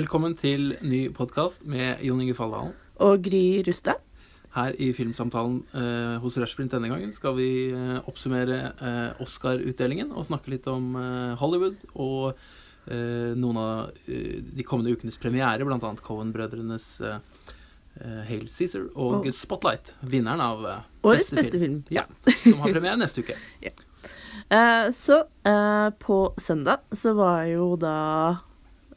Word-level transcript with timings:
Velkommen 0.00 0.32
til 0.38 0.70
ny 0.86 1.00
podkast 1.12 1.64
med 1.68 2.00
Jon 2.06 2.20
Inge 2.24 2.32
Falldalen. 2.36 2.70
Og 3.04 3.20
Gry 3.26 3.60
Rustad. 3.66 3.98
Her 4.54 4.72
i 4.82 4.88
Filmsamtalen 4.96 5.58
eh, 5.76 6.14
hos 6.22 6.38
Rushprint 6.40 6.72
denne 6.72 6.88
gangen 6.90 7.10
skal 7.14 7.34
vi 7.36 7.48
eh, 7.68 7.98
oppsummere 8.08 8.56
eh, 8.80 9.20
Oscar-utdelingen 9.22 10.14
og 10.16 10.24
snakke 10.26 10.54
litt 10.54 10.66
om 10.72 10.94
eh, 10.98 11.34
Hollywood 11.42 11.84
og 11.92 12.30
eh, 12.32 13.36
noen 13.38 13.60
av 13.60 13.92
eh, 14.08 14.40
de 14.56 14.64
kommende 14.66 14.94
ukenes 14.96 15.20
premiere, 15.22 15.66
bl.a. 15.68 15.92
Cohen-brødrenes 16.06 16.88
Hail 18.30 18.46
Cæsar 18.48 18.86
og 18.94 19.20
Og- 19.26 19.30
Spotlight, 19.36 19.92
vinneren 20.08 20.40
av 20.40 20.64
Årets 21.04 21.28
beste 21.36 21.60
film. 21.60 21.82
Ja, 21.92 22.06
som 22.46 22.62
har 22.64 22.72
premiere 22.72 22.96
neste 23.04 23.26
uke. 23.26 23.36
Eh, 24.50 24.88
så 24.90 25.20
eh, 25.46 25.88
på 26.02 26.14
søndag 26.42 26.80
så 26.98 27.12
var 27.14 27.44
jo 27.46 27.76
da 27.78 27.92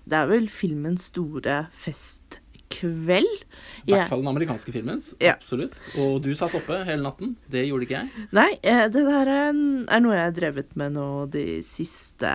Det 0.10 0.18
er 0.20 0.30
vel 0.30 0.50
filmens 0.52 1.08
store 1.12 1.60
festkveld. 1.84 3.30
I 3.88 3.94
hvert 3.94 4.10
fall 4.12 4.24
den 4.24 4.32
amerikanske 4.34 4.74
filmens. 4.76 5.12
Ja. 5.24 5.36
Absolutt. 5.38 5.78
Og 6.00 6.18
du 6.26 6.32
satt 6.38 6.56
oppe 6.58 6.82
hele 6.88 7.04
natten. 7.06 7.36
Det 7.52 7.66
gjorde 7.68 7.88
ikke 7.88 8.02
jeg. 8.02 8.28
Nei, 8.36 8.50
eh, 8.62 8.86
det 8.92 9.06
der 9.08 9.32
er, 9.32 9.54
er 9.54 10.04
noe 10.04 10.18
jeg 10.18 10.28
har 10.30 10.36
drevet 10.36 10.76
med 10.80 10.96
nå 10.98 11.08
de 11.32 11.46
siste 11.68 12.34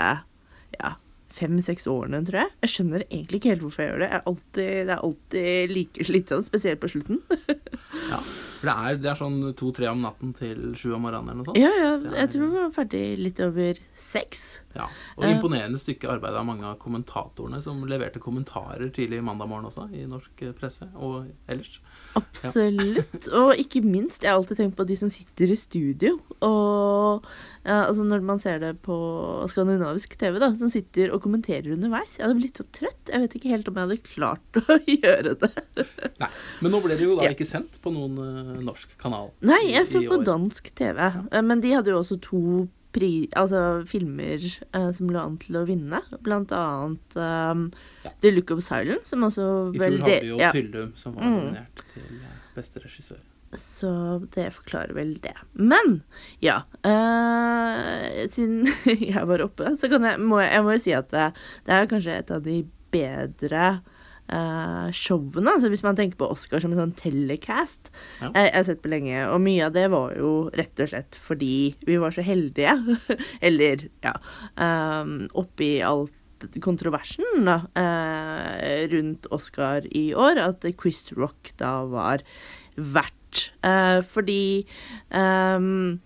ja, 0.78 0.94
fem-seks 1.38 1.86
årene, 1.90 2.22
tror 2.26 2.42
jeg. 2.44 2.54
Jeg 2.64 2.74
skjønner 2.74 3.04
egentlig 3.08 3.40
ikke 3.40 3.52
helt 3.54 3.64
hvorfor 3.66 3.84
jeg 3.84 3.92
gjør 3.92 4.02
det. 4.04 4.08
Jeg 4.10 4.18
er 4.20 4.30
alltid, 4.32 4.70
det 4.88 4.94
er 4.94 5.06
alltid 5.08 5.74
like 5.76 6.08
slitsomt, 6.08 6.48
spesielt 6.48 6.82
på 6.84 6.92
slutten. 6.94 7.22
Ja. 8.08 8.18
For 8.58 8.66
det 8.70 8.74
er, 8.74 8.96
det 9.04 9.10
er 9.12 9.18
sånn 9.20 9.36
to-tre 9.58 9.86
om 9.92 10.00
natten 10.02 10.32
til 10.34 10.72
sju 10.78 10.92
om 10.96 11.04
morgenen 11.06 11.30
eller 11.30 11.40
noe 11.42 11.48
sånt. 11.50 11.60
Ja, 11.60 11.70
ja, 11.78 11.90
jeg 12.18 12.32
tror 12.32 12.44
vi 12.48 12.56
var 12.58 12.72
ferdig 12.74 13.02
litt 13.22 13.42
over 13.44 13.78
seks. 13.94 14.46
Ja, 14.74 14.86
og 15.16 15.24
Eh. 15.24 15.32
imponerende 15.36 15.78
stykke 15.80 16.10
arbeid 16.12 16.34
av 16.38 16.44
mange 16.46 16.66
av 16.68 16.76
kommentatorene 16.82 17.62
som 17.64 17.80
leverte 17.88 18.20
kommentarer 18.22 18.90
tidlig 18.94 19.22
mandag 19.24 19.48
morgen 19.50 19.66
også, 19.70 19.88
i 19.94 20.04
norsk 20.10 20.42
presse 20.58 20.86
og 20.96 21.26
ellers. 21.50 21.78
Absolutt. 22.18 23.28
Og 23.34 23.54
ikke 23.58 23.82
minst, 23.84 24.22
jeg 24.22 24.30
har 24.32 24.38
alltid 24.38 24.58
tenkt 24.60 24.76
på 24.78 24.86
de 24.88 24.96
som 24.98 25.10
sitter 25.12 25.50
i 25.54 25.56
studio. 25.58 26.16
Og 26.44 27.24
ja, 27.66 27.82
altså 27.88 28.04
når 28.06 28.22
man 28.24 28.38
ser 28.40 28.60
det 28.62 28.70
på 28.86 28.94
skandinavisk 29.50 30.14
TV, 30.20 30.38
da, 30.40 30.52
som 30.56 30.70
sitter 30.72 31.10
og 31.12 31.20
kommenterer 31.24 31.74
underveis. 31.74 32.16
Jeg 32.18 32.24
hadde 32.28 32.38
blitt 32.38 32.60
så 32.60 32.64
trøtt. 32.72 33.10
Jeg 33.12 33.24
vet 33.24 33.34
ikke 33.38 33.52
helt 33.52 33.68
om 33.68 33.80
jeg 33.80 33.88
hadde 33.88 33.98
klart 34.08 34.60
å 34.62 34.78
gjøre 34.88 35.34
det. 35.42 35.50
Nei, 36.22 36.30
Men 36.62 36.74
nå 36.74 36.80
ble 36.84 36.96
det 36.98 37.04
jo 37.08 37.18
da 37.18 37.28
ikke 37.32 37.48
sendt 37.48 37.80
på 37.84 37.92
noen 37.94 38.16
eh, 38.24 38.47
norsk 38.64 38.96
kanal. 38.98 39.30
Nei, 39.40 39.60
i- 39.68 39.72
jeg 39.76 39.86
så 39.86 40.02
i 40.02 40.08
på 40.08 40.18
år. 40.20 40.24
dansk 40.24 40.72
TV. 40.74 40.96
Ja. 41.32 41.42
Men 41.42 41.60
de 41.60 41.72
hadde 41.76 41.92
jo 41.92 42.00
også 42.02 42.20
to 42.24 42.68
pri, 42.92 43.28
altså 43.36 43.84
filmer 43.86 44.40
uh, 44.74 44.90
som 44.96 45.10
lå 45.12 45.20
an 45.20 45.36
til 45.38 45.56
å 45.60 45.66
vinne. 45.68 46.00
Blant 46.24 46.50
annet 46.56 47.16
um, 47.20 47.70
Ja. 48.04 48.10
The 48.22 48.30
Look 48.32 48.50
of 48.50 48.62
Silence, 48.64 49.10
som 49.12 49.20
også 49.28 49.74
I 49.74 49.78
fjor 49.78 49.98
hadde 50.00 50.20
vi 50.24 50.28
jo 50.32 50.38
ja. 50.40 50.52
Tyldum, 50.52 50.94
som 50.96 51.14
var 51.14 51.22
Mm. 51.28 51.66
til 51.92 52.02
eh, 52.22 52.38
beste 52.56 52.80
regissør. 52.80 53.20
Så 53.54 53.90
det 54.34 54.50
forklarer 54.52 54.92
vel 54.96 55.14
det. 55.24 55.34
Men 55.54 56.02
ja 56.44 56.62
uh, 56.84 58.26
Siden 58.32 58.66
jeg 59.12 59.26
var 59.28 59.40
oppe, 59.44 59.74
så 59.80 59.88
kan 59.92 60.04
jeg, 60.04 60.20
må 60.20 60.40
jeg, 60.42 60.52
jeg 60.56 60.64
må 60.66 60.74
jo 60.76 60.82
si 60.84 60.92
at 60.96 61.08
det, 61.14 61.28
det 61.68 61.76
er 61.78 61.86
kanskje 61.92 62.18
et 62.22 62.30
av 62.34 62.42
de 62.44 62.58
bedre 62.92 63.64
eh, 64.28 64.88
showene. 64.96 65.54
Altså 65.54 65.70
hvis 65.72 65.84
man 65.86 65.98
tenker 65.98 66.20
på 66.20 66.30
Oscar 66.32 66.62
som 66.62 66.74
en 66.74 66.82
sånn 66.82 66.96
telecast. 66.98 67.90
Ja. 68.20 68.30
Jeg, 68.30 68.44
jeg 68.44 68.56
har 68.56 68.68
sett 68.70 68.84
på 68.84 68.92
lenge, 68.92 69.24
og 69.28 69.42
mye 69.44 69.66
av 69.68 69.76
det 69.76 69.88
var 69.94 70.14
jo 70.18 70.32
rett 70.58 70.84
og 70.84 70.92
slett 70.92 71.18
fordi 71.28 71.56
vi 71.88 71.98
var 72.00 72.14
så 72.14 72.24
heldige. 72.26 72.76
Eller 73.48 73.88
ja 74.04 74.14
um, 74.56 75.20
Oppi 75.38 75.78
alt 75.84 76.14
kontroversen 76.62 77.46
da, 77.48 77.60
uh, 77.74 78.86
rundt 78.92 79.26
Oscar 79.34 79.86
i 79.90 80.10
år, 80.14 80.38
at 80.38 80.66
Chris 80.78 81.08
Rock 81.16 81.52
da 81.58 81.80
var 81.90 82.22
verdt. 82.76 83.14
Uh, 83.66 84.00
fordi 84.06 84.66
um, 85.10 85.98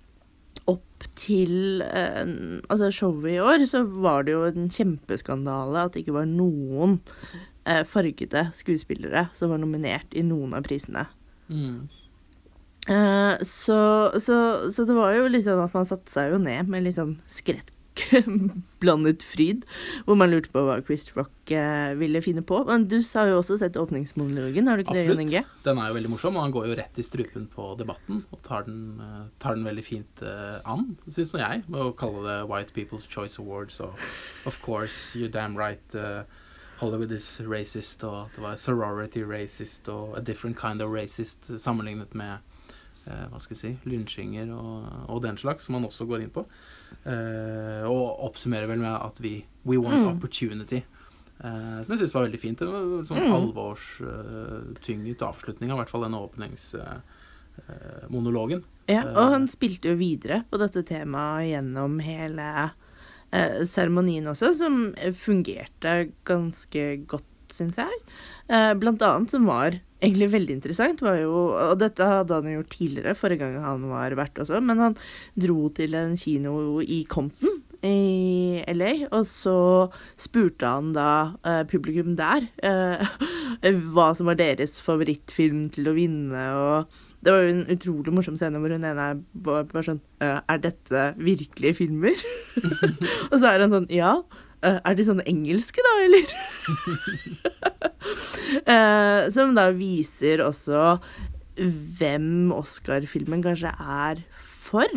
opp 0.70 1.06
til 1.18 1.82
eh, 1.82 2.26
altså 2.70 2.90
showet 2.94 3.34
i 3.34 3.40
år, 3.42 3.64
så 3.68 3.82
var 3.84 4.26
det 4.26 4.34
jo 4.36 4.44
en 4.46 4.70
kjempeskandale 4.72 5.86
at 5.86 5.94
det 5.94 6.04
ikke 6.04 6.20
var 6.20 6.28
noen 6.30 7.00
eh, 7.64 7.82
fargede 7.88 8.48
skuespillere 8.58 9.28
som 9.38 9.52
var 9.52 9.62
nominert 9.62 10.14
i 10.14 10.24
noen 10.26 10.54
av 10.56 10.64
prisene. 10.66 11.06
Mm. 11.52 11.88
Eh, 12.88 13.36
så, 13.46 14.10
så, 14.18 14.36
så 14.72 14.84
det 14.88 14.96
var 14.96 15.14
jo 15.14 15.28
litt 15.30 15.46
sånn 15.46 15.62
at 15.62 15.74
man 15.76 15.86
satte 15.86 16.10
seg 16.10 16.32
jo 16.34 16.42
ned 16.42 16.70
med 16.70 16.82
litt 16.82 16.96
sånn 16.96 17.14
skrekkblandet 17.30 19.22
fryd, 19.32 19.62
hvor 20.08 20.18
man 20.18 20.32
lurte 20.32 20.50
på 20.50 20.64
hva 20.66 20.80
Chris 20.82 21.06
Rock 21.14 21.52
eh, 21.54 21.92
ville 22.00 22.22
finne 22.24 22.42
på. 22.42 22.58
Men 22.66 22.88
du 22.90 22.96
har 23.12 23.30
jo 23.30 23.38
også 23.38 23.60
sett 23.62 23.78
åpningsmonologen, 23.78 24.66
har 24.66 24.80
du 24.80 24.82
ikke 24.82 24.98
det, 24.98 25.06
Jon 25.06 25.22
Inge? 25.22 25.44
Absolutt. 25.44 25.64
Den 25.68 25.78
er 25.78 25.92
jo 25.92 25.98
veldig 26.00 26.12
morsom, 26.16 26.40
og 26.40 26.46
han 26.48 26.56
går 26.58 26.70
jo 26.72 26.78
rett 26.82 26.98
i 26.98 27.06
strupen 27.06 27.46
på 27.54 27.70
debatten 27.78 28.24
og 28.34 28.42
tar 28.48 28.66
den, 28.66 28.82
eh, 28.98 29.24
tar 29.44 29.58
den 29.58 29.68
veldig 29.70 29.86
fint 29.86 30.26
eh, 30.26 30.58
an, 30.66 30.96
syns 31.06 31.36
nå 31.36 31.44
jeg, 31.44 31.66
med 31.70 31.86
å 31.86 31.94
kalle 31.94 32.26
det 32.26 32.38
White 32.50 32.74
People's 32.74 33.06
Choice 33.06 33.38
Awards 33.38 33.78
og 33.84 33.94
Of 34.50 34.58
course, 34.66 35.14
you're 35.14 35.30
damn 35.30 35.54
right. 35.54 35.94
eh, 35.94 36.26
Hollywood 36.82 37.12
is 37.14 37.28
racist, 37.46 38.02
og 38.04 38.28
det 38.34 38.42
var 38.42 38.56
sorority 38.58 39.22
racist 39.24 39.88
og 39.92 40.16
a 40.18 40.20
different 40.20 40.56
kind 40.58 40.82
of 40.82 40.90
racist 40.92 41.50
eh, 41.50 41.56
sammenlignet 41.62 42.14
med 42.18 42.38
eh, 43.06 43.26
hva 43.30 43.38
skal 43.40 43.54
jeg 43.56 43.62
si, 43.62 43.72
lynsjinger 43.88 44.50
og, 44.54 44.86
og 45.08 45.22
den 45.24 45.36
slags, 45.38 45.64
som 45.68 45.74
han 45.78 45.86
også 45.88 46.06
går 46.10 46.20
inn 46.26 46.34
på. 46.34 46.42
Eh, 47.06 47.84
og 47.88 48.20
oppsummerer 48.28 48.66
vel 48.70 48.78
med 48.82 48.96
at 48.98 49.20
vi 49.22 49.44
We 49.64 49.76
want 49.78 50.02
Mm. 50.02 50.08
opportunity. 50.16 50.82
Eh, 51.42 51.82
som 51.82 51.90
jeg 51.94 51.98
syns 52.02 52.14
var 52.14 52.26
veldig 52.28 52.40
fint. 52.42 52.58
Det 52.58 52.68
var 52.68 52.80
en 52.82 53.06
sånn 53.06 53.22
Mm. 53.22 53.32
alvorstynget 53.38 55.22
avslutning 55.22 55.70
av 55.70 55.76
i 55.78 55.80
hvert 55.82 55.90
fall 55.90 56.02
denne 56.02 56.18
åpningsmonologen. 56.22 58.62
Ja, 58.88 59.02
Eh. 59.02 59.16
og 59.16 59.30
han 59.32 59.46
spilte 59.48 59.88
jo 59.90 59.96
videre 59.96 60.44
på 60.50 60.58
dette 60.58 60.82
temaet 60.82 61.46
gjennom 61.52 62.00
hele 62.02 62.42
eh, 62.64 62.68
seremonien 63.68 64.28
også, 64.28 64.52
som 64.58 64.82
eh, 64.96 65.14
fungerte 65.16 66.10
ganske 66.28 66.84
godt, 67.08 67.28
syns 67.52 67.80
jeg. 67.80 67.98
Eh, 68.52 68.72
blant 68.80 69.02
annet 69.04 69.32
som 69.32 69.48
var 69.48 69.78
egentlig 70.02 70.30
veldig 70.32 70.56
interessant, 70.56 71.02
var 71.04 71.20
jo 71.20 71.34
Og 71.52 71.76
dette 71.78 72.06
hadde 72.08 72.34
han 72.34 72.48
jo 72.48 72.58
gjort 72.58 72.72
tidligere, 72.74 73.18
forrige 73.18 73.44
gang 73.44 73.60
han 73.64 73.84
var 73.90 74.16
vert 74.18 74.40
også, 74.40 74.60
men 74.64 74.80
han 74.82 74.96
dro 75.38 75.68
til 75.76 75.94
en 75.98 76.16
kino 76.18 76.80
i 76.82 77.04
Compton 77.08 77.60
i 77.82 78.62
LA, 78.70 78.92
og 79.10 79.24
så 79.26 79.56
spurte 80.20 80.68
han 80.68 80.92
da 80.94 81.34
eh, 81.42 81.62
publikum 81.66 82.14
der 82.18 82.46
eh, 82.62 83.02
hva 83.94 84.12
som 84.14 84.30
var 84.30 84.38
deres 84.38 84.78
favorittfilm 84.84 85.66
til 85.74 85.90
å 85.90 85.96
vinne, 85.96 86.44
og 86.54 87.00
det 87.22 87.32
var 87.32 87.44
jo 87.44 87.50
en 87.54 87.66
utrolig 87.70 88.12
morsom 88.16 88.36
scene 88.40 88.58
hvor 88.58 88.72
hun 88.74 88.84
ene 88.88 89.08
var 89.46 89.64
bare 89.70 89.84
sånn 89.86 90.00
«Eh, 90.22 90.40
Er 90.50 90.58
dette 90.64 91.02
virkelige 91.22 91.76
filmer? 91.78 92.18
og 93.30 93.36
så 93.38 93.52
er 93.52 93.62
han 93.62 93.70
sånn 93.74 93.86
Ja. 93.94 94.16
«Eh, 94.62 94.80
Er 94.82 94.94
de 94.98 95.06
sånne 95.06 95.26
engelske, 95.30 95.84
da, 95.86 95.92
eller? 96.06 96.26
Eh, 98.66 99.28
som 99.32 99.54
da 99.56 99.68
viser 99.74 100.42
også 100.44 100.96
hvem 101.56 102.50
Oscar-filmen 102.54 103.42
kanskje 103.44 103.70
er 103.78 104.20
for. 104.66 104.90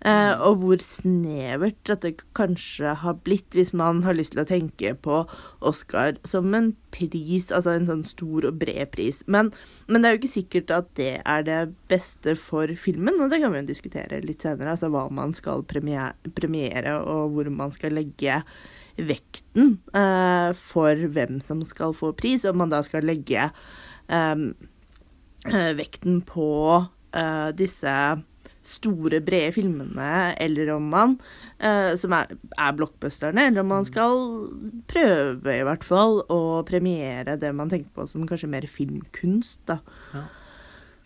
Eh, 0.00 0.32
og 0.40 0.62
hvor 0.62 0.80
snevert 0.80 1.76
dette 1.84 2.14
kanskje 2.38 2.94
har 3.02 3.18
blitt, 3.26 3.52
hvis 3.52 3.74
man 3.76 4.00
har 4.06 4.16
lyst 4.16 4.32
til 4.32 4.40
å 4.40 4.48
tenke 4.48 4.94
på 5.04 5.18
Oscar 5.60 6.16
som 6.24 6.54
en 6.56 6.70
pris, 6.94 7.50
altså 7.52 7.74
en 7.74 7.88
sånn 7.90 8.06
stor 8.08 8.46
og 8.48 8.56
bred 8.62 8.88
pris. 8.94 9.20
Men, 9.28 9.52
men 9.92 10.00
det 10.00 10.08
er 10.08 10.16
jo 10.16 10.20
ikke 10.22 10.32
sikkert 10.38 10.72
at 10.72 10.88
det 10.96 11.12
er 11.20 11.44
det 11.44 11.60
beste 11.92 12.32
for 12.40 12.72
filmen, 12.80 13.20
og 13.20 13.28
det 13.32 13.42
kan 13.42 13.52
vi 13.52 13.60
jo 13.60 13.68
diskutere 13.68 14.22
litt 14.24 14.46
senere. 14.46 14.72
Altså 14.72 14.88
hva 14.92 15.04
man 15.12 15.36
skal 15.36 15.66
premiere, 15.68 16.16
premiere 16.38 16.96
og 17.04 17.36
hvor 17.36 17.52
man 17.52 17.76
skal 17.76 17.98
legge 18.00 18.40
vekten 19.00 19.76
eh, 19.96 20.50
for 20.72 21.04
hvem 21.12 21.42
som 21.44 21.60
skal 21.68 21.92
få 21.96 22.14
pris, 22.16 22.48
om 22.48 22.56
man 22.62 22.72
da 22.72 22.80
skal 22.88 23.04
legge 23.04 23.50
eh, 24.08 24.48
eh, 25.44 25.70
vekten 25.76 26.22
på 26.24 26.50
eh, 26.80 27.48
disse 27.60 27.94
store, 28.66 29.20
brede 29.24 29.54
filmene, 29.56 30.34
eller 30.40 30.74
om 30.74 30.86
man, 30.92 31.16
uh, 31.62 31.96
som 32.00 32.14
er, 32.16 32.36
er 32.56 32.76
blockbusterne, 32.76 33.48
eller 33.48 33.64
om 33.64 33.72
man 33.72 33.88
skal 33.88 34.22
prøve 34.90 35.56
i 35.56 35.66
hvert 35.66 35.86
fall 35.86 36.22
å 36.30 36.40
premiere 36.68 37.38
det 37.40 37.52
man 37.56 37.72
tenker 37.72 37.92
på 37.96 38.06
som 38.10 38.28
kanskje 38.28 38.52
mer 38.52 38.68
filmkunst, 38.70 39.62
da. 39.70 39.80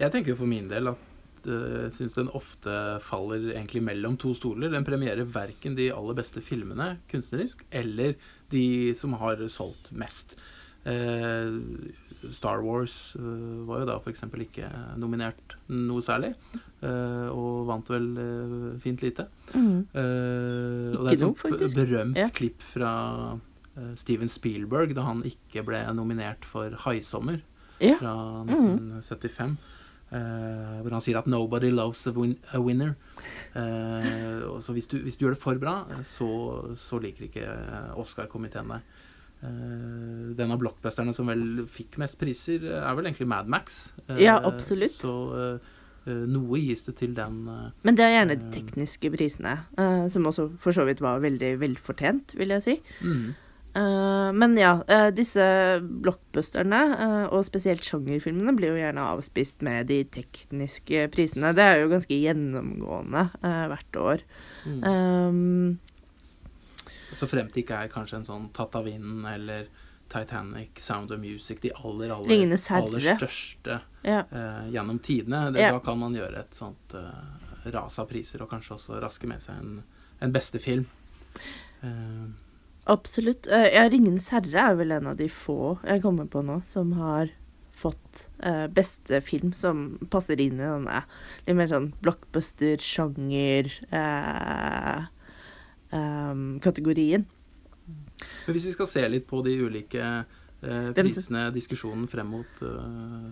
Jeg 0.00 0.10
tenker 0.10 0.38
for 0.38 0.50
min 0.50 0.66
del 0.68 0.90
at 0.90 1.10
jeg 1.44 1.92
syns 1.92 2.16
den 2.16 2.30
ofte 2.32 2.72
faller 3.04 3.50
egentlig 3.52 3.82
mellom 3.84 4.16
to 4.20 4.32
stoler. 4.36 4.72
Den 4.72 4.86
premierer 4.86 5.28
verken 5.28 5.76
de 5.76 5.90
aller 5.92 6.16
beste 6.16 6.40
filmene 6.44 6.94
kunstnerisk, 7.10 7.66
eller 7.70 8.16
de 8.52 8.94
som 8.96 9.16
har 9.20 9.42
solgt 9.52 9.92
mest. 9.92 10.38
Eh, 10.84 12.30
Star 12.32 12.62
Wars 12.64 13.16
eh, 13.18 13.64
var 13.68 13.80
jo 13.82 13.86
da 13.88 13.96
f.eks. 14.00 14.22
ikke 14.46 14.68
nominert 15.00 15.56
noe 15.68 16.00
særlig, 16.04 16.34
eh, 16.82 17.28
og 17.32 17.66
vant 17.68 17.88
vel 17.92 18.08
fint 18.80 19.02
lite. 19.04 19.26
Mm. 19.52 19.86
Eh, 19.92 20.94
og 20.96 21.04
det 21.04 21.10
er 21.10 21.12
et 21.18 21.24
sånt 21.24 21.76
berømt 21.76 22.16
Ja. 22.16 22.28
klipp 22.32 22.62
fra 22.62 23.38
Steven 23.98 24.28
Spielberg 24.30 24.94
da 24.94 25.02
han 25.02 25.22
ikke 25.26 25.64
ble 25.66 25.80
nominert 25.92 26.44
for 26.46 26.70
'Haisommer' 26.70 27.40
Ja. 27.80 27.96
fra 27.98 28.44
1975. 28.46 29.56
eh, 30.12 30.80
hvor 30.84 30.90
han 30.92 31.00
sier 31.00 31.18
at 31.18 31.26
'nobody 31.26 31.70
loves 31.72 32.06
a, 32.06 32.10
win 32.12 32.36
a 32.52 32.58
winner'. 32.58 32.94
Eh, 33.56 34.42
og 34.48 34.62
så 34.62 34.72
hvis 34.72 34.86
du, 34.86 34.98
hvis 35.02 35.16
du 35.16 35.24
gjør 35.26 35.34
det 35.34 35.42
for 35.42 35.54
bra, 35.58 35.84
så, 36.04 36.74
så 36.76 36.98
liker 37.02 37.24
ikke 37.28 37.96
Oscar-komiteen 37.96 38.68
deg. 38.68 38.80
Eh, 39.44 40.34
den 40.38 40.52
av 40.54 40.60
blockbusterne 40.62 41.12
som 41.14 41.28
vel 41.28 41.64
fikk 41.70 41.98
mest 42.00 42.16
priser, 42.20 42.64
er 42.80 42.96
vel 42.96 43.08
egentlig 43.10 43.28
Mad 43.28 43.50
Max. 43.50 43.92
Eh, 44.08 44.22
Ja, 44.24 44.38
absolutt. 44.40 44.94
Så 44.96 45.12
eh, 45.36 45.72
noe 46.30 46.60
gis 46.60 46.84
det 46.86 46.96
til 47.00 47.14
den. 47.16 47.44
Men 47.84 47.96
det 47.96 48.04
er 48.06 48.18
gjerne 48.18 48.38
de 48.40 48.50
tekniske 48.52 49.10
prisene, 49.12 49.56
som 50.12 50.28
også 50.28 50.50
for 50.60 50.76
så 50.76 50.84
vidt 50.84 51.00
var 51.00 51.22
veldig 51.24 51.54
velfortjent, 51.62 52.36
vil 52.36 52.52
jeg 52.56 52.62
si. 52.68 52.76
mm. 53.00 53.32
Men 53.74 54.52
ja, 54.54 54.76
disse 55.10 55.42
blockbusterne, 55.82 56.78
og 57.34 57.40
spesielt 57.42 57.82
sjangerfilmene, 57.82 58.52
blir 58.54 58.70
jo 58.70 58.76
gjerne 58.78 59.06
avspist 59.16 59.64
med 59.66 59.88
de 59.88 60.04
tekniske 60.14 61.08
prisene. 61.10 61.50
Det 61.56 61.64
er 61.64 61.80
jo 61.80 61.88
ganske 61.90 62.20
gjennomgående 62.20 63.24
hvert 63.40 63.98
år. 63.98 64.22
Mm. 64.68 64.78
Um, 64.84 65.80
Så 67.14 67.28
frem 67.30 67.48
til 67.52 67.62
ikke 67.64 67.80
er 67.84 67.90
kanskje 67.92 68.20
en 68.20 68.28
sånn 68.28 68.46
Tatt 68.56 68.74
av 68.78 68.86
vinden 68.88 69.24
eller 69.28 69.68
Titanic, 70.14 70.80
Sound 70.80 71.10
of 71.10 71.18
Music, 71.18 71.60
de 71.60 71.72
aller, 71.74 72.10
aller, 72.10 72.58
aller 72.70 73.16
største 73.16 73.80
ja. 74.02 74.22
uh, 74.30 74.70
gjennom 74.70 74.98
tidene. 74.98 75.50
Det, 75.50 75.60
Ja. 75.64 75.72
Da 75.72 75.80
kan 75.82 75.98
man 75.98 76.14
gjøre 76.14 76.44
et 76.44 76.54
sånt 76.54 76.94
uh, 76.94 77.10
ras 77.74 77.98
av 77.98 78.10
priser, 78.10 78.42
og 78.44 78.52
kanskje 78.52 78.76
også 78.76 79.00
raske 79.02 79.28
med 79.30 79.42
seg 79.42 79.58
en, 79.58 79.78
en 80.22 80.34
beste 80.34 80.60
film. 80.62 80.86
Uh, 81.82 82.30
Absolutt. 82.84 83.48
Ja, 83.48 83.88
'Ringenes 83.88 84.28
herre' 84.28 84.68
er 84.70 84.76
vel 84.76 84.92
en 84.92 85.08
av 85.08 85.16
de 85.16 85.30
få 85.32 85.78
jeg 85.82 86.02
kommer 86.04 86.28
på 86.28 86.42
nå 86.44 86.60
som 86.68 86.92
har 86.98 87.32
fått 87.74 88.26
beste 88.76 89.18
film 89.24 89.54
som 89.56 89.96
passer 90.12 90.38
inn 90.38 90.60
i 90.60 90.66
denne 90.68 91.00
litt 91.46 91.56
mer 91.56 91.70
sånn 91.72 91.88
blockbuster, 92.04 92.76
sjanger 92.78 93.72
em, 93.88 94.73
kategorien. 96.64 97.26
men 98.46 98.56
hvis 98.56 98.66
vi 98.70 98.74
skal 98.74 98.88
se 98.90 99.04
litt 99.08 99.26
på 99.28 99.42
de 99.44 99.54
ulike 99.60 100.02
eh, 100.02 100.90
prisene, 100.96 101.46
diskusjonen 101.54 102.08
frem 102.10 102.30
mot 102.34 102.62
eh, 102.64 103.30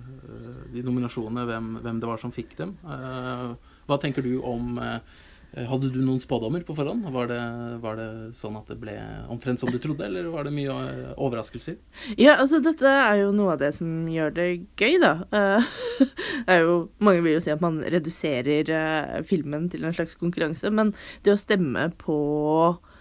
de 0.75 0.85
nominasjonene, 0.85 1.47
hvem, 1.49 1.75
hvem 1.83 2.01
det 2.03 2.11
var 2.11 2.23
som 2.23 2.35
fikk 2.35 2.57
dem. 2.61 2.77
eh, 2.85 3.53
hva 3.89 3.99
tenker 3.99 4.25
du 4.25 4.37
om 4.47 4.77
eh, 4.79 4.99
Hadde 5.53 5.91
du 5.93 5.99
noen 6.01 6.21
spådommer 6.23 6.63
på 6.65 6.73
forhånd? 6.77 7.05
Var 7.13 7.27
det, 7.29 7.41
var 7.83 7.99
det 7.99 8.09
sånn 8.39 8.57
at 8.57 8.71
det 8.73 8.79
ble 8.81 8.95
omtrent 9.33 9.61
som 9.61 9.69
du 9.69 9.77
trodde, 9.83 10.07
eller 10.07 10.31
var 10.33 10.49
det 10.49 10.55
mye 10.57 10.77
eh, 10.89 11.11
overraskelser? 11.21 11.77
Ja, 12.17 12.39
altså 12.39 12.63
dette 12.65 12.89
er 12.89 13.19
jo 13.21 13.35
noe 13.37 13.53
av 13.57 13.61
det 13.61 13.75
som 13.77 14.07
gjør 14.09 14.33
det 14.39 14.47
gøy, 14.81 14.97
da. 15.03 15.13
Eh, 15.29 15.75
det 16.47 16.57
er 16.57 16.65
jo, 16.65 16.79
mange 17.05 17.25
vil 17.27 17.37
jo 17.37 17.45
si 17.45 17.53
at 17.53 17.65
man 17.65 17.83
reduserer 17.85 18.73
eh, 18.79 19.21
filmen 19.29 19.69
til 19.73 19.85
en 19.85 19.97
slags 19.97 20.17
konkurranse, 20.21 20.73
men 20.73 20.95
det 21.27 21.37
å 21.37 21.41
stemme 21.41 21.91
på 22.01 22.17
eh, 22.73 22.92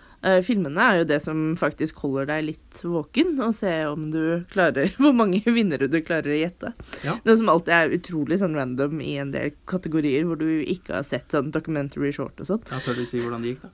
filmene 0.45 0.83
er 0.85 1.00
jo 1.01 1.06
det 1.09 1.18
som 1.23 1.39
faktisk 1.57 1.97
holder 2.03 2.27
deg 2.29 2.44
litt 2.51 2.81
våken, 2.85 3.31
og 3.41 3.56
se 3.57 3.71
om 3.89 4.09
du 4.13 4.19
klarer 4.53 4.91
Hvor 5.01 5.15
mange 5.18 5.41
vinnere 5.47 5.88
du 5.89 5.97
klarer 6.06 6.29
å 6.35 6.39
gjette. 6.44 6.73
Ja. 7.06 7.15
Noe 7.25 7.38
som 7.39 7.50
alltid 7.50 7.73
er 7.73 7.95
utrolig 7.97 8.38
sånn 8.41 8.53
random 8.57 9.01
i 9.01 9.15
en 9.23 9.33
del 9.33 9.56
kategorier 9.71 10.27
hvor 10.29 10.38
du 10.38 10.45
ikke 10.62 11.00
har 11.00 11.07
sett 11.07 11.33
sånn 11.33 11.50
documentary 11.56 12.13
short 12.13 12.38
og 12.44 12.51
sånn. 12.51 12.62
Ja, 12.69 12.79
tør 12.85 13.01
du 13.01 13.06
si 13.09 13.21
hvordan 13.23 13.41
det 13.45 13.56
gikk, 13.56 13.65
da? 13.65 13.73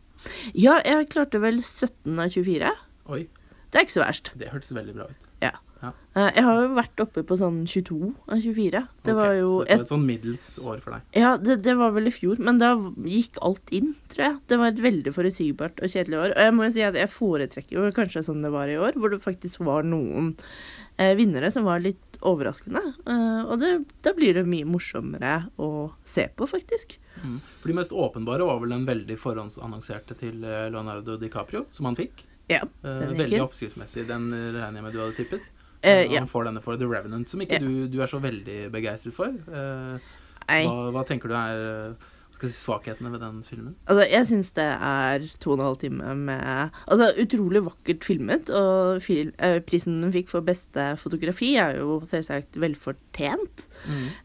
Ja, 0.57 0.77
jeg 0.87 1.09
klarte 1.11 1.39
vel 1.43 1.59
17 1.63 2.15
av 2.19 2.31
24. 2.33 2.71
Oi, 3.11 3.21
Det 3.71 3.79
er 3.81 3.85
ikke 3.85 3.97
så 3.99 4.05
verst. 4.05 4.31
det 4.39 4.49
hørtes 4.55 4.71
veldig 4.75 4.95
bra 4.95 5.11
ut. 5.11 5.26
Eh, 5.83 6.29
Jeg 6.35 6.43
har 6.47 6.61
jo 6.61 6.69
vært 6.77 7.03
oppe 7.03 7.23
på 7.27 7.37
sånn 7.39 7.59
22 7.69 8.13
av 8.27 8.41
24. 8.41 8.81
Det 9.03 9.13
okay, 9.13 9.17
var 9.19 9.33
jo 9.37 9.49
så 9.51 9.59
det 9.59 9.69
var 9.69 9.73
et, 9.75 9.83
et 9.85 9.93
sånn 9.93 10.07
middels 10.07 10.47
år 10.63 10.81
for 10.83 10.95
deg. 10.95 11.05
Ja, 11.19 11.35
det, 11.41 11.59
det 11.67 11.75
var 11.79 11.93
vel 11.97 12.09
i 12.09 12.15
fjor, 12.15 12.41
men 12.43 12.61
da 12.61 12.73
gikk 13.05 13.37
alt 13.45 13.73
inn, 13.75 13.93
tror 14.13 14.25
jeg. 14.27 14.39
Det 14.49 14.59
var 14.61 14.73
et 14.73 14.83
veldig 14.87 15.13
forutsigbart 15.15 15.83
og 15.83 15.93
kjedelig 15.93 16.19
år. 16.23 16.33
Og 16.33 16.47
jeg 16.47 16.57
må 16.57 16.67
jo 16.67 16.75
si 16.77 16.85
at 16.87 16.97
jeg 16.97 17.13
foretrekker 17.13 17.77
jo 17.77 17.93
kanskje 17.95 18.25
sånn 18.27 18.43
det 18.45 18.53
var 18.55 18.71
i 18.71 18.79
år, 18.81 18.97
hvor 18.97 19.13
det 19.13 19.21
faktisk 19.25 19.61
var 19.67 19.85
noen 19.87 20.33
eh, 20.97 21.13
vinnere 21.19 21.51
som 21.53 21.67
var 21.67 21.83
litt 21.83 22.01
overraskende. 22.25 22.81
Eh, 23.05 23.41
og 23.45 23.59
det, 23.61 23.73
da 24.05 24.13
blir 24.17 24.37
det 24.37 24.47
mye 24.49 24.65
morsommere 24.67 25.35
å 25.61 25.91
se 26.07 26.27
på, 26.33 26.47
faktisk. 26.49 26.97
Mm. 27.21 27.37
For 27.61 27.69
de 27.69 27.77
mest 27.77 27.93
åpenbare 27.93 28.45
var 28.47 28.61
vel 28.63 28.73
den 28.73 28.87
veldig 28.89 29.17
forhåndsannonserte 29.21 30.17
til 30.17 30.41
eh, 30.45 30.65
Leonardo 30.73 31.19
DiCaprio, 31.21 31.67
som 31.71 31.89
han 31.89 31.99
fikk. 31.99 32.25
Ja, 32.47 32.61
Eh, 32.63 32.99
den 33.03 33.11
gikk 33.11 33.21
veldig 33.25 33.43
oppskriftsmessig. 33.43 34.07
Den 34.07 34.29
regner 34.31 34.79
jeg 34.79 34.85
med 34.85 34.93
du 34.95 35.01
hadde 35.03 35.17
tippet. 35.17 35.53
Og 35.83 36.13
ja. 36.13 36.19
Han 36.19 36.29
får 36.29 36.47
denne 36.49 36.61
for 36.63 36.79
The 36.79 36.87
Revenant, 36.89 37.29
som 37.29 37.41
ikke 37.43 37.59
yeah. 37.59 37.65
du, 37.65 37.87
du 37.91 37.99
er 38.01 38.09
så 38.09 38.19
veldig 38.23 38.59
begeistret 38.73 39.13
for. 39.15 39.33
Uh, 39.47 39.99
hva, 40.47 40.87
hva 40.95 41.03
tenker 41.07 41.29
du 41.29 41.35
er 41.37 41.93
skal 42.37 42.47
jeg 42.47 42.53
si, 42.53 42.63
svakhetene 42.67 43.11
ved 43.13 43.23
den 43.23 43.39
filmen? 43.45 43.73
Altså, 43.89 44.03
jeg 44.11 44.27
syns 44.29 44.51
det 44.57 44.65
er 44.65 45.25
to 45.41 45.51
og 45.53 45.57
en 45.57 45.65
halv 45.65 45.79
time 45.81 46.15
med 46.27 46.75
Altså, 46.85 47.09
utrolig 47.23 47.63
vakkert 47.65 48.05
filmet, 48.05 48.51
og 48.53 49.01
film, 49.03 49.31
eh, 49.41 49.57
prisen 49.65 50.01
den 50.03 50.13
fikk 50.13 50.29
for 50.29 50.45
beste 50.45 50.85
fotografi, 51.01 51.55
er 51.57 51.79
jo 51.81 51.99
selvsagt 52.07 52.59
velfortjent. 52.61 53.65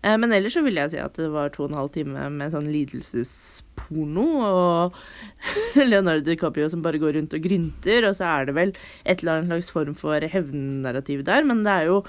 Eh, 0.03 0.17
men 0.21 0.33
ellers 0.33 0.57
så 0.57 0.65
vil 0.65 0.81
jeg 0.81 0.93
si 0.93 1.01
at 1.01 1.17
det 1.17 1.31
var 1.33 1.53
to 1.55 1.65
og 1.65 1.73
en 1.73 1.81
halv 1.81 1.93
time 1.95 2.29
med 2.35 2.53
sånn 2.53 2.69
lidelsesporno, 2.73 4.27
og 4.45 5.01
Leonardo 5.91 6.27
DiCaprio 6.29 6.69
som 6.73 6.85
bare 6.85 7.01
går 7.03 7.17
rundt 7.19 7.37
og 7.37 7.49
grynter, 7.49 8.09
og 8.11 8.19
så 8.19 8.29
er 8.29 8.51
det 8.51 8.59
vel 8.59 8.77
et 9.05 9.23
eller 9.23 9.41
annet 9.41 9.57
slags 9.57 9.73
form 9.73 9.97
for 9.99 10.29
hevnnarrativ 10.37 11.25
der, 11.29 11.49
men 11.49 11.65
det 11.67 11.79
er 11.81 11.91
jo 11.91 12.03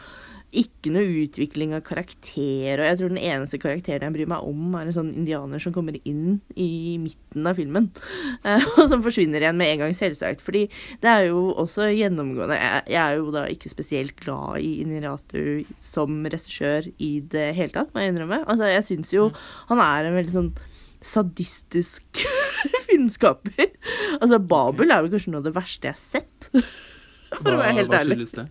ikke 0.53 0.91
noe 0.93 1.23
utvikling 1.23 1.73
av 1.73 1.83
karakter, 1.87 2.77
og 2.77 2.85
jeg 2.85 2.97
tror 2.99 3.11
den 3.11 3.21
eneste 3.21 3.59
karakteren 3.61 4.05
jeg 4.07 4.15
bryr 4.15 4.29
meg 4.29 4.47
om, 4.47 4.75
er 4.77 4.89
en 4.89 4.95
sånn 4.95 5.11
indianer 5.17 5.61
som 5.63 5.73
kommer 5.75 5.97
inn 6.09 6.39
i 6.59 6.97
midten 7.01 7.49
av 7.49 7.57
filmen, 7.57 7.89
eh, 8.47 8.67
og 8.75 8.91
som 8.91 9.03
forsvinner 9.05 9.43
igjen 9.43 9.57
med 9.59 9.73
en 9.73 9.83
gang, 9.83 9.95
selvsagt. 9.97 10.43
Fordi 10.45 10.65
det 11.03 11.09
er 11.09 11.29
jo 11.29 11.47
også 11.63 11.89
gjennomgående 11.93 12.59
Jeg, 12.59 12.99
er 12.99 13.17
jo 13.17 13.33
da 13.33 13.47
ikke 13.51 13.71
spesielt 13.73 14.15
glad 14.21 14.61
i 14.61 14.75
Iniratu 14.83 15.63
som 15.83 16.21
regissør 16.27 16.91
i 17.01 17.15
det 17.33 17.49
hele 17.57 17.73
tatt, 17.73 17.91
må 17.93 18.03
jeg 18.03 18.13
innrømme. 18.13 18.43
Altså, 18.45 18.69
jeg 18.69 18.87
syns 18.91 19.13
jo 19.15 19.29
han 19.71 19.81
er 19.83 20.09
en 20.09 20.17
veldig 20.19 20.37
sånn 20.37 20.53
sadistisk 21.03 22.23
filmskaper. 22.87 23.73
Altså, 24.19 24.39
Babel 24.39 24.93
er 24.93 25.03
vel 25.03 25.13
kanskje 25.13 25.33
noe 25.33 25.43
av 25.43 25.49
det 25.49 25.57
verste 25.57 25.89
jeg 25.89 25.97
har 25.97 26.03
sett. 26.23 26.49
For 27.41 27.55
å 27.55 27.59
være 27.59 27.77
helt 27.79 27.89
hva 27.89 28.03
ærlig. 28.03 28.19
skyldes 28.19 28.35
det? 28.37 28.47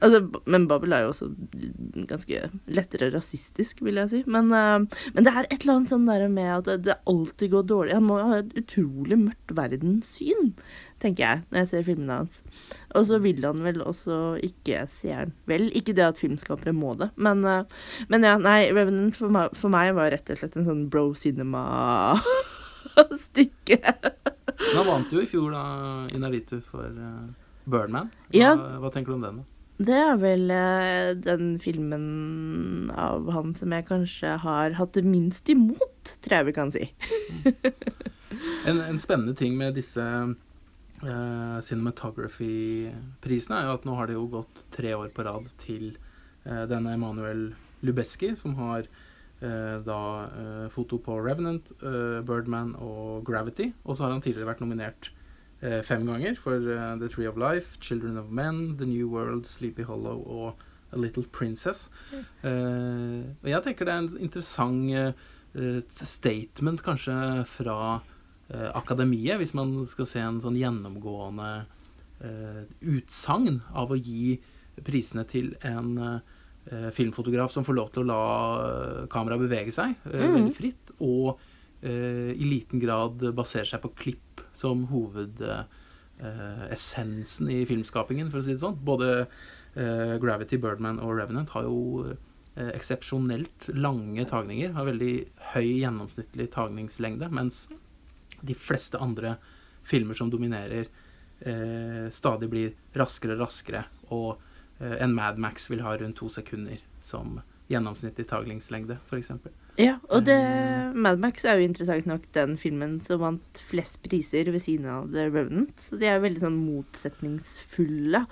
Altså, 0.00 0.18
men 0.46 0.66
Babel 0.70 0.92
er 0.96 1.02
jo 1.06 1.10
også 1.12 1.26
ganske 2.10 2.36
lettere 2.78 3.10
rasistisk, 3.14 3.74
vil 3.86 3.96
jeg 4.00 4.08
si. 4.12 4.20
Men, 4.30 4.44
uh, 4.54 4.78
men 5.14 5.22
det 5.26 5.32
er 5.32 5.44
et 5.50 5.60
eller 5.62 5.74
annet 5.78 5.92
sånn 5.94 6.08
der 6.08 6.22
med 6.32 6.50
at 6.58 6.64
det, 6.70 6.76
det 6.88 6.96
alltid 7.10 7.48
går 7.54 7.64
dårlig. 7.70 7.96
Han 7.98 8.08
må 8.08 8.14
ha 8.22 8.32
et 8.42 8.52
utrolig 8.60 9.18
mørkt 9.26 9.50
verdenssyn, 9.56 10.44
tenker 11.02 11.22
jeg, 11.26 11.38
når 11.50 11.58
jeg 11.62 11.70
ser 11.72 11.86
filmene 11.90 12.18
hans. 12.22 12.34
Og 12.96 13.02
så 13.10 13.16
vil 13.24 13.40
han 13.44 13.58
vel 13.66 13.78
også 13.84 14.14
ikke 14.46 14.76
seeren 15.00 15.32
vel. 15.50 15.64
Ikke 15.76 15.96
det 15.96 16.06
at 16.08 16.20
filmskapere 16.20 16.72
må 16.76 16.90
det, 17.00 17.08
men, 17.20 17.38
uh, 17.44 17.64
men 18.12 18.20
ja, 18.26 18.34
nei, 18.40 18.60
Revenant 18.76 19.16
for 19.18 19.28
meg, 19.32 19.46
for 19.56 19.68
meg 19.72 19.86
var 19.96 20.10
rett 20.14 20.30
og 20.32 20.38
slett 20.40 20.56
en 20.60 20.68
sånn 20.68 20.86
bro 20.92 21.06
cinema-stykke. 21.18 23.80
Men 24.56 24.76
han 24.78 24.86
vant 24.88 25.10
jo 25.12 25.20
i 25.20 25.26
fjor, 25.28 25.50
da, 25.52 25.62
Inaritu, 26.16 26.62
for 26.64 26.86
uh, 26.88 27.26
Birdman. 27.68 28.08
Hva, 28.30 28.38
Ja. 28.38 28.54
hva 28.80 28.88
tenker 28.94 29.12
du 29.12 29.16
om 29.18 29.24
den, 29.26 29.36
da? 29.42 29.44
Det 29.76 29.96
er 29.96 30.16
vel 30.16 30.50
eh, 30.54 31.10
den 31.20 31.56
filmen 31.60 32.88
av 32.96 33.28
han 33.34 33.52
som 33.58 33.74
jeg 33.76 33.84
kanskje 33.90 34.38
har 34.40 34.76
hatt 34.78 34.94
det 34.96 35.04
minst 35.04 35.48
imot, 35.52 36.14
tror 36.24 36.38
jeg 36.38 36.48
vi 36.48 36.54
kan 36.56 36.72
si. 36.74 36.86
En, 38.66 38.80
en 38.82 38.98
spennende 38.98 39.34
ting 39.38 39.54
med 39.56 39.76
disse 39.78 40.02
eh, 40.02 41.58
cinematography-prisene 41.62 43.58
er 43.58 43.68
jo 43.68 43.76
at 43.78 43.86
nå 43.86 43.94
har 43.96 44.10
det 44.10 44.16
jo 44.16 44.26
gått 44.32 44.64
tre 44.74 44.92
år 44.96 45.12
på 45.14 45.24
rad 45.26 45.46
til 45.62 45.94
eh, 46.44 46.64
denne 46.68 46.96
Emanuel 46.96 47.48
Lubeski, 47.86 48.32
som 48.38 48.56
har 48.58 48.88
eh, 49.40 49.76
da 49.86 50.00
foto 50.74 50.98
på 51.02 51.18
Revenant, 51.22 51.72
Birdman 51.80 52.74
og 52.82 53.24
Gravity. 53.28 53.70
Og 53.84 53.96
så 53.96 54.06
har 54.06 54.16
han 54.16 54.24
tidligere 54.24 54.50
vært 54.50 54.64
nominert 54.64 55.10
eh, 55.62 55.82
fem 55.82 56.04
ganger 56.06 56.34
for 56.36 56.56
uh, 56.60 56.96
The 57.00 57.08
Tree 57.08 57.26
of 57.28 57.36
Life, 57.40 57.78
Children 57.80 58.16
of 58.18 58.30
Men, 58.30 58.76
The 58.78 58.86
New 58.86 59.08
World, 59.08 59.46
Sleepy 59.46 59.82
Hollow 59.88 60.20
og 60.26 60.64
A 60.92 60.96
Little 61.00 61.24
Princess. 61.32 61.88
Eh, 62.12 63.22
og 63.42 63.48
jeg 63.50 63.62
tenker 63.64 63.84
det 63.88 63.94
er 63.94 64.04
en 64.04 64.10
interessant 64.28 64.92
eh, 65.56 65.80
statement 65.90 66.82
kanskje 66.84 67.16
fra 67.48 67.78
eh, 68.52 68.70
akademiet, 68.76 69.38
hvis 69.40 69.54
man 69.56 69.78
skal 69.90 70.06
se 70.08 70.20
en 70.22 70.40
sånn 70.44 70.58
gjennomgående 70.60 71.50
eh, 72.22 72.62
utsagn 72.96 73.60
av 73.74 73.90
å 73.92 73.98
gi 73.98 74.36
prisene 74.86 75.24
til 75.28 75.54
en 75.66 75.92
eh, 76.04 76.90
filmfotograf 76.92 77.52
som 77.54 77.64
får 77.66 77.76
lov 77.78 77.90
til 77.94 78.04
å 78.04 78.08
la 78.12 78.22
eh, 78.66 79.02
kameraet 79.12 79.44
bevege 79.46 79.72
seg 79.74 79.96
eh, 80.10 80.22
Mhm. 80.26 80.34
veldig 80.38 80.54
fritt, 80.56 80.94
og 81.00 81.38
eh, 81.82 82.32
i 82.36 82.46
liten 82.46 82.80
grad 82.82 83.22
baserer 83.36 83.68
seg 83.72 83.82
på 83.84 83.92
klipp 83.96 84.22
som 84.56 84.86
hovedessensen 84.90 87.48
eh, 87.50 87.56
i 87.60 87.66
filmskapingen, 87.68 88.30
for 88.32 88.38
å 88.40 88.44
si 88.46 88.52
det 88.54 88.62
sånn. 88.62 88.78
Både 88.86 89.08
eh, 89.22 90.14
Gravity, 90.22 90.56
Birdman 90.62 91.02
og 91.04 91.10
Revenant 91.20 91.50
har 91.54 91.62
jo 91.68 91.78
eh, 92.10 92.16
eksepsjonelt 92.72 93.58
lange 93.76 94.24
tagninger. 94.28 94.68
Har 94.76 94.90
veldig 94.90 95.16
høy 95.52 95.68
gjennomsnittlig 95.82 96.46
tagningslengde, 96.56 97.26
mens 97.34 97.56
de 98.46 98.54
fleste 98.56 98.96
andre 99.02 99.30
filmer 99.86 100.14
som 100.18 100.28
dominerer, 100.30 100.84
eh, 101.40 102.10
stadig 102.10 102.50
blir 102.50 102.74
raskere 102.96 103.36
og 103.36 103.46
raskere. 103.46 103.84
Og 104.10 104.40
eh, 104.80 104.96
en 105.02 105.14
Mad 105.14 105.38
Max 105.38 105.70
vil 105.70 105.84
ha 105.86 105.96
rundt 105.96 106.18
to 106.20 106.28
sekunder 106.32 106.82
som 107.00 107.40
gjennomsnittlig 107.70 108.26
taglingslengde, 108.30 108.98
f.eks. 109.10 109.32
Ja, 109.76 109.98
og 110.08 110.24
det 110.24 110.36
Eh. 110.38 110.92
Mad 110.94 111.18
Max 111.20 111.44
er 111.44 111.58
jo 111.58 111.66
interessant 111.66 112.06
nok 112.06 112.22
den 112.32 112.54
filmen 112.56 113.00
som 113.04 113.20
vant 113.20 113.60
flest 113.68 113.98
priser 114.04 114.48
ved 114.52 114.62
siden 114.64 114.86
av 114.88 115.10
The 115.12 115.26
Revenant. 115.28 115.74
Så 115.82 115.98
de 116.00 116.06
er 116.08 116.20
veldig 116.22 116.40
sånn 116.44 116.56
motsetningsfulle. 116.62 118.22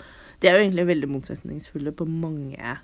De 0.40 0.48
er 0.48 0.56
jo 0.58 0.64
egentlig 0.64 0.86
veldig 0.88 1.10
motsetningsfulle 1.12 1.92
på 1.98 2.06
mange 2.08 2.78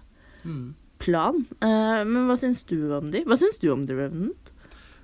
Mm. 0.45 0.75
plan. 0.99 1.47
Uh, 1.63 2.05
men 2.05 2.27
hva 2.29 2.37
syns 2.37 2.63
du 2.69 2.93
om 2.97 3.11
de? 3.13 3.23
Hva 3.25 3.37
syns 3.41 3.59
du 3.61 3.71
om 3.73 3.87
The 3.87 3.95
Revenant? 3.95 4.51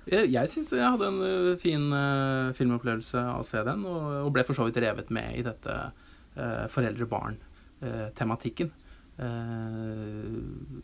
Jeg, 0.07 0.31
jeg 0.31 0.47
syns 0.49 0.71
jeg 0.71 0.81
hadde 0.85 1.07
en 1.09 1.57
fin 1.59 1.91
uh, 1.93 2.53
filmopplevelse 2.57 3.17
av 3.19 3.41
å 3.41 3.45
se 3.45 3.61
den, 3.63 3.83
og, 3.85 4.25
og 4.25 4.31
ble 4.33 4.43
for 4.47 4.53
så 4.57 4.65
vidt 4.69 4.77
revet 4.81 5.09
med 5.13 5.35
i 5.37 5.43
dette 5.45 5.73
uh, 6.37 6.67
foreldre-barn-tematikken. 6.71 8.71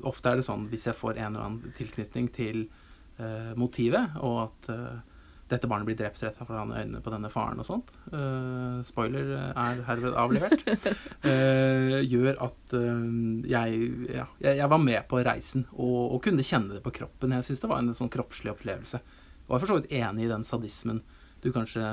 Ofte 0.09 0.31
er 0.31 0.39
det 0.39 0.45
sånn 0.47 0.65
hvis 0.71 0.87
jeg 0.89 0.97
får 0.97 1.19
en 1.19 1.35
eller 1.35 1.45
annen 1.45 1.73
tilknytning 1.77 2.31
til 2.33 2.63
eh, 3.21 3.51
motivet, 3.59 4.15
og 4.25 4.39
at 4.47 4.69
eh, 4.73 5.01
dette 5.51 5.69
barnet 5.69 5.85
blir 5.85 5.97
drept 5.99 6.21
rett 6.23 6.37
foran 6.39 6.71
øynene 6.73 7.01
på 7.03 7.11
denne 7.13 7.29
faren 7.29 7.59
og 7.61 7.67
sånt. 7.67 7.91
Uh, 8.09 8.79
spoiler 8.85 9.33
er 9.51 9.81
herved 9.85 10.15
avlevert. 10.17 10.63
Uh, 11.25 11.99
gjør 12.13 12.39
at 12.47 12.73
uh, 12.73 13.03
jeg, 13.45 13.83
ja, 14.07 14.25
jeg, 14.39 14.57
jeg 14.61 14.71
var 14.71 14.81
med 14.81 15.03
på 15.11 15.19
reisen 15.27 15.67
og, 15.75 16.15
og 16.15 16.23
kunne 16.25 16.47
kjenne 16.47 16.77
det 16.77 16.81
på 16.85 16.95
kroppen. 16.95 17.35
Jeg 17.37 17.49
syns 17.49 17.61
det 17.61 17.69
var 17.69 17.83
en 17.83 17.93
sånn 17.97 18.11
kroppslig 18.13 18.53
opplevelse. 18.55 19.03
Og 19.43 19.51
jeg 19.51 19.59
er 19.59 19.65
for 19.65 19.73
så 19.73 19.79
vidt 19.81 19.93
enig 19.99 20.25
i 20.25 20.31
den 20.31 20.47
sadismen 20.47 21.03
du 21.43 21.51
kanskje 21.51 21.91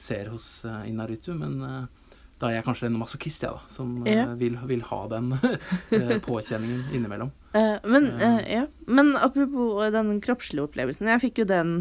ser 0.00 0.32
hos 0.32 0.64
Inarutu, 0.88 1.32
men 1.36 1.60
eh, 1.62 1.99
da 2.40 2.48
er 2.48 2.54
jeg 2.58 2.64
kanskje 2.64 2.86
en 2.88 2.96
masochist, 2.98 3.42
jeg, 3.44 3.52
da, 3.52 3.60
som 3.68 3.90
eh, 4.06 4.14
Ja. 4.16 4.26
vil, 4.40 4.54
vil 4.70 4.80
ha 4.88 5.00
den 5.12 5.32
eh, 5.96 6.14
påkjenningen 6.24 6.86
innimellom. 6.96 7.30
Eh, 7.52 7.76
men, 7.84 8.06
Ja. 8.18 8.30
ja. 8.48 8.62
men 8.88 9.12
apropos 9.20 9.90
den 9.92 10.20
kroppslige 10.24 10.64
opplevelsen. 10.64 11.10
Jeg 11.12 11.20
fikk 11.26 11.42
jo 11.42 11.48
den 11.50 11.74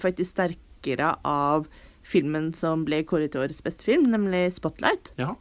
faktisk 0.00 0.32
sterkere 0.36 1.14
av 1.28 1.66
filmen 2.08 2.52
som 2.56 2.86
ble 2.88 3.02
kåret 3.04 3.34
til 3.34 3.42
årets 3.44 3.60
beste 3.62 3.84
film, 3.84 4.06
nemlig 4.10 4.46
'Spotlight'. 4.56 5.12
Ja. 5.20 5.34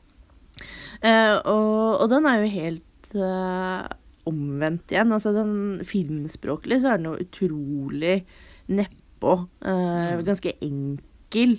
Og, 1.45 2.01
og 2.01 2.09
den 2.11 2.25
er 2.27 2.41
jo 2.43 2.49
helt 2.51 3.15
uh, 3.15 3.87
omvendt 4.27 4.91
igjen. 4.91 5.13
Altså 5.15 5.31
den 5.35 5.53
filmspråklig 5.87 6.81
så 6.83 6.93
er 6.93 6.97
den 7.01 7.11
jo 7.11 7.17
utrolig 7.23 8.25
nedpå. 8.67 9.47
Uh, 9.63 10.17
Mm. 10.17 10.25
Ganske 10.27 10.51
enkel 10.61 11.55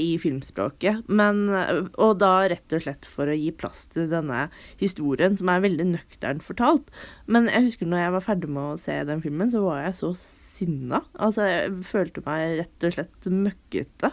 i 0.00 0.16
filmspråket. 0.20 1.04
Men, 1.08 1.48
eh, 1.54 1.84
og 2.00 2.18
da 2.22 2.48
rett 2.48 2.74
og 2.76 2.84
slett 2.84 3.08
for 3.08 3.28
å 3.28 3.36
gi 3.36 3.50
plass 3.52 3.86
til 3.92 4.08
denne 4.10 4.46
historien, 4.80 5.36
som 5.38 5.50
er 5.52 5.64
veldig 5.64 5.88
nøkternt 5.92 6.44
fortalt. 6.46 6.92
Men 7.26 7.50
jeg 7.52 7.68
husker 7.68 7.90
når 7.90 8.04
jeg 8.04 8.16
var 8.16 8.26
ferdig 8.28 8.52
med 8.56 8.64
å 8.72 8.80
se 8.80 8.98
den 9.08 9.24
filmen, 9.24 9.52
så 9.52 9.64
var 9.64 9.84
jeg 9.84 9.98
så 10.00 10.12
sinna. 10.18 11.02
Altså, 11.18 11.48
jeg 11.48 11.88
følte 11.88 12.24
meg 12.26 12.60
rett 12.62 12.86
og 12.88 12.96
slett 12.96 13.32
møkkete 13.32 14.12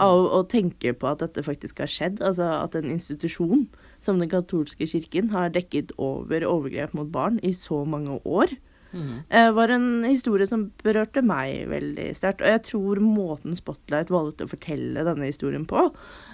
av 0.00 0.26
å 0.34 0.42
tenke 0.50 0.92
på 0.98 1.08
at 1.10 1.22
dette 1.22 1.44
faktisk 1.46 1.82
har 1.84 1.90
skjedd. 1.90 2.22
Altså 2.26 2.48
at 2.56 2.74
en 2.78 2.90
institusjon 2.90 3.66
som 4.04 4.20
den 4.20 4.30
katolske 4.32 4.88
kirken 4.90 5.30
har 5.34 5.52
dekket 5.54 5.94
over 6.02 6.46
overgrep 6.48 6.94
mot 6.98 7.10
barn 7.14 7.38
i 7.46 7.54
så 7.56 7.84
mange 7.88 8.18
år, 8.24 8.52
Mhm. 8.94 9.24
eh, 9.28 9.50
var 9.52 9.68
en 9.74 10.04
historie 10.04 10.46
som 10.46 10.70
berørte 10.84 11.22
meg 11.22 11.66
veldig 11.68 12.08
sterkt. 12.16 12.40
Og 12.40 12.46
jeg 12.48 12.62
tror 12.70 13.00
måten 13.02 13.56
Spotlight 13.58 14.08
valgte 14.14 14.46
å 14.46 14.52
fortelle 14.52 15.04
denne 15.04 15.26
historien 15.28 15.66
på, 15.66 15.88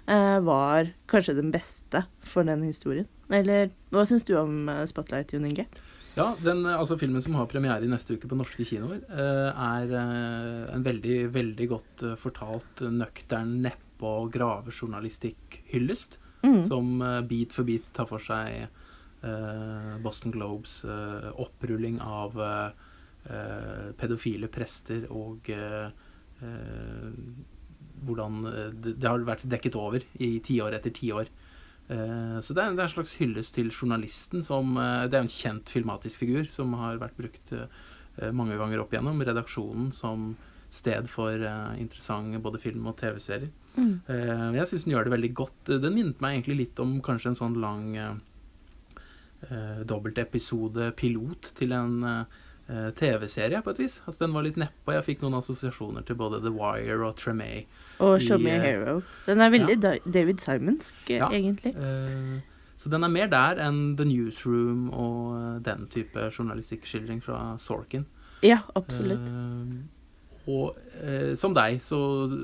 eh, 0.06 0.38
var 0.40 0.92
kanskje 1.08 1.36
den 1.40 1.50
beste 1.50 2.04
for 2.20 2.44
den 2.44 2.62
historien. 2.62 3.06
Eller 3.30 3.70
hva 3.90 4.04
syns 4.06 4.24
du 4.24 4.36
om 4.36 4.68
eh, 4.68 4.84
Spotlight, 4.86 5.32
Jon 5.32 5.46
Inge? 5.46 5.66
Ja, 6.16 6.34
den 6.42 6.64
altså, 6.66 6.98
filmen 6.98 7.22
som 7.22 7.34
har 7.34 7.46
premiere 7.46 7.84
i 7.86 7.88
neste 7.88 8.16
uke 8.18 8.26
på 8.28 8.36
norske 8.36 8.64
kinoer, 8.66 9.00
er 9.08 9.92
en 10.74 10.82
veldig, 10.82 11.30
veldig 11.32 11.68
godt 11.70 12.02
fortalt, 12.18 12.82
nøktern, 12.82 13.60
neppe- 13.62 14.02
og 14.02 14.32
gravejournalistikk-hyllest, 14.32 16.18
Mm. 16.42 16.66
som 16.66 16.98
bit 17.28 17.52
for 17.52 17.64
bit 17.64 17.84
tar 17.92 18.06
for 18.06 18.18
seg 18.18 18.68
Boston 20.00 20.32
Globes 20.32 20.84
eh, 20.84 21.30
opprulling 21.42 22.00
av 22.00 22.38
eh, 22.40 22.70
eh, 23.28 23.90
pedofile 24.00 24.48
prester 24.52 25.06
og 25.12 25.50
eh, 25.52 25.90
eh, 26.40 27.08
hvordan 28.06 28.40
eh, 28.48 28.66
det, 28.72 28.96
det 29.00 29.08
har 29.08 29.26
vært 29.28 29.48
dekket 29.50 29.78
over 29.78 30.04
i 30.22 30.32
tiår 30.44 30.78
etter 30.78 30.94
tiår. 30.96 31.32
Eh, 31.90 32.36
så 32.40 32.54
det 32.54 32.62
er, 32.62 32.72
en 32.72 32.92
slags 32.92 33.16
hyllest 33.18 33.56
til 33.56 33.72
journalisten 33.74 34.44
som 34.46 34.76
eh, 34.78 35.08
Det 35.10 35.18
er 35.18 35.24
en 35.24 35.32
kjent 35.32 35.72
filmatisk 35.74 36.22
figur 36.22 36.46
som 36.52 36.76
har 36.78 37.00
vært 37.02 37.18
brukt 37.18 37.52
eh, 37.56 38.30
mange 38.36 38.58
ganger 38.60 38.82
opp 38.82 38.94
igjennom. 38.94 39.20
Redaksjonen 39.26 39.90
som 39.94 40.32
sted 40.70 41.08
for 41.10 41.34
interessante 41.34 41.80
interessant 41.82 42.42
både 42.44 42.60
film 42.62 42.84
og 42.86 42.94
TV-serier. 43.00 43.50
Mm. 43.74 43.94
Eh, 44.06 44.44
jeg 44.60 44.68
syns 44.70 44.84
den 44.86 44.94
gjør 44.94 45.08
det 45.08 45.14
veldig 45.16 45.30
godt. 45.40 45.72
Den 45.82 45.96
minnet 45.96 46.20
meg 46.22 46.36
egentlig 46.36 46.60
litt 46.60 46.82
om 46.82 47.00
kanskje 47.02 47.32
en 47.32 47.40
sånn 47.40 47.56
lang 47.58 47.88
eh, 49.42 49.52
eh, 49.56 49.82
dobbeltepisode 49.88 50.92
pilot 50.96 51.52
til 51.56 51.72
en 51.72 52.02
eh, 52.04 52.90
TV-serie, 52.94 53.62
på 53.62 53.70
et 53.70 53.78
vis. 53.82 54.00
Altså 54.06 54.24
Den 54.26 54.34
var 54.34 54.42
litt 54.46 54.56
neppe, 54.60 54.86
og 54.86 54.94
jeg 54.94 55.04
fikk 55.08 55.22
noen 55.24 55.38
assosiasjoner 55.40 56.04
til 56.06 56.14
både 56.20 56.40
The 56.44 56.52
Wire 56.54 57.00
og 57.08 57.16
Tremay. 57.18 57.64
Og 57.98 58.20
Show 58.22 58.38
Me 58.38 58.52
a 58.52 58.60
eh, 58.60 58.62
Hero. 58.68 59.00
Den 59.26 59.40
er 59.40 59.50
veldig 59.50 59.78
ja. 59.82 59.94
David 60.06 60.38
Simonsk, 60.44 60.94
eh, 61.10 61.16
Ja. 61.18 61.28
egentlig. 61.34 61.74
Eh, 61.76 62.40
så 62.80 62.88
den 62.88 63.04
er 63.04 63.08
mer 63.12 63.26
der 63.28 63.58
enn 63.60 63.96
The 63.98 64.04
Newsroom 64.08 64.86
og 64.90 65.34
eh, 65.36 65.58
den 65.66 65.86
type 65.92 66.30
journalistikkskildring 66.30 67.22
fra 67.22 67.56
Sorkin. 67.58 68.06
Ja, 68.42 68.60
absolutt. 68.74 69.20
Eh, 69.20 69.74
og 70.48 70.78
eh, 71.02 71.34
som 71.36 71.52
deg, 71.54 71.80
så 71.84 71.98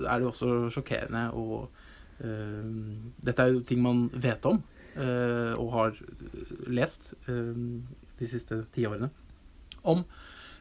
er 0.04 0.18
det 0.18 0.26
jo 0.26 0.32
også 0.34 0.70
sjokkerende 0.70 1.30
og 1.34 1.68
Dette 2.16 3.42
er 3.44 3.50
jo 3.52 3.58
ting 3.68 3.82
man 3.84 4.06
vet 4.14 4.46
om 4.48 4.62
og 5.58 5.70
har 5.74 5.98
lest 6.66 7.12
eh, 7.28 7.54
de 8.18 8.28
siste 8.30 8.62
ti 8.74 8.86
årene 8.88 9.10
om. 9.86 10.04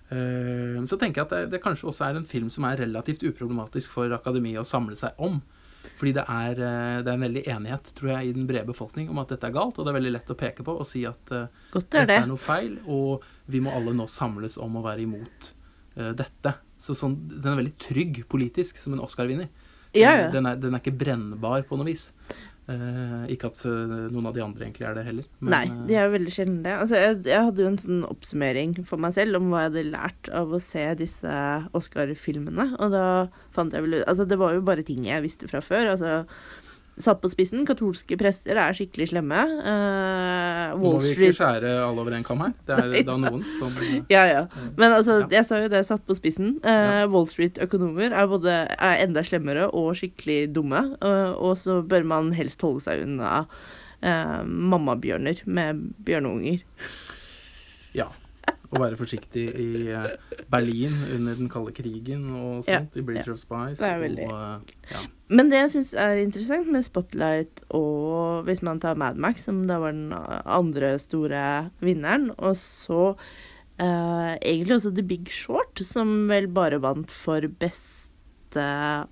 Eh, 0.09 0.79
så 0.85 0.99
tenker 1.01 1.21
jeg 1.21 1.27
at 1.29 1.35
det, 1.35 1.43
det 1.55 1.63
kanskje 1.63 1.89
også 1.89 2.09
er 2.09 2.19
en 2.19 2.27
film 2.29 2.49
som 2.53 2.67
er 2.69 2.81
relativt 2.83 3.23
uproblematisk 3.25 3.93
for 3.95 4.11
akademiet 4.13 4.61
å 4.61 4.67
samle 4.67 4.97
seg 4.99 5.17
om. 5.17 5.39
Fordi 5.95 6.11
det 6.17 6.23
er, 6.27 6.59
eh, 6.59 7.01
det 7.05 7.11
er 7.11 7.17
en 7.17 7.25
veldig 7.27 7.43
enighet, 7.55 7.91
tror 7.97 8.11
jeg, 8.15 8.29
i 8.29 8.35
den 8.35 8.47
brede 8.49 8.67
befolkning 8.69 9.09
om 9.13 9.19
at 9.21 9.31
dette 9.33 9.47
er 9.47 9.53
galt. 9.55 9.77
Og 9.79 9.85
det 9.85 9.93
er 9.93 9.99
veldig 9.99 10.13
lett 10.15 10.31
å 10.33 10.37
peke 10.39 10.65
på 10.65 10.77
og 10.81 10.87
si 10.89 11.05
at 11.07 11.31
eh, 11.35 11.45
Godt 11.73 11.93
er 11.93 12.05
dette 12.05 12.11
det. 12.13 12.21
er 12.23 12.31
noe 12.31 12.41
feil, 12.41 12.79
og 12.89 13.25
vi 13.51 13.61
må 13.63 13.73
alle 13.75 13.93
nå 13.95 14.07
samles 14.11 14.57
om 14.61 14.79
å 14.79 14.83
være 14.85 15.05
imot 15.05 15.51
eh, 15.95 16.11
dette. 16.17 16.55
Så 16.81 16.97
sånn, 16.97 17.15
den 17.31 17.53
er 17.53 17.61
veldig 17.61 17.77
trygg 17.79 18.23
politisk, 18.31 18.81
som 18.81 18.97
en 18.97 19.05
Oscar-vinner. 19.05 19.47
Ja, 19.95 20.11
ja. 20.25 20.27
Den, 20.33 20.49
den 20.59 20.73
er 20.75 20.81
ikke 20.81 20.97
brennbar 20.99 21.63
på 21.69 21.77
noe 21.79 21.87
vis. 21.87 22.09
Eh, 22.65 23.25
ikke 23.29 23.51
at 23.51 23.59
eh, 23.69 23.91
noen 24.09 24.25
av 24.25 24.33
de 24.33 24.41
andre 24.41 24.65
egentlig 24.65 24.87
er 24.89 24.95
det 24.97 25.03
heller. 25.05 25.25
men, 25.37 25.51
Nei, 25.53 25.65
eh, 25.69 25.81
de 25.85 25.97
er 26.01 26.07
veldig 26.09 26.31
sjelden 26.33 26.63
det. 26.65 26.73
Altså, 26.73 26.97
jeg, 26.97 27.19
jeg 27.29 27.47
hadde 27.47 27.61
jo 27.61 27.69
en 27.69 27.81
sånn 27.83 27.99
oppsummering 28.07 28.73
for 28.89 29.01
meg 29.01 29.13
selv 29.13 29.37
om 29.37 29.51
hva 29.51 29.65
jeg 29.65 29.69
hadde 29.69 29.83
lært 29.91 30.29
av 30.41 30.55
å 30.55 30.61
se 30.63 30.85
disse 30.97 31.35
Oscar-filmene. 31.77 32.71
Og 32.81 32.95
da 32.95 33.05
fant 33.53 33.75
jeg 33.75 33.85
vel 33.85 33.99
ut 33.99 34.07
Altså, 34.09 34.25
det 34.29 34.39
var 34.41 34.57
jo 34.57 34.65
bare 34.65 34.85
ting 34.87 35.05
jeg 35.05 35.25
visste 35.27 35.49
fra 35.51 35.61
før. 35.65 35.91
Altså, 35.93 36.23
satt 37.01 37.19
på 37.19 37.29
spissen, 37.31 37.65
katolske 37.67 38.15
prester 38.19 38.55
er 38.59 38.75
skikkelig 38.77 39.09
slemme. 39.11 39.41
Eh, 39.67 40.73
Nå 40.79 40.93
må 40.95 41.01
vi 41.03 41.11
ikke 41.11 41.33
skjære 41.35 41.73
alle 41.83 42.03
over 42.03 42.15
en 42.15 42.23
kam 42.27 42.43
her. 42.45 42.53
Det 42.67 42.77
er 42.79 42.93
da 43.09 43.17
noen 43.19 43.43
som 43.59 43.73
eh, 43.83 43.97
Ja, 44.13 44.23
ja. 44.29 44.43
Men 44.79 44.95
altså, 44.95 45.19
Ja. 45.25 45.27
jeg 45.37 45.47
sa 45.49 45.59
jo 45.63 45.71
det 45.73 45.83
satt 45.89 46.05
på 46.07 46.15
spissen. 46.17 46.55
Eh, 46.63 47.03
Wall 47.11 47.27
Street-økonomer 47.31 48.15
er 48.15 48.29
både 48.31 48.57
er 48.75 49.03
enda 49.03 49.23
slemmere 49.27 49.67
og 49.75 49.93
skikkelig 49.99 50.53
dumme. 50.55 50.83
Uh, 51.03 51.33
og 51.35 51.57
så 51.59 51.81
bør 51.85 52.05
man 52.07 52.31
helst 52.35 52.61
holde 52.63 52.83
seg 52.85 53.03
unna 53.03 53.41
uh, 53.45 54.41
mammabjørner 54.45 55.43
med 55.45 55.83
bjørneunger. 56.07 56.61
Ja. 57.95 58.07
Å 58.71 58.81
være 58.81 58.97
forsiktig 58.99 59.45
i 59.61 59.67
eh, 59.93 60.05
Berlin 60.51 60.95
under 61.15 61.37
den 61.37 61.49
kalde 61.51 61.73
krigen 61.77 62.27
og 62.33 62.67
Ja, 62.69 62.79
sånt. 62.81 62.95
I 62.97 63.03
Bridge 63.05 63.31
of 63.31 63.39
Spice. 63.41 63.79
Det 63.81 63.91
veldig 64.01 64.27
og, 64.29 64.37
eh, 64.37 64.93
ja. 64.93 65.01
Men 65.29 65.49
det 65.51 65.59
jeg 65.63 65.73
syns 65.75 65.93
er 65.97 66.21
interessant 66.21 66.69
med 66.71 66.85
Spotlight 66.85 67.63
og 67.73 68.45
hvis 68.47 68.61
man 68.65 68.79
tar 68.83 68.97
Mad 68.99 69.17
Max, 69.21 69.45
som 69.47 69.63
da 69.69 69.79
var 69.81 69.93
den 69.95 70.13
andre 70.13 70.95
store 71.01 71.41
vinneren, 71.81 72.31
og 72.37 72.55
så 72.61 73.15
eh, 73.81 74.33
egentlig 74.39 74.77
også 74.77 74.93
The 74.95 75.05
Big 75.05 75.29
Short, 75.33 75.81
som 75.85 76.27
vel 76.31 76.47
bare 76.53 76.81
vant 76.83 77.11
for 77.11 77.45
beste 77.61 78.65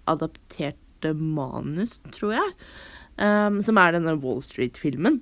adapterte 0.08 1.14
manus, 1.18 1.98
tror 2.16 2.38
jeg. 2.38 2.52
um, 3.20 3.62
som 3.62 3.78
er 3.78 3.92
denne 3.98 4.16
Wall 4.24 4.42
Street-filmen, 4.46 5.22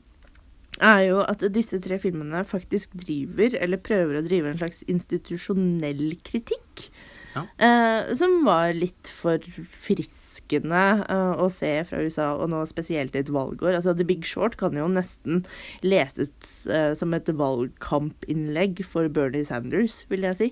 er 0.81 1.01
jo 1.07 1.21
at 1.23 1.43
disse 1.53 1.79
tre 1.83 1.97
filmene 2.01 2.43
faktisk 2.47 2.93
driver, 3.03 3.55
eller 3.61 3.81
prøver 3.81 4.19
å 4.19 4.25
drive 4.25 4.51
en 4.51 4.61
slags 4.61 4.85
institusjonell 4.91 6.15
kritikk. 6.27 6.89
Ja. 7.31 7.45
eh, 7.63 8.09
som 8.19 8.41
var 8.43 8.73
litt 8.75 9.07
forfriskende 9.21 10.81
eh, 11.05 11.39
å 11.39 11.45
se 11.53 11.69
fra 11.87 12.01
USA, 12.03 12.33
og 12.35 12.49
nå 12.51 12.59
spesielt 12.67 13.15
i 13.15 13.21
et 13.21 13.31
valgår. 13.31 13.77
Altså, 13.77 13.93
The 13.95 14.07
Big 14.07 14.27
Short 14.27 14.57
kan 14.59 14.75
jo 14.75 14.89
nesten 14.91 15.45
leses 15.85 16.33
eh, 16.67 16.91
som 16.97 17.15
et 17.15 17.31
valgkampinnlegg 17.31 18.83
for 18.83 19.07
Bernie 19.07 19.47
Sanders, 19.47 20.01
vil 20.11 20.27
jeg 20.27 20.39
si. 20.41 20.49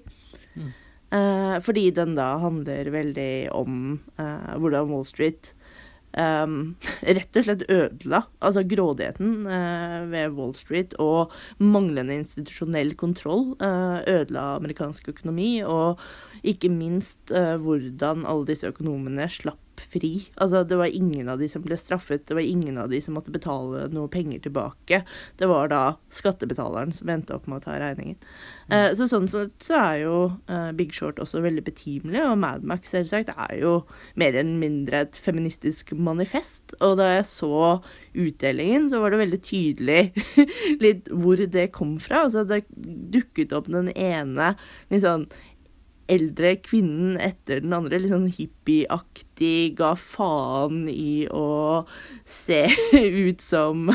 Mm. 0.56 0.72
Eh, 1.20 1.56
fordi 1.66 1.90
den 1.98 2.16
da 2.16 2.36
handler 2.38 2.92
veldig 2.94 3.50
om 3.58 3.98
eh, 4.22 4.52
hvordan 4.62 4.92
Wall 4.94 5.08
Street 5.10 5.52
um, 6.18 6.76
rett 7.18 7.40
og 7.40 7.46
slett 7.46 7.66
ødela 7.70 8.24
altså 8.40 8.64
grådigheten 8.68 9.46
uh, 9.48 10.08
ved 10.12 10.36
Wall 10.38 10.56
Street 10.58 10.96
og 11.02 11.34
manglende 11.62 12.22
institusjonell 12.22 12.96
kontroll 13.00 13.54
uh, 13.62 14.00
ødela 14.08 14.56
amerikansk 14.58 15.12
økonomi, 15.14 15.60
og 15.64 16.00
ikke 16.48 16.72
minst 16.72 17.34
uh, 17.34 17.58
hvordan 17.62 18.26
alle 18.30 18.48
disse 18.50 18.70
økonomene 18.70 19.28
slapp 19.32 19.62
fri. 19.82 20.12
Altså, 20.36 20.64
det 20.68 20.78
var 20.80 20.94
ingen 20.94 21.30
av 21.32 21.42
de 21.42 21.50
som 21.52 21.64
ble 21.66 21.78
straffet, 21.80 22.26
det 22.30 22.38
var 22.38 22.46
ingen 22.46 22.78
av 22.82 22.90
de 22.92 23.02
som 23.04 23.16
måtte 23.18 23.34
betale 23.34 23.88
noe 23.94 24.12
penger 24.12 24.44
tilbake. 24.46 25.02
Det 25.40 25.50
var 25.50 25.72
da 25.72 25.84
skattebetaleren 26.14 26.94
som 26.96 27.12
endte 27.12 27.36
opp 27.36 27.48
med 27.50 27.62
å 27.62 27.66
ta 27.68 27.78
regningen. 27.82 28.20
Eh, 28.70 28.92
så 28.98 29.08
sånn 29.10 29.30
sett 29.32 29.56
så 29.66 29.78
er 29.80 29.96
jo 30.04 30.18
eh, 30.52 30.70
Big 30.78 30.94
Short 30.94 31.22
også 31.22 31.42
veldig 31.42 31.64
betimelig, 31.66 32.22
og 32.26 32.38
Mad 32.42 32.68
Max 32.68 32.94
selvsagt 32.94 33.32
er 33.34 33.56
jo 33.62 33.74
mer 34.20 34.36
eller 34.36 34.60
mindre 34.62 35.06
et 35.06 35.18
feministisk 35.18 35.96
manifest. 35.98 36.76
Og 36.80 37.00
da 37.02 37.16
jeg 37.16 37.30
så 37.32 37.80
utdelingen, 38.20 38.90
så 38.92 39.02
var 39.02 39.14
det 39.14 39.22
veldig 39.24 39.42
tydelig 39.46 40.02
litt 40.84 41.10
hvor 41.10 41.42
det 41.42 41.70
kom 41.76 41.98
fra. 42.04 42.26
Altså, 42.28 42.46
det 42.46 42.64
dukket 43.14 43.56
opp 43.58 43.70
den 43.72 43.92
ene 43.96 44.54
litt 44.90 45.06
sånn 45.06 45.28
eldre 46.10 46.56
kvinnen 46.66 47.18
etter 47.22 47.62
den 47.64 47.74
andre, 47.76 48.00
litt 48.02 48.12
sånn 48.14 48.28
hippieaktig, 48.34 49.76
ga 49.80 49.94
faen 50.00 50.84
i 50.92 51.28
å 51.32 51.86
se 52.28 52.64
ut 53.30 53.42
som 53.46 53.90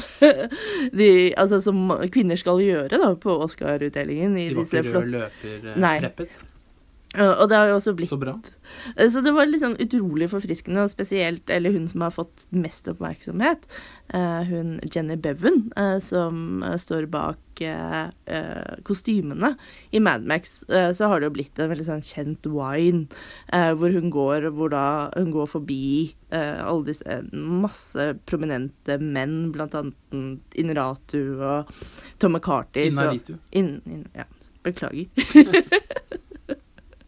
de 0.99 1.11
Altså 1.41 1.61
som 1.65 1.85
kvinner 2.15 2.39
skal 2.41 2.63
gjøre 2.63 3.01
da 3.01 3.13
på 3.21 3.37
Oscar-utdelingen. 3.45 4.39
De 4.39 4.49
var 4.57 4.67
ikke 4.69 4.85
rød 4.89 5.15
løper 5.19 5.71
eh, 5.75 5.79
Nei. 5.81 5.97
preppet. 6.05 6.41
Ja, 6.41 6.51
Og 7.15 7.49
det 7.49 7.55
har 7.57 7.69
jo 7.71 7.77
også 7.79 7.93
blitt 7.95 8.09
Så 8.11 8.17
bra. 8.19 8.33
Eh, 8.97 9.09
Så 9.09 9.21
det 9.23 9.33
var 9.37 9.47
liksom 9.47 9.77
utrolig 9.79 10.27
forfriskende, 10.33 10.83
og 10.83 10.91
spesielt 10.91 11.49
eller 11.51 11.71
hun 11.73 11.87
som 11.89 12.01
har 12.03 12.11
fått 12.11 12.43
mest 12.51 12.89
oppmerksomhet, 12.91 13.63
eh, 14.13 14.43
hun 14.49 14.81
Jenny 14.91 15.15
Bevan, 15.17 15.71
eh, 15.77 15.99
som 16.01 16.65
står 16.77 17.07
bak 17.07 17.39
kostymene 18.83 19.53
i 19.95 20.01
Mad 20.03 20.25
Max, 20.27 20.65
så 20.67 21.07
har 21.07 21.21
det 21.23 21.29
jo 21.29 21.35
blitt 21.37 21.61
en 21.63 21.71
veldig 21.71 21.85
sånn 21.87 22.03
kjent 22.03 22.49
wine, 22.51 23.05
hvor 23.79 23.95
hun 23.95 24.11
går, 24.11 24.49
hvor 24.57 24.73
da 24.75 24.83
hun 25.15 25.31
går 25.31 25.47
forbi 25.53 26.15
alle 26.33 26.83
disse 26.89 27.21
masse 27.33 28.09
prominente 28.27 28.99
menn, 28.99 29.53
blant 29.55 29.73
annet 29.79 30.59
Inratu 30.59 31.39
og 31.47 31.71
Tom 32.19 32.33
McCarthy. 32.35 32.89
så- 32.91 33.07
Inaritu. 33.07 33.39
In, 33.53 33.71
inn, 33.87 34.09
ja, 34.17 34.25
beklager. 34.65 35.07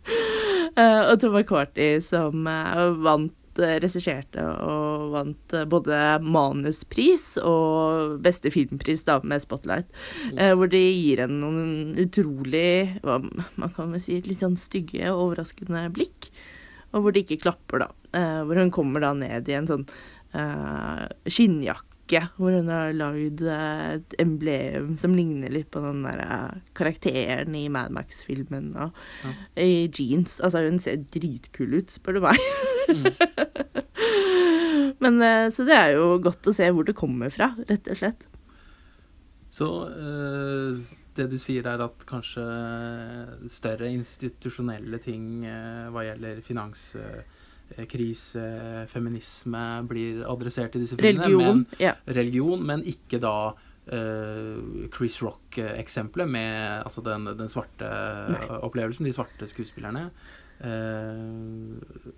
Eh, 0.76 1.02
og 1.08 1.22
Tom 1.22 1.32
McCarty 1.32 2.02
som 2.04 2.42
eh, 2.50 2.80
vant 3.00 3.60
uh, 3.60 3.76
regisserte 3.80 4.42
og 4.44 5.12
vant 5.14 5.54
eh, 5.56 5.64
både 5.68 6.00
manuspris 6.20 7.36
og 7.40 8.18
beste 8.24 8.52
filmpris 8.52 9.04
da, 9.06 9.18
med 9.24 9.40
Spotlight. 9.40 9.88
eh, 10.36 10.52
hvor 10.52 10.70
de 10.72 10.82
gir 10.82 11.22
henne 11.24 11.40
noen 11.40 11.96
utrolig 12.02 13.00
hva 13.00 13.20
man 13.22 13.72
kan 13.76 13.94
vel 13.94 14.02
si, 14.04 14.20
litt 14.26 14.44
sånn 14.44 14.58
stygge 14.60 15.08
og 15.12 15.30
overraskende 15.30 15.86
blikk. 15.96 16.30
Og 16.92 17.02
hvor 17.02 17.16
de 17.16 17.24
ikke 17.24 17.42
klapper, 17.42 17.86
da. 17.86 17.90
Eh, 18.16 18.40
hvor 18.46 18.60
hun 18.60 18.72
kommer 18.74 19.04
da 19.04 19.12
ned 19.16 19.48
i 19.48 19.56
en 19.56 19.68
sånn 19.68 19.84
uh, 20.36 21.04
skinnjakke. 21.28 21.95
Hvor 22.38 22.54
hun 22.54 22.68
har 22.70 22.92
lagd 22.96 23.40
eh, 23.42 23.96
et 23.96 24.14
emblem 24.22 24.92
som 25.02 25.14
ligner 25.16 25.50
litt 25.52 25.70
på 25.74 25.82
den 25.84 26.04
der 26.06 26.20
eh, 26.22 26.60
karakteren 26.78 27.54
i 27.58 27.64
Mad 27.72 27.90
Max-filmen. 27.96 28.72
Og 28.76 28.92
Ja. 29.24 29.32
i 29.64 29.88
jeans. 29.90 30.38
Altså, 30.40 30.62
hun 30.68 30.78
ser 30.82 31.02
dritkul 31.14 31.74
ut, 31.80 31.90
spør 31.90 32.18
du 32.18 32.20
meg. 32.28 32.38
Mm. 32.86 33.10
Men 35.02 35.20
eh, 35.22 35.48
Så 35.54 35.66
det 35.66 35.74
er 35.76 35.96
jo 35.96 36.16
godt 36.22 36.46
å 36.46 36.54
se 36.56 36.68
hvor 36.72 36.86
det 36.86 36.96
kommer 36.98 37.32
fra, 37.34 37.50
rett 37.68 37.88
og 37.92 37.98
slett. 38.00 38.22
Så 39.56 39.66
eh, 39.88 40.80
det 41.16 41.26
du 41.32 41.36
sier 41.40 41.64
er 41.70 41.80
at 41.84 42.02
kanskje 42.08 42.44
større 43.50 43.88
institusjonelle 43.94 44.98
ting 45.00 45.46
eh, 45.48 45.86
hva 45.94 46.02
gjelder 46.04 46.42
finanskrise, 47.74 48.86
feminisme, 48.88 49.82
blir 49.88 50.24
adressert 50.30 50.76
i 50.76 50.82
disse 50.82 50.96
filmene. 50.96 51.24
Religion. 51.24 51.66
Ja. 51.80 51.94
Men, 52.04 52.14
religion, 52.16 52.62
men 52.66 52.84
ikke 52.86 53.18
da 53.22 53.52
uh, 53.54 54.88
Chris 54.94 55.20
Rock-eksempelet 55.22 56.28
med 56.30 56.82
altså 56.84 57.02
den, 57.02 57.26
den 57.36 57.48
svarte 57.48 57.90
Nei. 58.32 58.46
opplevelsen, 58.62 59.06
de 59.06 59.12
svarte 59.16 59.48
skuespillerne. 59.50 60.10
Uh, 60.56 61.76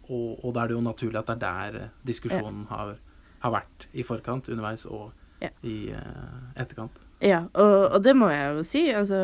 og, 0.08 0.44
og 0.44 0.54
da 0.54 0.62
er 0.62 0.68
det 0.70 0.76
jo 0.76 0.84
naturlig 0.84 1.18
at 1.18 1.26
det 1.32 1.38
er 1.38 1.72
der 1.72 1.88
diskusjonen 2.06 2.66
har, 2.70 2.96
har 3.42 3.56
vært 3.56 3.88
i 3.92 4.02
forkant, 4.06 4.48
underveis 4.48 4.86
og 4.86 5.12
Ja. 5.38 5.52
i 5.62 5.92
uh, 5.94 6.50
etterkant. 6.58 6.96
Ja, 7.18 7.48
og, 7.58 7.88
og 7.96 8.04
det 8.04 8.12
må 8.14 8.28
jeg 8.30 8.52
jo 8.54 8.60
si. 8.62 8.80
Altså 8.94 9.18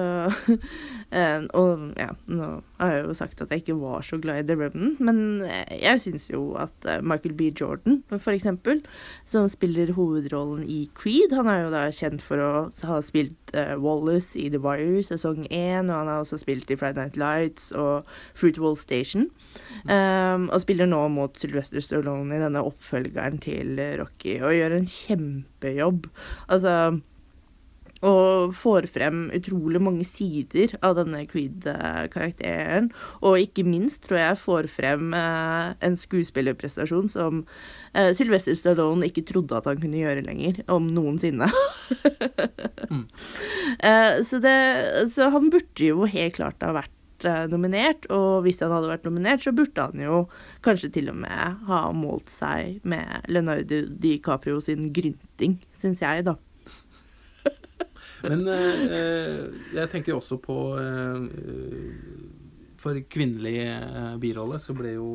eh, 1.14 1.44
Og 1.54 1.92
ja, 1.94 2.08
nå 2.26 2.48
har 2.80 2.90
jeg 2.90 3.04
jo 3.06 3.14
sagt 3.14 3.42
at 3.42 3.52
jeg 3.54 3.62
ikke 3.62 3.76
var 3.78 4.02
så 4.02 4.18
glad 4.18 4.42
i 4.42 4.46
The 4.48 4.56
Revenant, 4.58 4.98
men 4.98 5.44
eh, 5.46 5.76
jeg 5.78 6.02
syns 6.02 6.26
jo 6.26 6.56
at 6.58 6.88
eh, 6.90 6.98
Michael 7.06 7.36
B. 7.38 7.52
Jordan, 7.60 8.00
for 8.10 8.34
eksempel, 8.34 8.82
som 9.30 9.46
spiller 9.48 9.94
hovedrollen 9.94 10.66
i 10.66 10.88
Creed 10.98 11.36
Han 11.38 11.46
er 11.46 11.62
jo 11.62 11.70
da 11.74 11.84
kjent 11.94 12.24
for 12.24 12.42
å 12.42 12.50
ha 12.82 12.98
spilt 13.04 13.54
uh, 13.54 13.78
Wallace 13.78 14.34
i 14.42 14.48
The 14.50 14.58
Wire 14.58 15.04
sesong 15.06 15.46
1, 15.46 15.86
og 15.86 15.94
han 15.94 16.10
har 16.10 16.26
også 16.26 16.42
spilt 16.42 16.74
i 16.74 16.78
Friday 16.80 17.06
Night 17.06 17.18
Lights 17.20 17.70
og 17.78 18.10
Fruitwall 18.34 18.76
Station. 18.80 19.30
Um, 19.86 20.50
og 20.50 20.64
spiller 20.64 20.90
nå 20.90 21.06
mot 21.14 21.38
Sylvester 21.38 21.82
Stallone 21.84 22.34
i 22.34 22.42
denne 22.42 22.66
oppfølgeren 22.66 23.38
til 23.44 23.78
Rocky, 24.02 24.40
og 24.42 24.56
gjør 24.58 24.80
en 24.80 24.90
kjempejobb. 24.90 26.08
Altså 26.50 26.96
og 28.04 28.54
får 28.58 28.88
frem 28.92 29.28
utrolig 29.36 29.80
mange 29.82 30.04
sider 30.06 30.74
av 30.84 30.96
denne 30.98 31.22
Creed-karakteren. 31.30 32.90
Og 33.24 33.38
ikke 33.44 33.64
minst 33.66 34.04
tror 34.06 34.20
jeg 34.20 34.40
får 34.42 34.68
frem 34.72 35.14
eh, 35.16 35.74
en 35.84 35.96
skuespillerprestasjon 36.00 37.08
som 37.12 37.44
eh, 37.94 38.10
Sylvester 38.16 38.56
Stallone 38.58 39.08
ikke 39.08 39.24
trodde 39.30 39.56
at 39.56 39.68
han 39.70 39.80
kunne 39.80 40.02
gjøre 40.02 40.24
lenger, 40.26 40.64
om 40.68 40.90
noensinne. 40.94 41.50
Mm. 42.84 43.06
eh, 43.80 44.20
så, 44.28 44.38
det, 44.44 44.54
så 45.12 45.30
han 45.32 45.48
burde 45.52 45.86
jo 45.86 46.04
helt 46.08 46.36
klart 46.36 46.62
ha 46.64 46.70
vært 46.76 47.26
eh, 47.26 47.44
nominert, 47.50 48.04
og 48.12 48.44
hvis 48.44 48.60
han 48.62 48.72
hadde 48.74 48.90
vært 48.90 49.08
nominert, 49.08 49.44
så 49.44 49.52
burde 49.56 49.86
han 49.88 50.02
jo 50.04 50.18
kanskje 50.64 50.92
til 50.94 51.10
og 51.12 51.18
med 51.24 51.64
ha 51.68 51.80
målt 51.96 52.32
seg 52.32 52.84
med 52.88 53.28
Leonardo 53.32 53.82
DiCaprio 53.88 54.60
sin 54.64 54.90
grynting, 54.96 55.58
syns 55.80 56.04
jeg, 56.04 56.26
da. 56.28 56.36
Men 58.24 58.46
eh, 58.48 58.84
eh, 58.98 59.40
jeg 59.76 59.90
tenker 59.92 60.16
også 60.16 60.38
på 60.42 60.58
eh, 60.80 61.24
For 62.80 63.00
kvinnelig 63.10 63.58
birolle 64.22 64.60
så 64.62 64.76
ble 64.76 64.94
jo 64.96 65.08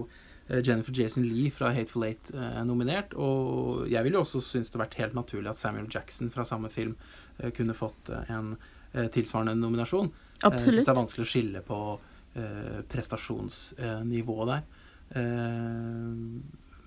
Jennifer 0.49 0.91
Jason 0.91 1.23
Lee 1.29 1.51
fra 1.53 1.69
Hateful 1.71 2.03
Eight 2.07 2.31
eh, 2.33 2.61
nominert. 2.65 3.13
Og 3.13 3.85
jeg 3.89 4.03
ville 4.05 4.17
jo 4.17 4.25
også 4.25 4.41
synes 4.41 4.71
det 4.73 4.81
vært 4.81 4.97
helt 4.99 5.17
naturlig 5.17 5.51
at 5.51 5.61
Samuel 5.61 5.89
Jackson 5.93 6.31
fra 6.33 6.45
samme 6.47 6.71
film 6.73 6.95
eh, 7.37 7.51
kunne 7.55 7.75
fått 7.77 8.09
en 8.17 8.55
eh, 8.93 9.07
tilsvarende 9.13 9.53
nominasjon. 9.59 10.09
Absolutt. 10.39 10.65
Jeg 10.65 10.79
syns 10.79 10.87
det 10.87 10.93
er 10.93 11.01
vanskelig 11.03 11.27
å 11.27 11.33
skille 11.33 11.65
på 11.65 11.81
prestasjonsnivået 12.89 14.49
der. 14.49 14.65
Eh, 15.19 16.09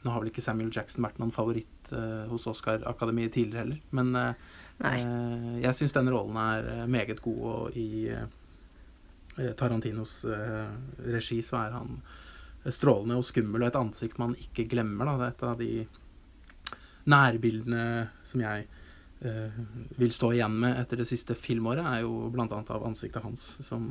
nå 0.02 0.10
har 0.10 0.22
vel 0.22 0.30
ikke 0.30 0.42
Samuel 0.42 0.70
Jackson 0.74 1.04
vært 1.04 1.18
noen 1.20 1.34
favoritt 1.34 1.90
hos 2.30 2.46
Oscar-akademiet 2.50 3.34
tidligere 3.36 3.62
heller, 3.66 3.80
men 3.94 4.14
Nei. 4.82 4.98
Eh, 5.00 5.48
jeg 5.62 5.78
syns 5.78 5.94
denne 5.94 6.12
rollen 6.14 6.38
er 6.42 6.70
eh, 6.74 6.84
meget 6.90 7.22
god, 7.22 7.42
og 7.52 7.78
i 7.78 8.10
eh, 8.10 9.52
Tarantinos 9.58 10.20
regi 11.06 11.40
så 11.46 11.62
er 11.62 11.76
han 11.78 11.96
strålende 12.68 13.16
og 13.18 13.26
skummel, 13.26 13.62
og 13.62 13.70
et 13.70 13.80
ansikt 13.80 14.20
man 14.20 14.36
ikke 14.38 14.68
glemmer. 14.70 15.08
Da. 15.08 15.14
Det 15.16 15.24
er 15.24 15.32
et 15.32 15.46
av 15.48 15.62
de 15.62 17.08
nærbildene 17.12 17.84
som 18.28 18.42
jeg 18.44 18.68
vil 20.02 20.10
stå 20.10 20.32
igjen 20.34 20.56
med 20.64 20.80
etter 20.80 20.98
det 20.98 21.06
siste 21.06 21.36
filmåret, 21.38 21.86
er 21.86 22.02
jo 22.02 22.26
annet 22.34 22.70
av 22.74 22.84
ansiktet 22.88 23.22
hans 23.22 23.44
som 23.62 23.86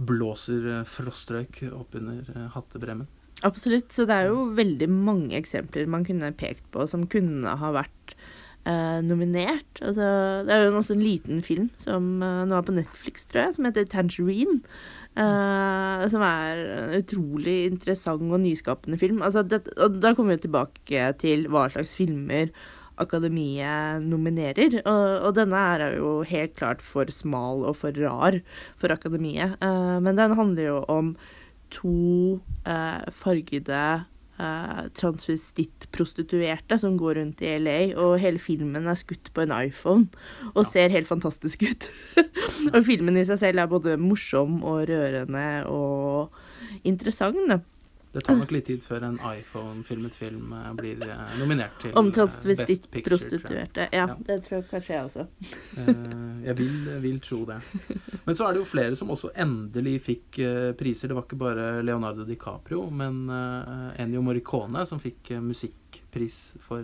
blåser 0.00 0.84
frostrøyk 0.88 1.62
opp 1.72 1.96
under 1.98 2.24
eh, 2.34 2.46
hattebremmen. 2.54 3.08
Absolutt. 3.46 3.92
Så 3.92 4.06
det 4.08 4.16
er 4.16 4.30
jo 4.30 4.50
veldig 4.56 4.88
mange 4.92 5.36
eksempler 5.38 5.88
man 5.90 6.04
kunne 6.04 6.32
pekt 6.36 6.66
på 6.74 6.84
som 6.88 7.06
kunne 7.10 7.56
ha 7.60 7.72
vært 7.72 8.14
eh, 8.66 9.00
nominert. 9.06 9.68
Altså, 9.80 10.06
det 10.46 10.54
er 10.54 10.64
jo 10.66 10.76
også 10.80 10.96
en 10.96 11.04
liten 11.04 11.42
film 11.46 11.70
som 11.80 12.22
eh, 12.22 12.42
nå 12.48 12.56
er 12.58 12.66
på 12.66 12.76
Netflix, 12.76 13.26
tror 13.30 13.46
jeg, 13.46 13.54
som 13.56 13.68
heter 13.68 13.88
Tangerine. 13.92 14.60
eh, 15.16 16.08
som 16.12 16.22
er 16.22 16.60
en 16.74 16.98
utrolig 17.00 17.56
interessant 17.70 18.28
og 18.30 18.40
nyskapende 18.42 18.98
film. 19.00 19.22
Altså, 19.22 19.42
det, 19.42 19.64
og 19.76 20.00
da 20.02 20.14
kommer 20.14 20.36
vi 20.36 20.44
tilbake 20.46 21.08
til 21.22 21.48
hva 21.50 21.68
slags 21.72 21.96
filmer 21.98 22.52
Akademiet 23.00 24.04
nominerer. 24.04 24.80
Og, 24.84 25.04
og 25.26 25.34
denne 25.38 25.56
er 25.56 25.96
jo 25.96 26.20
helt 26.28 26.54
klart 26.58 26.82
for 26.84 27.08
smal 27.14 27.64
og 27.64 27.78
for 27.80 27.96
rar 27.96 28.40
for 28.80 28.92
Akademiet. 28.92 29.56
Eh, 29.64 29.98
men 30.04 30.18
den 30.20 30.36
handler 30.36 30.66
jo 30.66 30.80
om 30.92 31.14
to 31.70 32.40
eh, 32.66 33.06
fargede 33.22 34.04
eh, 34.40 34.86
transvestittprostituerte 34.96 36.78
som 36.80 36.96
går 37.00 37.18
rundt 37.20 37.42
i 37.44 37.52
LA, 37.60 37.78
og 38.00 38.18
hele 38.22 38.40
filmen 38.42 38.88
er 38.88 38.98
skutt 38.98 39.30
på 39.36 39.44
en 39.44 39.52
iPhone 39.58 40.08
og 40.54 40.62
Ja. 40.64 40.68
ser 40.70 40.94
helt 40.94 41.08
fantastisk 41.10 41.62
ut. 41.68 41.90
og 42.74 42.80
filmen 42.88 43.16
i 43.20 43.24
seg 43.28 43.38
selv 43.42 43.62
er 43.62 43.70
både 43.70 43.98
morsom 44.00 44.62
og 44.64 44.88
rørende 44.90 45.66
og 45.68 46.30
interessant. 46.84 47.62
Det 48.12 48.24
tar 48.26 48.34
nok 48.40 48.50
litt 48.50 48.64
tid 48.66 48.82
før 48.82 49.04
en 49.06 49.18
iPhone-filmet 49.22 50.16
film 50.18 50.50
eh, 50.56 50.70
blir 50.74 51.02
eh, 51.06 51.34
nominert 51.38 51.76
til 51.78 51.92
Om 51.94 52.08
eh, 52.10 52.16
Best 52.16 52.42
Picture. 52.90 53.18
transvestittprostituerte. 53.18 53.84
Ja, 53.94 54.06
Ja. 54.10 54.16
det 54.26 54.38
tror 54.48 54.56
jeg 54.58 54.66
kanskje 54.72 54.94
jeg 54.96 55.04
også. 55.04 55.26
Jeg 56.48 56.56
vil, 56.58 56.74
vil 57.04 57.20
tro 57.22 57.44
det. 57.46 57.60
Men 58.26 58.34
så 58.34 58.48
er 58.48 58.52
det 58.56 58.62
jo 58.64 58.66
flere 58.66 58.96
som 58.98 59.12
også 59.14 59.30
endelig 59.38 60.00
fikk 60.08 60.40
priser. 60.80 61.08
Det 61.12 61.16
var 61.20 61.26
ikke 61.28 61.38
bare 61.38 61.68
Leonardo 61.86 62.24
DiCaprio, 62.26 62.88
men 62.90 63.28
Ennio 64.00 64.22
Morricone 64.26 64.82
som 64.88 64.98
fikk 65.02 65.30
musikkpris 65.44 66.40
for 66.64 66.82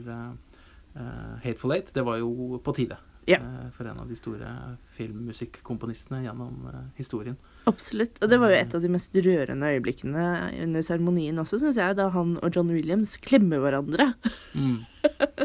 Hateful 1.42 1.72
Eight. 1.74 1.90
Det 1.94 2.04
var 2.06 2.20
jo 2.22 2.60
på 2.62 2.74
tide. 2.76 3.00
Ja. 3.26 3.40
eh, 3.42 3.70
for 3.74 3.88
en 3.90 3.98
av 3.98 4.06
de 4.08 4.14
store 4.14 4.48
filmmusikkomponistene 4.94 6.20
gjennom 6.24 6.68
eh, 6.70 6.82
historien. 6.98 7.34
Absolutt. 7.66 8.20
Og 8.22 8.30
det 8.30 8.38
var 8.38 8.52
jo 8.52 8.58
et 8.60 8.74
av 8.78 8.84
de 8.84 8.90
mest 8.94 9.16
rørende 9.26 9.70
øyeblikkene 9.74 10.26
under 10.62 10.84
seremonien 10.86 11.38
også, 11.42 11.58
syns 11.58 11.80
jeg, 11.80 11.96
da 11.98 12.06
han 12.14 12.36
og 12.38 12.54
John 12.54 12.70
Williams 12.70 13.16
klemmer 13.24 13.58
hverandre. 13.64 14.12
Mm. 14.54 14.84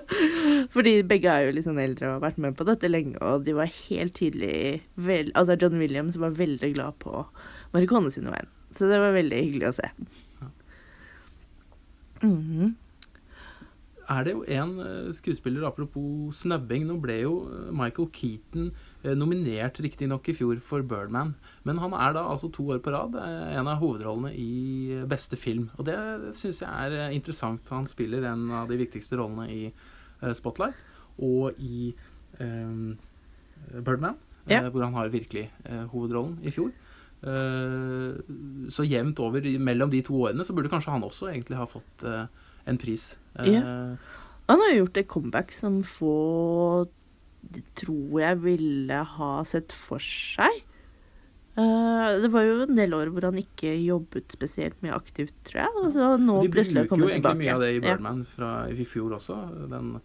Fordi 0.76 0.94
begge 1.10 1.34
er 1.34 1.48
jo 1.48 1.56
litt 1.58 1.66
sånn 1.66 1.82
eldre 1.82 2.08
og 2.12 2.20
har 2.20 2.26
vært 2.30 2.42
med 2.46 2.58
på 2.60 2.68
dette 2.70 2.90
lenge, 2.92 3.18
og 3.26 3.48
de 3.48 3.58
var 3.58 3.72
helt 3.90 4.14
tydelig 4.20 4.82
vel, 5.02 5.34
Altså, 5.34 5.58
John 5.58 5.80
Williams 5.82 6.20
var 6.22 6.38
veldig 6.38 6.74
glad 6.78 7.00
på 7.02 7.26
Marikone 7.74 8.14
sine 8.14 8.30
veien. 8.34 8.50
Så 8.78 8.88
det 8.88 9.02
var 9.02 9.18
veldig 9.18 9.42
hyggelig 9.42 9.72
å 9.72 9.76
se. 9.82 9.90
Mhm. 12.22 12.76
Er 14.12 14.26
det 14.26 14.34
jo 14.34 14.42
en 14.48 14.72
eh, 14.84 15.12
skuespiller, 15.16 15.64
apropos 15.68 16.36
snubbing 16.42 16.86
Nå 16.88 16.98
ble 17.04 17.18
jo 17.22 17.34
eh, 17.48 17.70
Michael 17.76 18.10
Keaton 18.16 18.70
eh, 19.04 19.14
nominert 19.18 19.80
riktignok 19.84 20.30
i 20.32 20.36
fjor 20.38 20.60
for 20.66 20.84
Birdman, 20.86 21.34
men 21.68 21.80
han 21.82 21.96
er 21.98 22.16
da 22.18 22.26
altså 22.32 22.52
to 22.54 22.68
år 22.76 22.82
på 22.84 22.94
rad 22.94 23.16
en 23.22 23.70
av 23.72 23.80
hovedrollene 23.82 24.34
i 24.36 25.02
beste 25.10 25.40
film. 25.40 25.70
Og 25.78 25.88
det 25.88 25.98
syns 26.38 26.62
jeg 26.64 26.70
er 26.70 27.16
interessant. 27.16 27.68
Han 27.74 27.88
spiller 27.90 28.26
en 28.30 28.50
av 28.62 28.70
de 28.72 28.80
viktigste 28.82 29.20
rollene 29.20 29.48
i 29.52 29.72
Spotlight 30.38 30.78
og 31.22 31.58
i 31.58 31.92
um, 32.40 32.98
Birdman, 33.82 34.20
Ja. 34.50 34.64
hvor 34.70 34.84
han 34.84 34.94
har 34.98 35.10
virkelig 35.14 35.48
hovedrollen 35.92 36.40
i 36.42 36.54
fjor. 36.54 36.72
Så 38.74 38.86
jevnt 38.90 39.20
over 39.22 39.46
mellom 39.62 39.92
de 39.92 40.02
to 40.06 40.16
årene 40.18 40.46
så 40.46 40.56
burde 40.58 40.72
kanskje 40.72 40.94
han 40.96 41.06
også 41.06 41.30
egentlig 41.30 41.60
ha 41.60 41.68
fått 41.70 42.06
eh, 42.10 42.26
en 42.68 42.78
pris. 42.78 43.18
Ja. 43.40 43.98
Han 44.52 44.60
har 44.60 44.74
gjort 44.76 44.98
et 44.98 45.08
comeback 45.08 45.52
som 45.56 45.82
få 45.88 46.88
tror 47.80 48.20
jeg 48.22 48.38
ville 48.44 49.00
ha 49.18 49.32
sett 49.48 49.72
for 49.74 50.00
seg. 50.04 50.62
Eh, 51.60 52.10
det 52.24 52.30
var 52.32 52.46
jo 52.48 52.62
en 52.64 52.78
del 52.78 52.94
år 52.96 53.10
hvor 53.12 53.26
han 53.28 53.40
ikke 53.42 53.74
jobbet 53.84 54.32
spesielt 54.32 54.78
mye 54.86 54.96
aktivt, 54.96 55.34
tror 55.48 55.64
jeg. 55.66 55.74
Og 55.82 55.90
så 55.96 56.10
nå 56.22 56.38
De 56.46 56.52
plutselig 56.54 56.84
har 56.84 56.88
bruker 56.88 57.04
jo 57.04 57.10
egentlig 57.12 57.40
mye 57.42 57.56
av 57.56 57.64
det 57.66 57.72
i 57.72 57.80
Ja. 57.80 57.84
Birdman 57.90 58.22
fra 58.26 58.52
i 58.72 58.86
fjor 58.88 59.18
også. 59.18 59.40
Den, 59.70 60.02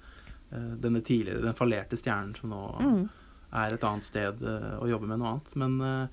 eh, 0.53 0.75
denne 0.83 1.03
tidligere, 1.03 1.43
den 1.43 1.55
fallerte 1.55 1.97
stjernen 2.01 2.35
som 2.37 2.51
nå 2.51 2.81
Mm. 2.81 3.09
er 3.53 3.73
et 3.75 3.85
annet 3.85 4.05
sted 4.05 4.41
å 4.43 4.89
jobbe 4.89 5.07
med 5.07 5.19
noe 5.21 5.29
annet. 5.37 5.55
Men 5.57 5.81
eh, 5.81 6.03
eh, 6.03 6.09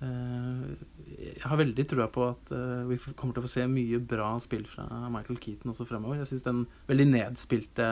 jeg 0.00 1.40
har 1.46 1.56
veldig 1.56 1.84
trua 1.88 2.06
på 2.12 2.24
at 2.28 2.50
eh, 2.52 2.82
vi 2.90 2.96
kommer 3.16 3.32
til 3.36 3.42
å 3.42 3.46
få 3.46 3.50
se 3.54 3.64
mye 3.70 3.98
bra 4.04 4.34
spill 4.44 4.66
fra 4.68 4.84
Michael 5.12 5.38
Keaton 5.40 5.72
også 5.72 5.86
fremover. 5.88 6.18
Jeg 6.20 6.28
syns 6.34 6.44
den 6.46 6.64
veldig 6.90 7.06
nedspilte 7.14 7.86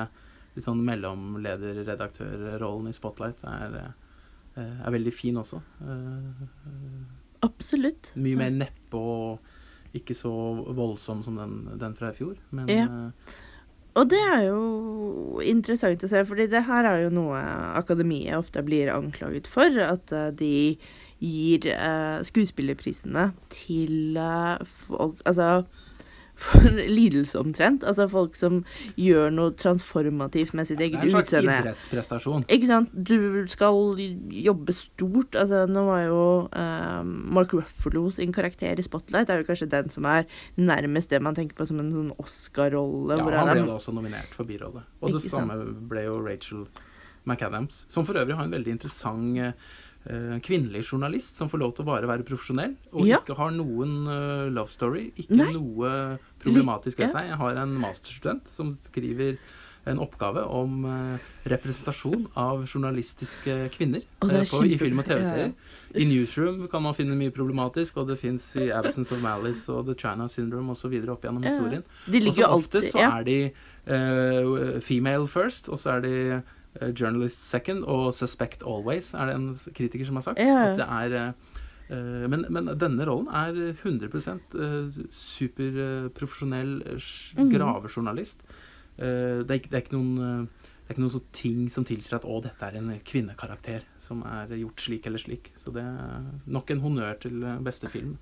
litt 0.54 0.66
sånn 0.66 0.84
mellomleder-redaktørrollen 0.86 2.88
i 2.90 2.94
Spotlight 2.96 3.40
er, 3.48 3.70
eh, 4.56 4.76
er 4.86 4.90
veldig 4.94 5.14
fin 5.16 5.36
også. 5.40 5.58
Eh, 5.80 6.44
Absolutt. 7.44 8.12
mye 8.16 8.36
mer 8.40 8.50
neppe 8.50 8.96
og 9.00 9.38
ikke 9.94 10.14
så 10.16 10.30
voldsom 10.74 11.22
som 11.24 11.36
den, 11.38 11.78
den 11.78 11.94
fra 11.94 12.10
i 12.10 12.12
fjor. 12.20 12.36
Men 12.52 12.68
Ja. 12.68 12.84
eh, 12.84 13.10
Og 13.96 14.08
det 14.10 14.18
er 14.18 14.48
jo 14.48 15.38
interessant 15.40 16.02
å 16.02 16.08
se, 16.10 16.24
fordi 16.26 16.48
det 16.50 16.64
her 16.66 16.82
er 16.84 17.02
jo 17.04 17.10
noe 17.14 17.38
akademiet 17.78 18.34
ofte 18.34 18.58
blir 18.66 18.90
anklaget 18.90 19.46
for. 19.46 19.70
At 19.78 20.10
eh, 20.12 20.30
de 20.34 20.76
gir 21.24 21.70
eh, 21.72 22.20
skuespillerprisene 22.28 23.30
til 23.54 24.20
eh, 24.20 24.76
folk 24.86 25.22
Altså 25.24 25.64
for 26.44 26.66
lidelse 26.66 27.38
omtrent. 27.38 27.84
Altså 27.86 28.08
folk 28.10 28.34
som 28.34 28.56
gjør 28.98 29.30
noe 29.30 29.52
transformativt 29.58 30.54
med 30.58 30.66
sitt 30.66 30.80
det 30.80 30.88
er 30.90 31.04
en 31.04 31.12
slags 31.12 31.30
utseende. 31.30 31.58
idrettsprestasjon. 31.62 32.46
Ikke 32.50 32.66
sant? 32.66 32.94
Du 32.94 33.44
skal 33.50 34.00
jobbe 34.34 34.74
stort. 34.74 35.38
Altså, 35.38 35.64
nå 35.70 35.84
var 35.86 36.00
jo 36.08 36.24
uh, 36.50 37.04
Mark 37.06 37.54
Ruffalo 37.54 38.08
sin 38.16 38.34
karakter 38.34 38.82
i 38.82 38.86
Spotlight 38.86 39.30
er 39.30 39.44
jo 39.44 39.46
kanskje 39.46 39.70
den 39.76 39.94
som 39.94 40.08
er 40.10 40.26
nærmest 40.58 41.14
det 41.14 41.22
man 41.22 41.38
tenker 41.38 41.54
på 41.60 41.68
som 41.70 41.78
en 41.82 41.92
sånn 41.94 42.10
Oscar-rolle. 42.18 43.20
Ja, 43.20 43.30
han 43.38 43.52
ble 43.54 43.68
jo 43.68 43.78
også 43.78 43.94
nominert 43.94 44.34
for 44.34 44.48
birolle. 44.48 44.82
Og 45.04 45.14
det 45.14 45.22
samme 45.22 45.60
ble 45.86 46.08
jo 46.08 46.18
Rachel 46.24 46.66
McAdams, 47.24 47.84
som 47.88 48.04
for 48.04 48.18
øvrig 48.20 48.36
har 48.36 48.44
en 48.44 48.52
veldig 48.52 48.74
interessant 48.74 49.38
eh, 49.40 49.54
kvinnelig 50.44 50.84
journalist 50.92 51.36
som 51.40 51.48
får 51.48 51.58
lov 51.62 51.74
til 51.74 51.84
å 51.84 51.88
bare 51.88 52.08
være 52.10 52.26
profesjonell, 52.28 52.74
og 52.92 53.06
Ja. 53.08 53.18
ikke 53.22 53.36
har 53.38 53.50
noen 53.56 54.06
eh, 54.06 54.50
love 54.52 54.68
story, 54.68 55.12
ikke 55.16 55.36
Nei. 55.36 55.52
noe 55.52 56.18
problematisk 56.42 56.98
ved 56.98 57.10
seg. 57.10 57.30
Jeg 57.30 57.40
har 57.40 57.56
en 57.56 57.72
masterstudent 57.80 58.48
som 58.48 58.72
skriver 58.72 59.38
en 59.86 59.98
oppgave 60.00 60.40
om 60.48 60.84
eh, 60.88 61.24
representasjon 61.52 62.26
av 62.40 62.62
journalistiske 62.64 63.56
kvinner 63.74 64.00
er 64.24 64.40
eh, 64.40 64.46
på, 64.48 64.62
i 64.64 64.78
film 64.80 65.02
og 65.02 65.08
TV-serier. 65.08 65.52
ja. 65.52 66.00
I 66.00 66.06
Newsroom 66.08 66.64
kan 66.72 66.82
man 66.82 66.96
finne 66.96 67.14
mye 67.18 67.30
problematisk, 67.30 68.00
og 68.00 68.08
det 68.08 68.16
fins 68.18 68.48
i 68.58 68.70
Absence 68.74 69.14
of 69.14 69.20
Malice 69.22 69.68
og 69.70 69.86
The 69.86 69.94
China 69.94 70.26
Syndrome 70.28 70.72
osv. 70.74 70.96
opp 71.12 71.22
gjennom 71.22 71.44
historien. 71.44 71.84
Og 72.10 72.34
så 72.34 72.48
ofte 72.48 72.82
så 72.82 73.04
er 73.04 73.28
de 73.28 73.38
uh, 73.86 74.80
female 74.82 75.28
first, 75.28 75.68
og 75.68 75.78
så 75.78 75.98
er 75.98 76.00
de 76.04 76.14
eh, 76.38 76.40
journalist 76.98 77.44
second, 77.48 77.84
og 77.84 78.12
suspect 78.14 78.62
always, 78.66 79.12
er 79.14 79.26
det 79.30 79.34
en 79.38 79.48
kritiker 79.74 80.04
som 80.08 80.16
har 80.18 80.26
sagt. 80.26 80.40
Ja. 80.42 80.72
At 80.72 80.80
det 80.80 80.86
er 80.88 81.16
eh, 81.20 81.32
eh, 81.94 82.26
men, 82.28 82.46
men 82.50 82.72
denne 82.80 83.06
rollen 83.06 83.28
er 83.28 83.74
100 83.76 84.10
uh, 84.54 84.90
superprofesjonell 85.10 86.78
Mhm. 87.38 87.50
gravejournalist. 87.52 88.42
Eh, 88.98 89.42
det, 89.42 89.50
er 89.50 89.58
ikke, 89.60 89.70
det 89.70 89.82
er 89.82 89.96
noen 89.96 90.18
eh, 90.18 90.46
det 90.84 90.92
er 90.92 90.98
ikke 90.98 91.06
noen 91.06 91.22
ting 91.32 91.60
som 91.72 91.84
tilsier 91.88 92.18
at 92.18 92.26
å, 92.28 92.42
dette 92.44 92.66
er 92.66 92.74
en 92.76 92.90
kvinnekarakter 93.08 93.86
som 93.96 94.20
er 94.28 94.52
gjort 94.60 94.82
slik 94.84 95.06
eller 95.08 95.18
slik. 95.18 95.48
Så 95.56 95.72
det 95.72 95.80
er 95.80 96.26
nok 96.46 96.70
en 96.70 96.82
honnør 96.84 97.16
til 97.22 97.42
eh, 97.42 97.58
beste 97.64 97.88
film. 97.88 98.18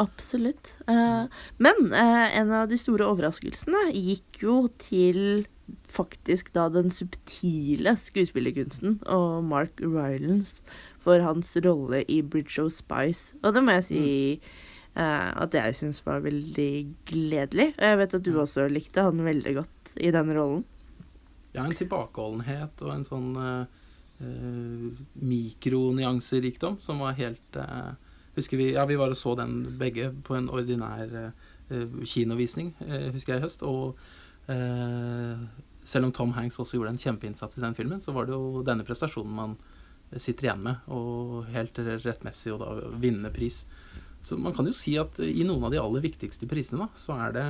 Absolutt. 0.00 0.74
Eh, 0.88 1.24
men 1.62 1.92
eh, 1.92 2.38
en 2.38 2.52
av 2.56 2.68
de 2.70 2.78
store 2.80 3.06
overraskelsene 3.10 3.90
gikk 3.92 4.42
jo 4.44 4.56
til 4.82 5.44
faktisk 5.92 6.50
da 6.56 6.66
den 6.72 6.90
subtile 6.92 7.94
skuespillerkunsten 7.96 8.98
og 9.12 9.44
Mark 9.46 9.80
Rylance 9.80 10.60
for 11.02 11.22
hans 11.24 11.54
rolle 11.64 12.02
i 12.08 12.20
Bridge 12.22 12.62
of 12.62 12.72
Spice. 12.74 13.36
Og 13.42 13.56
det 13.56 13.64
må 13.64 13.76
jeg 13.78 13.86
si 13.88 14.04
eh, 14.96 15.30
at 15.32 15.54
jeg 15.56 15.78
syns 15.78 16.02
var 16.06 16.24
veldig 16.24 16.72
gledelig. 17.08 17.72
Og 17.76 17.86
jeg 17.88 18.02
vet 18.02 18.18
at 18.18 18.26
du 18.26 18.32
også 18.36 18.68
likte 18.70 19.06
han 19.06 19.24
veldig 19.24 19.56
godt 19.60 19.96
i 20.00 20.12
den 20.14 20.32
rollen. 20.36 20.64
Ja, 21.52 21.66
en 21.66 21.76
tilbakeholdenhet 21.76 22.80
og 22.80 22.94
en 22.94 23.02
sånn 23.04 23.32
uh, 23.36 23.66
mikronyanserikdom 25.12 26.78
som 26.80 27.02
var 27.02 27.18
helt 27.18 27.58
eh, 27.58 27.92
Husker 28.36 28.56
vi 28.56 28.72
Ja, 28.72 28.86
vi 28.88 28.96
var 28.96 29.12
og 29.12 29.18
så 29.18 29.34
den 29.36 29.76
begge 29.78 30.10
på 30.24 30.36
en 30.38 30.48
ordinær 30.48 31.32
eh, 31.70 31.98
kinovisning, 32.04 32.72
eh, 32.80 33.10
husker 33.12 33.34
jeg 33.34 33.42
i 33.42 33.44
høst. 33.44 33.62
Og 33.62 33.98
eh, 34.48 35.44
selv 35.84 36.08
om 36.08 36.12
Tom 36.12 36.32
Hanks 36.36 36.58
også 36.58 36.78
gjorde 36.78 36.94
en 36.94 37.02
kjempeinnsats 37.02 37.58
i 37.58 37.64
den 37.64 37.76
filmen, 37.76 38.00
så 38.00 38.14
var 38.16 38.26
det 38.26 38.36
jo 38.36 38.64
denne 38.66 38.86
prestasjonen 38.88 39.36
man 39.36 39.56
sitter 40.20 40.48
igjen 40.48 40.64
med, 40.64 40.88
og 40.92 41.46
helt 41.54 41.78
rettmessig 42.04 42.52
og 42.52 42.60
da 42.60 42.90
vinnende 43.00 43.32
pris. 43.32 43.62
Så 44.22 44.36
man 44.38 44.54
kan 44.54 44.68
jo 44.68 44.74
si 44.76 44.94
at 45.00 45.18
i 45.24 45.42
noen 45.46 45.64
av 45.66 45.72
de 45.72 45.80
aller 45.80 46.04
viktigste 46.04 46.46
prisene, 46.50 46.84
da, 46.84 46.98
så 46.98 47.16
er 47.24 47.34
det 47.34 47.46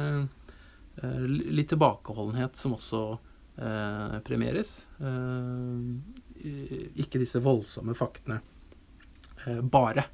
eh, 1.03 1.27
litt 1.53 1.69
tilbakeholdenhet 1.73 2.57
som 2.57 2.77
også 2.79 3.03
eh, 3.13 4.17
premieres. 4.25 4.79
Eh, 5.03 6.55
ikke 7.05 7.21
disse 7.21 7.43
voldsomme 7.45 7.95
faktene 7.99 8.41
eh, 9.47 9.61
bare. 9.61 10.07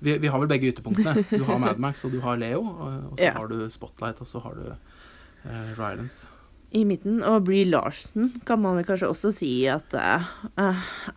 Vi, 0.00 0.16
vi, 0.22 0.30
har 0.30 0.42
vel 0.42 0.50
begge 0.50 0.70
ytterpunktene. 0.72 1.24
Du 1.30 1.44
har 1.48 1.60
Madmax 1.64 2.04
og 2.06 2.14
du 2.14 2.20
har 2.24 2.38
Leo, 2.40 2.62
og, 2.62 3.14
så 3.18 3.24
Ja. 3.24 3.32
har 3.36 3.48
du 3.50 3.68
Spotlight, 3.70 4.20
og 4.20 4.26
så 4.30 4.42
har 4.44 4.58
du 4.58 4.66
uh, 4.70 5.72
Rylance. 5.78 6.26
I 6.70 6.84
midten. 6.84 7.22
Og 7.24 7.46
Bree 7.46 7.64
Larsen 7.64 8.34
kan 8.46 8.60
man 8.60 8.84
kanskje 8.84 9.08
også 9.08 9.32
si 9.32 9.52
at 9.72 9.88
det 9.90 10.04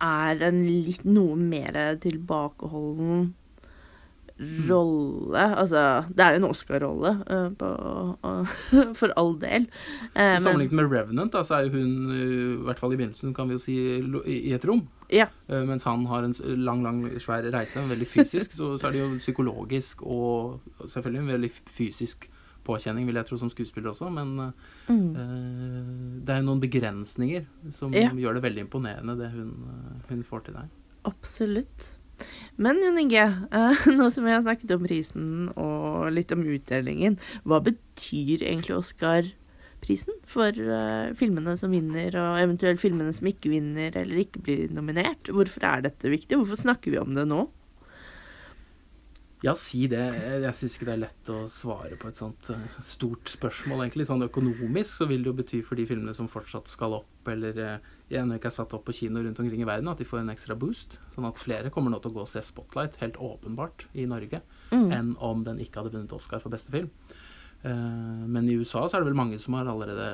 er 0.00 0.44
en 0.48 0.62
litt 0.66 1.04
noe 1.04 1.36
mer 1.36 1.76
tilbakeholden 2.00 3.34
rolle. 4.68 5.42
Altså, 5.56 6.04
det 6.08 6.24
er 6.24 6.34
jo 6.34 6.40
en 6.40 6.48
Oscar-rolle 6.48 7.12
uh, 7.28 8.92
for 8.98 9.14
all 9.16 9.34
del. 9.40 9.68
Uh, 10.16 10.38
Sammenlignet 10.42 10.76
med 10.78 10.90
Revenant, 10.90 11.32
da, 11.34 11.44
så 11.46 11.60
er 11.60 11.70
hun, 11.74 11.92
uh, 12.10 12.16
i 12.16 12.66
hvert 12.66 12.80
fall 12.80 12.94
i 12.94 12.98
begynnelsen, 13.00 13.34
kan 13.36 13.50
vi 13.50 13.58
jo 13.58 13.62
si, 13.62 13.76
i 13.76 14.40
i 14.50 14.54
et 14.56 14.66
rom. 14.68 14.84
Ja, 15.12 15.26
Uh, 15.48 15.62
mens 15.68 15.84
han 15.84 16.06
har 16.08 16.24
en 16.24 16.32
lang, 16.64 16.82
lang, 16.82 17.02
svær 17.20 17.44
reise, 17.52 17.82
veldig 17.88 18.06
fysisk, 18.08 18.52
så, 18.56 18.72
så 18.80 18.88
er 18.88 18.92
det 18.96 19.00
jo 19.02 19.08
psykologisk 19.18 20.02
og 20.02 20.60
selvfølgelig 20.88 21.20
en 21.26 21.32
veldig 21.34 21.50
fysisk 21.68 22.28
påkjenning, 22.64 23.08
vil 23.10 23.18
jeg 23.18 23.26
tro, 23.26 23.36
som 23.40 23.50
skuespiller 23.50 23.90
også, 23.90 24.08
men 24.14 24.28
uh, 24.38 24.52
mm, 24.88 25.08
uh, 25.16 26.20
det 26.22 26.30
er 26.30 26.38
jo 26.42 26.46
noen 26.46 26.60
begrensninger 26.62 27.44
som 27.74 27.92
Ja. 27.94 28.08
gjør 28.14 28.38
det 28.38 28.44
veldig 28.46 28.64
imponerende, 28.68 29.16
det 29.18 29.32
hun, 29.34 29.50
hun 30.08 30.22
får 30.24 30.46
til 30.46 30.54
der. 30.60 30.70
absolutt. 31.04 31.98
Men 32.56 32.78
Jon 32.84 32.98
Inge, 33.02 33.24
uh, 33.50 33.86
nå 33.98 34.08
som 34.14 34.24
vi 34.24 34.30
har 34.30 34.42
snakket 34.44 34.70
om 34.76 34.84
prisen 34.86 35.48
og 35.58 36.12
litt 36.14 36.30
om 36.32 36.44
utdelingen, 36.46 37.18
hva 37.44 37.58
betyr 37.66 38.44
egentlig 38.46 38.76
Oscar-prisen 39.82 40.14
for 40.26 40.52
uh, 40.52 41.12
filmene 41.18 41.56
som 41.58 41.72
vinner, 41.72 42.14
og 42.14 42.40
eventuelt 42.40 42.80
filmene 42.80 43.12
som 43.12 43.26
ikke 43.26 43.50
vinner 43.50 43.94
eller 43.96 44.22
ikke 44.22 44.42
blir 44.42 44.70
nominert? 44.72 45.28
Hvorfor 45.28 45.64
er 45.64 45.82
dette 45.82 46.08
viktig? 46.08 46.36
Hvorfor 46.38 46.56
snakker 46.60 46.92
vi 46.92 46.98
om 46.98 47.14
det 47.14 47.26
nå? 47.26 47.48
Ja, 49.42 49.56
si 49.58 49.88
det. 49.90 49.98
Jeg, 49.98 50.54
syns 50.54 50.76
ikke 50.76 50.86
det 50.86 50.92
er 50.94 51.00
lett 51.02 51.30
å 51.34 51.48
svare 51.50 51.96
på 51.98 52.06
et 52.06 52.18
sånt 52.18 52.52
uh, 52.54 52.62
stort 52.78 53.26
spørsmål, 53.26 53.82
egentlig. 53.82 54.06
Sånn 54.06 54.22
økonomisk 54.22 55.00
så 55.00 55.08
vil 55.10 55.24
det 55.24 55.32
jo 55.32 55.38
bety 55.40 55.62
for 55.66 55.74
de 55.74 55.86
filmene 55.88 56.14
som 56.14 56.30
fortsatt 56.30 56.70
skal 56.70 57.00
opp, 57.00 57.26
eller 57.26 57.58
ennå 58.12 58.36
ikke 58.38 58.52
er 58.52 58.54
satt 58.54 58.74
opp 58.76 58.84
på 58.86 58.94
kino 58.94 59.22
rundt 59.24 59.40
omkring 59.42 59.64
i 59.64 59.66
verden, 59.66 59.90
at 59.90 59.98
de 59.98 60.06
får 60.06 60.20
en 60.22 60.30
ekstra 60.30 60.54
boost. 60.54 60.94
Sånn 61.14 61.26
at 61.26 61.42
flere 61.42 61.72
kommer 61.74 61.90
nå 61.90 61.98
til 62.02 62.12
å 62.12 62.20
gå 62.20 62.22
og 62.22 62.30
se 62.30 62.42
Spotlight, 62.44 63.00
helt 63.02 63.18
åpenbart, 63.18 63.88
i 63.98 64.06
Norge, 64.06 64.44
Mm. 64.72 64.88
enn 64.94 65.08
om 65.20 65.42
den 65.44 65.58
ikke 65.60 65.82
hadde 65.82 65.92
vunnet 65.92 66.14
Oscar 66.16 66.40
for 66.40 66.48
beste 66.54 66.70
film. 66.72 66.88
Uh, 67.62 68.24
men 68.26 68.48
i 68.50 68.56
USA 68.58 68.86
så 68.88 68.96
er 68.98 69.04
det 69.04 69.12
vel 69.12 69.20
mange 69.20 69.38
som 69.38 69.54
har 69.54 69.68
allerede 69.70 70.08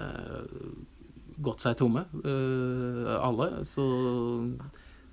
gått 1.41 1.65
seg 1.65 1.79
tomme. 1.81 2.05
Uh, 2.25 3.15
alle. 3.23 3.65
Så 3.69 3.87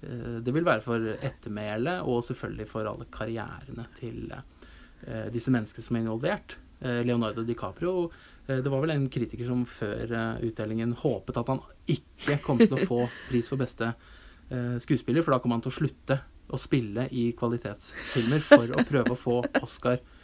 Eh, 0.06 0.42
Det 0.44 0.54
vil 0.54 0.66
være 0.66 0.84
for 0.84 1.02
ettermælet, 1.16 2.04
og 2.06 2.24
selvfølgelig 2.28 2.68
for 2.70 2.90
alle 2.90 3.08
karrierene 3.12 3.88
til 4.00 4.32
eh, 4.34 5.28
disse 5.34 5.54
menneskene 5.54 5.86
som 5.86 5.98
er 5.98 6.06
involvert. 6.06 6.58
Eh, 6.82 7.02
Leonardo 7.08 7.46
DiCaprio 7.48 8.10
eh, 8.48 8.60
Det 8.60 8.72
var 8.72 8.84
vel 8.84 8.92
en 8.98 9.10
kritiker 9.10 9.48
som 9.48 9.64
før 9.66 10.12
eh, 10.12 10.44
utdelingen 10.50 10.94
håpet 11.00 11.40
at 11.40 11.52
han 11.54 11.64
ikke 11.88 12.40
kom 12.44 12.60
til 12.60 12.76
å 12.76 12.86
få 12.86 13.02
pris 13.30 13.50
for 13.50 13.62
beste 13.62 13.94
eh, 14.50 14.76
skuespiller, 14.84 15.24
for 15.24 15.36
da 15.36 15.42
kom 15.44 15.56
han 15.56 15.64
til 15.64 15.74
å 15.74 15.80
slutte 15.80 16.20
å 16.54 16.60
spille 16.62 17.08
i 17.16 17.32
kvalitetsfilmer 17.38 18.44
for 18.46 18.76
å 18.76 18.84
prøve 18.86 19.16
å 19.16 19.18
få 19.18 19.40
Oscar 19.64 19.98
eh, 19.98 20.15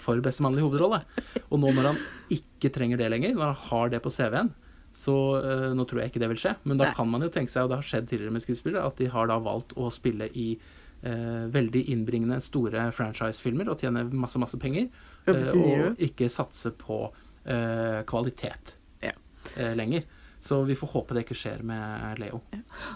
for 0.00 0.20
beste 0.24 0.42
mannlige 0.44 0.66
hovedrolle. 0.68 1.02
Og 1.50 1.60
nå 1.60 1.70
når 1.76 1.90
han 1.92 2.00
ikke 2.34 2.70
trenger 2.74 2.98
det 3.00 3.10
lenger, 3.12 3.34
når 3.36 3.52
han 3.52 3.62
har 3.68 3.92
det 3.92 4.00
på 4.04 4.10
CV-en, 4.14 4.50
så 4.98 5.14
eh, 5.38 5.68
nå 5.76 5.84
tror 5.86 6.00
jeg 6.02 6.10
ikke 6.10 6.22
det 6.24 6.30
vil 6.32 6.40
skje, 6.40 6.54
men 6.66 6.78
da 6.80 6.88
Nei. 6.88 6.94
kan 6.96 7.08
man 7.10 7.22
jo 7.22 7.28
tenke 7.30 7.52
seg, 7.52 7.66
og 7.66 7.70
det 7.70 7.76
har 7.78 7.86
skjedd 7.86 8.08
tidligere 8.10 8.34
med 8.34 8.42
skuespillere, 8.42 8.86
at 8.88 8.98
de 8.98 9.06
har 9.12 9.28
da 9.30 9.36
valgt 9.44 9.74
å 9.78 9.90
spille 9.94 10.26
i 10.32 10.48
eh, 10.56 11.44
veldig 11.54 11.84
innbringende 11.92 12.40
store 12.42 12.88
franchise-filmer 12.96 13.68
og 13.70 13.78
tjene 13.84 14.06
masse, 14.10 14.40
masse 14.42 14.58
penger, 14.58 14.88
eh, 15.28 15.50
og 15.54 16.00
ikke 16.08 16.30
satse 16.32 16.72
på 16.80 17.02
eh, 17.44 18.00
kvalitet 18.08 18.74
Ja. 19.04 19.12
eh, 19.56 19.74
lenger. 19.78 20.08
Så 20.40 20.60
vi 20.62 20.76
får 20.78 20.92
håpe 20.92 21.16
det 21.16 21.24
ikke 21.24 21.36
skjer 21.38 21.64
med 21.66 22.20
Leo. 22.22 22.38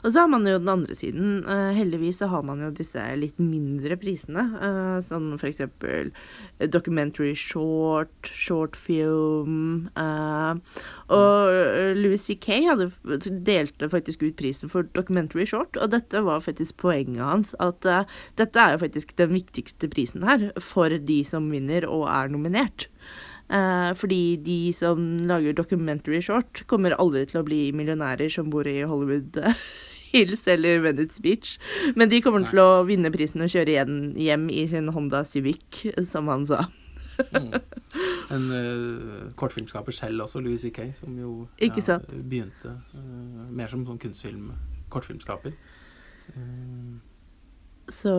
Og 0.02 0.12
så 0.12 0.22
har 0.22 0.28
man 0.30 0.46
jo 0.46 0.60
den 0.60 0.70
andre 0.70 0.94
siden. 0.94 1.40
Eh, 1.42 1.72
heldigvis 1.74 2.20
så 2.22 2.28
har 2.30 2.44
man 2.46 2.62
jo 2.62 2.70
disse 2.74 3.02
litt 3.18 3.40
mindre 3.42 3.98
prisene. 3.98 4.44
eh, 4.62 4.98
sånn 5.02 5.32
for 5.40 5.50
eksempel 5.50 6.12
eh, 6.12 6.68
documentary 6.70 7.34
short, 7.34 8.30
short 8.30 8.78
film. 8.78 9.90
og 11.12 11.50
Louis 11.98 12.22
C.K. 12.22 12.62
delte 13.44 13.88
faktisk 13.90 14.22
ut 14.22 14.36
prisen 14.38 14.70
for 14.72 14.86
documentary 14.94 15.44
short, 15.44 15.76
og 15.76 15.90
dette 15.92 16.22
var 16.24 16.40
faktisk 16.40 16.78
poenget 16.80 17.20
hans. 17.20 17.54
At 17.60 17.82
dette 18.38 18.58
er 18.58 18.76
jo 18.76 18.84
faktisk 18.86 19.16
den 19.18 19.34
viktigste 19.34 19.90
prisen 19.92 20.22
her 20.24 20.52
for 20.62 20.88
de 20.88 21.20
som 21.26 21.50
vinner 21.52 21.84
og 21.90 22.06
er 22.08 22.32
nominert. 22.32 22.88
Eh, 23.52 23.92
fordi 24.00 24.36
de 24.40 24.72
som 24.72 25.00
lager 25.28 25.52
documentary 25.52 26.22
short, 26.24 26.64
kommer 26.70 26.96
aldri 26.96 27.26
til 27.28 27.42
å 27.42 27.46
bli 27.46 27.66
millionærer 27.76 28.32
som 28.32 28.48
bor 28.52 28.68
i 28.68 28.80
Hollywood 28.88 29.36
eh, 29.42 29.58
Hills 30.12 30.46
eller 30.48 30.80
Venice 30.84 31.20
Beach. 31.24 31.58
Men 31.96 32.08
de 32.12 32.22
kommer 32.24 32.44
Nei. 32.44 32.52
til 32.52 32.62
å 32.62 32.84
vinne 32.88 33.12
prisen 33.12 33.44
og 33.44 33.52
kjøre 33.52 33.74
igjen 33.74 33.98
hjem 34.16 34.48
i 34.52 34.64
sin 34.68 34.88
Honda 34.92 35.24
Civic, 35.28 35.84
som 36.08 36.32
han 36.32 36.48
sa. 36.48 36.66
Mm. 37.32 37.52
En 38.32 38.44
uh, 38.48 39.32
kortfilmskaper 39.36 39.92
selv 39.92 40.24
også, 40.24 40.40
Louis 40.40 40.60
C.K., 40.64 40.86
som 40.96 41.16
jo 41.20 41.32
sant? 41.84 42.08
begynte 42.08 42.72
uh, 42.96 43.48
mer 43.52 43.68
som 43.72 43.84
sånn 43.88 44.00
kunstfilm-kortfilmskaper. 44.00 45.56
Eh, 46.32 47.11
Så, 47.90 48.12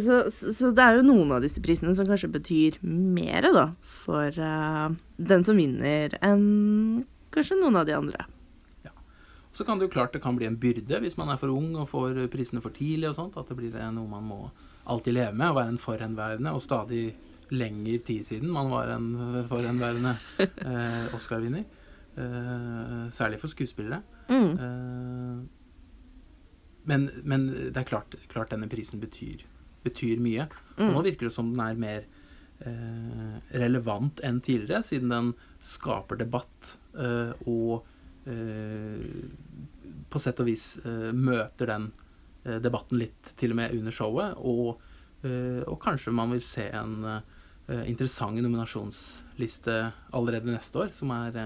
så, 0.00 0.18
så 0.32 0.70
det 0.72 0.84
er 0.84 0.98
jo 0.98 1.06
noen 1.06 1.34
av 1.36 1.42
disse 1.44 1.60
prisene 1.62 1.92
som 1.96 2.08
kanskje 2.08 2.30
betyr 2.32 2.78
mer 2.82 3.44
da, 3.52 3.66
for 4.04 4.38
uh, 4.40 4.94
den 5.20 5.44
som 5.44 5.58
vinner, 5.60 6.16
enn 6.24 7.02
kanskje 7.34 7.58
noen 7.60 7.76
av 7.82 7.88
de 7.88 7.96
andre. 7.98 8.28
Så 9.52 9.66
kan 9.68 9.78
det 9.78 9.84
jo 9.84 9.92
klart 9.92 10.14
det 10.16 10.22
kan 10.24 10.36
bli 10.36 10.46
en 10.48 10.56
byrde 10.56 11.02
hvis 11.04 11.18
man 11.18 11.28
er 11.28 11.36
for 11.40 11.52
ung 11.52 11.74
og 11.76 11.90
får 11.90 12.22
prisene 12.32 12.62
for 12.64 12.72
tidlig 12.72 13.10
og 13.10 13.18
sånt. 13.18 13.36
At 13.36 13.50
det 13.52 13.58
blir 13.58 13.76
noe 13.92 14.08
man 14.08 14.24
må 14.24 14.38
alltid 14.88 15.18
leve 15.18 15.36
med 15.36 15.52
og 15.52 15.58
være 15.58 15.74
en 15.74 15.82
forhenværende 15.82 16.54
og 16.56 16.62
stadig 16.64 17.04
lenger 17.52 18.00
tid 18.06 18.24
siden 18.24 18.48
man 18.50 18.70
var 18.72 18.94
en 18.94 19.10
forhenværende 19.50 20.16
uh, 20.40 21.12
Oscar-vinner. 21.12 21.66
Uh, 22.16 23.12
særlig 23.12 23.40
for 23.40 23.52
skuespillere. 23.52 24.00
Mm. 24.32 25.48
Men, 26.84 27.08
men 27.22 27.46
det 27.72 27.76
er 27.78 27.86
klart, 27.86 28.16
klart 28.32 28.50
denne 28.50 28.66
prisen 28.70 28.98
betyr, 29.02 29.44
betyr 29.84 30.18
mye. 30.22 30.48
Og 30.78 30.88
nå 30.88 30.98
Mm. 30.98 31.04
virker 31.06 31.28
det 31.28 31.32
som 31.34 31.52
den 31.52 31.60
er 31.62 31.74
mer 31.78 32.04
eh, 32.66 33.36
relevant 33.58 34.20
enn 34.26 34.40
tidligere, 34.42 34.82
siden 34.82 35.08
den 35.12 35.32
skaper 35.62 36.16
debatt 36.18 36.76
eh, 36.98 37.32
og 37.46 37.84
eh, 38.26 39.28
på 40.10 40.20
sett 40.22 40.40
og 40.42 40.46
vis 40.50 40.78
eh, 40.84 41.12
møter 41.14 41.66
den 41.70 41.86
eh, 42.44 42.58
debatten 42.62 42.98
litt 42.98 43.34
til 43.38 43.54
og 43.54 43.60
med 43.62 43.74
under 43.78 43.94
showet. 43.94 44.34
Og, 44.42 44.80
eh, 45.22 45.62
og 45.68 45.78
kanskje 45.82 46.12
man 46.14 46.34
vil 46.34 46.42
se 46.42 46.66
en 46.74 47.22
interessant 47.86 48.36
nominasjonsliste 48.42 49.74
allerede 50.18 50.50
neste 50.50 50.80
år, 50.82 50.90
som 50.92 51.12
er, 51.14 51.36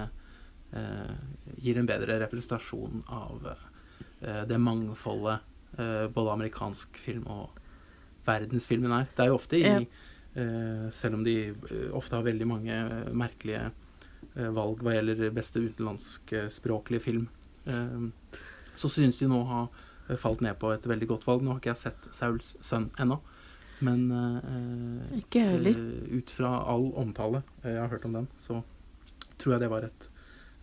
gir 1.61 1.77
en 1.79 1.87
bedre 1.87 2.17
representasjon 2.25 3.03
av 3.13 3.45
eh, 3.53 3.61
det 4.19 4.57
mangfoldet 4.57 5.39
eh, 5.77 6.07
både 6.13 6.33
amerikansk 6.33 6.97
film 6.97 7.27
og 7.29 7.49
verdensfilmen 8.27 8.91
er. 8.91 9.09
Det 9.15 9.23
er 9.23 9.31
jo 9.31 9.39
ofte 9.39 9.59
i 9.59 9.65
eh, 9.67 10.87
Selv 10.93 11.19
om 11.19 11.23
de 11.25 11.35
eh, 11.49 11.89
ofte 11.95 12.17
har 12.17 12.25
veldig 12.27 12.47
mange 12.49 12.73
eh, 12.75 13.11
merkelige 13.15 13.69
eh, 14.35 14.49
valg 14.53 14.83
hva 14.83 14.95
gjelder 14.97 15.31
beste 15.35 15.63
utenlandskspråklige 15.63 17.03
film, 17.03 17.27
eh, 17.65 18.07
så 18.77 18.91
synes 18.91 19.17
de 19.17 19.29
nå 19.29 19.41
å 19.41 19.49
ha 19.51 19.63
eh, 20.09 20.17
falt 20.19 20.43
ned 20.45 20.59
på 20.61 20.71
et 20.75 20.87
veldig 20.87 21.09
godt 21.13 21.27
valg. 21.27 21.43
Nå 21.43 21.55
har 21.55 21.61
ikke 21.63 21.73
jeg 21.73 21.83
sett 21.87 22.09
Sauls 22.15 22.55
sønn 22.61 22.89
ennå, 23.01 23.19
men 23.85 24.07
eh, 24.11 24.39
eh, 25.73 26.17
ut 26.19 26.33
fra 26.33 26.55
all 26.69 26.91
omtale 26.97 27.43
eh, 27.63 27.73
jeg 27.73 27.81
har 27.83 27.93
hørt 27.95 28.07
om 28.09 28.17
den, 28.21 28.31
så 28.41 28.61
tror 29.37 29.55
jeg 29.55 29.65
det 29.65 29.73
var 29.73 29.85
et 29.85 30.09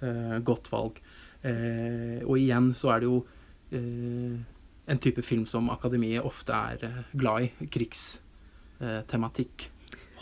eh, 0.03 0.39
godt 0.47 0.71
valg. 0.73 0.99
Eh, 1.45 2.21
og 2.25 2.39
igjen 2.41 2.73
så 2.77 2.95
er 2.95 3.03
det 3.03 3.11
jo 3.11 3.19
eh, 3.23 3.34
en 3.75 4.99
type 5.01 5.23
film 5.25 5.47
som 5.47 5.71
akademiet 5.73 6.23
ofte 6.25 6.53
er 6.53 6.85
eh, 6.85 7.03
glad 7.17 7.43
i. 7.47 7.51
Krigstematikk. 7.67 9.71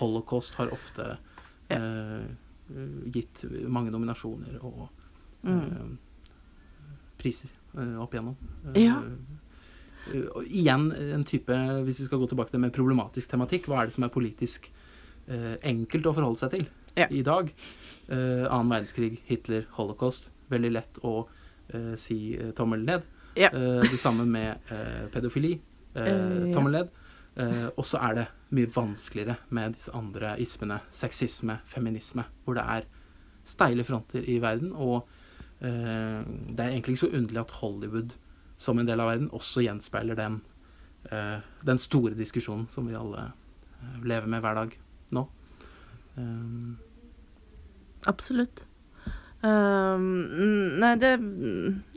Holocaust 0.01 0.55
har 0.55 0.71
ofte 0.73 1.17
Ja. 1.71 1.77
eh, 1.77 2.23
gitt 3.13 3.45
mange 3.69 3.91
nominasjoner 3.91 4.59
og 4.65 4.89
Mm. 5.45 5.59
eh, 5.59 5.97
priser 7.19 7.49
uh, 7.77 8.01
opp 8.03 8.13
igjennom. 8.15 8.37
Ja. 8.77 9.03
Eh, 10.13 10.25
igjen 10.47 10.93
en 11.15 11.25
type, 11.25 11.53
hvis 11.85 11.99
vi 12.01 12.05
skal 12.05 12.19
gå 12.19 12.27
tilbake 12.29 12.51
til 12.51 12.61
det 12.61 12.61
med 12.61 12.73
problematisk 12.73 13.29
tematikk, 13.31 13.65
hva 13.67 13.83
er 13.83 13.87
det 13.87 13.93
som 13.95 14.05
er 14.05 14.09
politisk 14.09 14.71
eh, 15.29 15.57
enkelt 15.63 16.05
å 16.07 16.15
forholde 16.15 16.39
seg 16.39 16.51
til 16.51 16.67
Ja. 16.97 17.07
i 17.11 17.23
dag? 17.23 17.53
Eh, 18.09 18.47
annen 18.51 18.69
verdenskrig, 18.71 19.19
Hitler, 19.27 19.63
holocaust. 19.73 20.29
Veldig 20.51 20.73
lett 20.73 20.99
å 21.03 21.27
eh, 21.73 21.95
si 21.97 22.37
eh, 22.37 22.51
tommel 22.53 22.85
ned. 22.85 23.03
Ja. 23.37 23.49
Eh, 23.49 23.83
det 23.91 24.01
samme 24.01 24.27
med 24.29 24.59
eh, 24.71 25.09
pedofili. 25.13 25.61
Eh, 25.95 26.07
ja. 26.09 26.53
tommel. 26.55 26.89
Eh, 27.37 27.69
og 27.77 27.87
så 27.89 28.01
er 28.03 28.19
det 28.19 28.27
mye 28.53 28.71
vanskeligere 28.75 29.37
med 29.51 29.77
disse 29.77 29.93
andre 29.97 30.35
ismene. 30.41 30.81
Sexisme, 30.93 31.61
feminisme, 31.67 32.27
hvor 32.45 32.59
det 32.59 32.65
er 32.77 32.89
steile 33.45 33.85
fronter 33.85 34.25
i 34.29 34.39
verden. 34.43 34.73
Og 34.73 35.09
det 35.63 36.59
er 36.59 36.73
egentlig 36.73 36.97
ikke 36.97 37.05
så 37.05 37.09
underlig 37.15 37.39
at 37.39 37.53
Hollywood 37.61 38.17
som 38.59 38.81
en 38.81 38.89
del 38.89 38.99
av 38.99 39.13
verden 39.13 39.29
også 39.31 39.63
gjenspeiler 39.63 40.17
den, 40.19 40.41
den 41.63 41.79
store 41.79 42.19
diskusjonen 42.19 42.65
som 42.67 42.89
vi 42.91 42.97
alle 42.99 43.29
lever 44.03 44.27
med 44.27 44.43
hver 44.43 44.59
dag 44.59 44.75
nå. 45.15 45.23
Absolutt. 48.11 48.65
Um, 49.43 50.05
nei, 50.79 50.93
det 51.03 51.17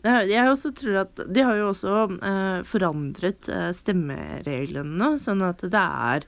jeg, 0.02 0.48
også 0.50 0.72
tror 0.74 0.96
at 1.04 1.20
De 1.30 1.44
har 1.46 1.60
jo 1.60 1.68
også 1.70 1.98
uh, 2.18 2.64
forandret 2.66 3.46
uh, 3.54 3.70
stemmereglene 3.78 5.12
sånn 5.22 5.44
at 5.46 5.62
det 5.62 5.84
er 6.10 6.26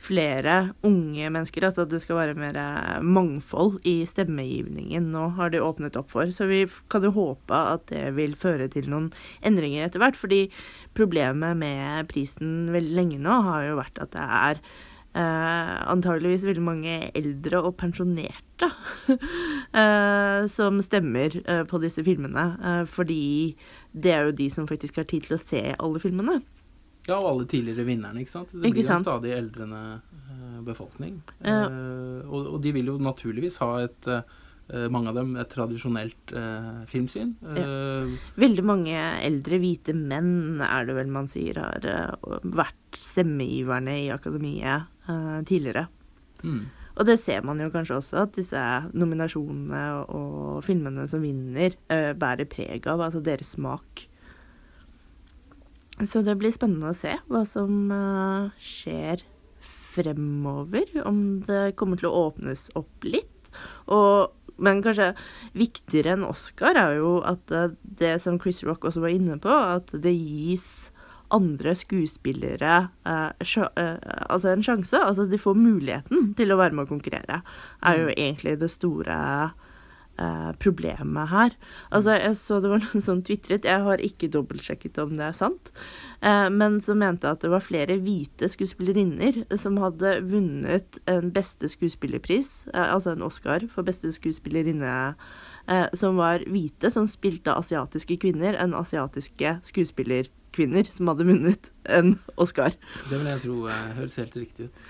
flere 0.00 0.56
unge 0.86 1.30
mennesker. 1.32 1.66
Altså 1.66 1.84
at 1.84 1.92
det 1.92 2.00
skal 2.04 2.18
være 2.20 2.36
mer 2.38 2.56
eh, 2.56 3.00
mangfold 3.04 3.80
i 3.88 4.00
stemmegivningen. 4.08 5.10
Nå 5.12 5.26
har 5.36 5.52
de 5.52 5.62
åpnet 5.64 5.98
opp 6.00 6.14
for. 6.14 6.30
Så 6.32 6.48
vi 6.50 6.62
kan 6.92 7.04
jo 7.04 7.12
håpe 7.16 7.62
at 7.74 7.84
det 7.92 8.06
vil 8.16 8.36
føre 8.38 8.70
til 8.72 8.88
noen 8.90 9.10
endringer 9.46 9.86
etter 9.86 10.02
hvert. 10.02 10.18
Fordi 10.18 10.46
problemet 10.96 11.58
med 11.60 12.08
prisen 12.10 12.70
veldig 12.74 12.96
lenge 12.96 13.20
nå 13.22 13.42
har 13.50 13.68
jo 13.68 13.80
vært 13.82 14.00
at 14.02 14.14
det 14.16 14.24
er 14.40 14.62
eh, 15.14 15.74
antageligvis 15.90 16.46
veldig 16.46 16.62
mange 16.64 16.96
eldre 17.16 17.62
og 17.64 17.76
pensjonerte 17.80 18.68
eh, 19.80 20.46
som 20.52 20.80
stemmer 20.84 21.36
eh, 21.44 21.64
på 21.68 21.80
disse 21.82 22.04
filmene. 22.06 22.46
Eh, 22.60 22.84
fordi 22.90 23.56
det 23.92 24.14
er 24.14 24.28
jo 24.28 24.38
de 24.38 24.50
som 24.52 24.68
faktisk 24.70 25.00
har 25.00 25.08
tid 25.10 25.26
til 25.26 25.36
å 25.36 25.42
se 25.42 25.62
alle 25.76 26.02
filmene. 26.02 26.40
ja, 27.08 27.16
og 27.16 27.26
alle 27.26 27.46
tidligere 27.50 27.86
vinnerne, 27.88 28.20
ikke 28.22 28.36
sant. 28.36 28.52
Det 28.52 28.70
blir 28.70 28.84
jo 28.84 28.92
en 28.94 29.02
stadig 29.02 29.32
eldrende 29.34 29.80
eh, 29.96 30.60
befolkning. 30.66 31.16
Eh, 31.42 31.64
og, 32.28 32.54
og 32.54 32.60
de 32.62 32.74
vil 32.76 32.92
jo 32.92 33.00
naturligvis 33.02 33.58
ha 33.64 33.72
et 33.86 34.14
mange 34.70 35.10
av 35.10 35.16
dem 35.18 35.32
et 35.34 35.48
tradisjonelt 35.50 36.30
eh, 36.38 36.84
filmsyn. 36.86 37.32
Ja. 37.42 37.64
Veldig 38.38 38.62
mange 38.62 38.94
eldre 39.26 39.58
hvite 39.58 39.96
menn 39.98 40.62
er 40.62 40.86
det 40.86 40.94
vel 40.94 41.10
man 41.10 41.26
sier 41.26 41.58
har 41.58 41.88
vært 42.46 43.00
stemmegiverne 43.02 43.96
i 44.04 44.12
akademiet 44.14 44.86
eh, 45.10 45.40
tidligere. 45.48 45.88
mm. 46.42 46.60
Og 47.00 47.06
det 47.08 47.16
ser 47.22 47.44
man 47.46 47.60
jo 47.62 47.70
kanskje 47.72 47.96
også, 47.96 48.24
at 48.26 48.34
disse 48.36 48.60
nominasjonene 48.92 49.82
og 50.12 50.60
filmene 50.66 51.06
som 51.08 51.22
vinner, 51.24 51.76
uh, 51.88 52.12
bærer 52.18 52.48
preg 52.50 52.84
av, 52.90 53.00
altså 53.00 53.22
deres 53.24 53.54
smak. 53.54 54.02
Så 56.04 56.20
det 56.26 56.36
blir 56.40 56.52
spennende 56.52 56.90
å 56.92 56.96
se 56.96 57.14
hva 57.30 57.44
som 57.48 57.88
uh, 57.88 58.52
skjer 58.60 59.24
fremover. 59.94 60.92
Om 61.06 61.40
det 61.48 61.76
kommer 61.80 62.00
til 62.00 62.10
å 62.10 62.26
åpnes 62.26 62.68
opp 62.78 63.08
litt. 63.08 63.50
Og, 63.88 64.34
men 64.60 64.82
kanskje 64.84 65.14
viktigere 65.56 66.18
enn 66.18 66.28
Oscar 66.28 66.76
er 66.78 66.98
jo 67.00 67.18
at 67.26 67.56
det 67.82 68.16
som 68.20 68.38
Chris 68.42 68.60
Rock 68.66 68.84
også 68.90 69.02
var 69.06 69.14
inne 69.14 69.40
på, 69.40 69.50
at 69.50 69.88
det 70.04 70.12
gis 70.14 70.90
andre 71.34 71.74
skuespillere 71.78 72.76
uh, 73.06 73.30
altså 73.40 74.52
en 74.52 74.64
sjanse. 74.64 74.98
Altså 74.98 75.26
de 75.30 75.40
får 75.40 75.58
muligheten 75.58 76.32
til 76.38 76.52
å 76.52 76.60
være 76.60 76.76
med 76.76 76.86
å 76.86 76.92
konkurrere. 76.92 77.40
Er 77.86 77.98
jo 78.00 78.12
egentlig 78.14 78.58
det 78.60 78.70
store 78.72 79.16
eh, 80.20 80.50
problemet 80.62 81.30
her. 81.30 81.54
Altså 81.90 82.16
Jeg 82.18 82.36
så 82.38 82.60
det 82.60 82.70
var 82.72 82.82
noen 82.84 83.04
som 83.04 83.22
tvitret, 83.24 83.68
jeg 83.68 83.84
har 83.86 84.02
ikke 84.04 84.30
dobbeltsjekket 84.32 84.98
om 85.02 85.14
det 85.18 85.28
er 85.30 85.36
sant, 85.36 85.70
men 86.52 86.80
som 86.84 87.00
mente 87.00 87.30
at 87.30 87.40
det 87.40 87.48
var 87.52 87.64
flere 87.64 87.96
hvite 88.02 88.50
skuespillerinner 88.52 89.40
som 89.60 89.78
hadde 89.80 90.18
vunnet 90.28 90.98
en 91.08 91.30
beste 91.32 91.70
skuespillerpris, 91.72 92.68
altså 92.74 93.14
en 93.14 93.24
Oscar 93.24 93.64
for 93.72 93.86
beste 93.86 94.12
skuespillerinne. 94.12 95.14
Som 95.94 96.18
var 96.18 96.42
hvite, 96.50 96.90
som 96.90 97.06
spilte 97.08 97.54
asiatiske 97.54 98.18
kvinner, 98.20 98.58
enn 98.58 98.76
asiatiske 98.76 99.60
skuespillerkvinner 100.50 100.90
som 100.92 101.08
hadde 101.08 101.26
vunnet 101.26 101.70
en 101.88 102.18
Oscar. 102.36 102.74
Det 103.08 103.18
vil 103.18 103.26
jeg 103.26 103.42
tro 103.44 103.56
eh, 103.68 103.92
høres 103.96 104.16
helt 104.16 104.36
riktig 104.36 104.68
ut. 104.68 104.80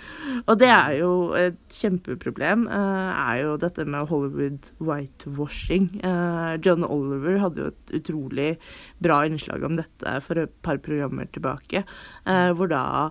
Og 0.47 0.59
det 0.59 0.69
er 0.69 0.93
jo 0.99 1.33
et 1.35 1.59
kjempeproblem, 1.71 2.67
eh, 2.69 3.11
er 3.15 3.43
jo 3.45 3.57
dette 3.57 3.85
med 3.85 4.09
Hollywood 4.09 4.71
whitewashing. 4.81 6.01
Eh, 6.03 6.59
John 6.65 6.85
Oliver 6.85 7.39
hadde 7.39 7.61
jo 7.61 7.71
et 7.71 7.95
utrolig 8.01 8.59
bra 9.01 9.25
innslag 9.25 9.65
om 9.65 9.77
dette 9.77 10.21
for 10.27 10.39
et 10.39 10.53
par 10.63 10.79
programmer 10.79 11.27
tilbake, 11.33 11.85
eh, 12.27 12.53
hvor 12.53 12.69
da 12.69 13.11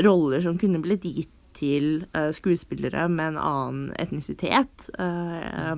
roller 0.00 0.40
som 0.40 0.58
kunne 0.58 0.82
blitt 0.82 1.04
gitt 1.04 1.30
til 1.60 2.06
eh, 2.16 2.30
skuespillere 2.32 3.08
med 3.08 3.34
en 3.34 3.40
annen 3.40 3.92
etnisitet, 4.00 4.90
eh, 4.98 5.40
eh, 5.70 5.76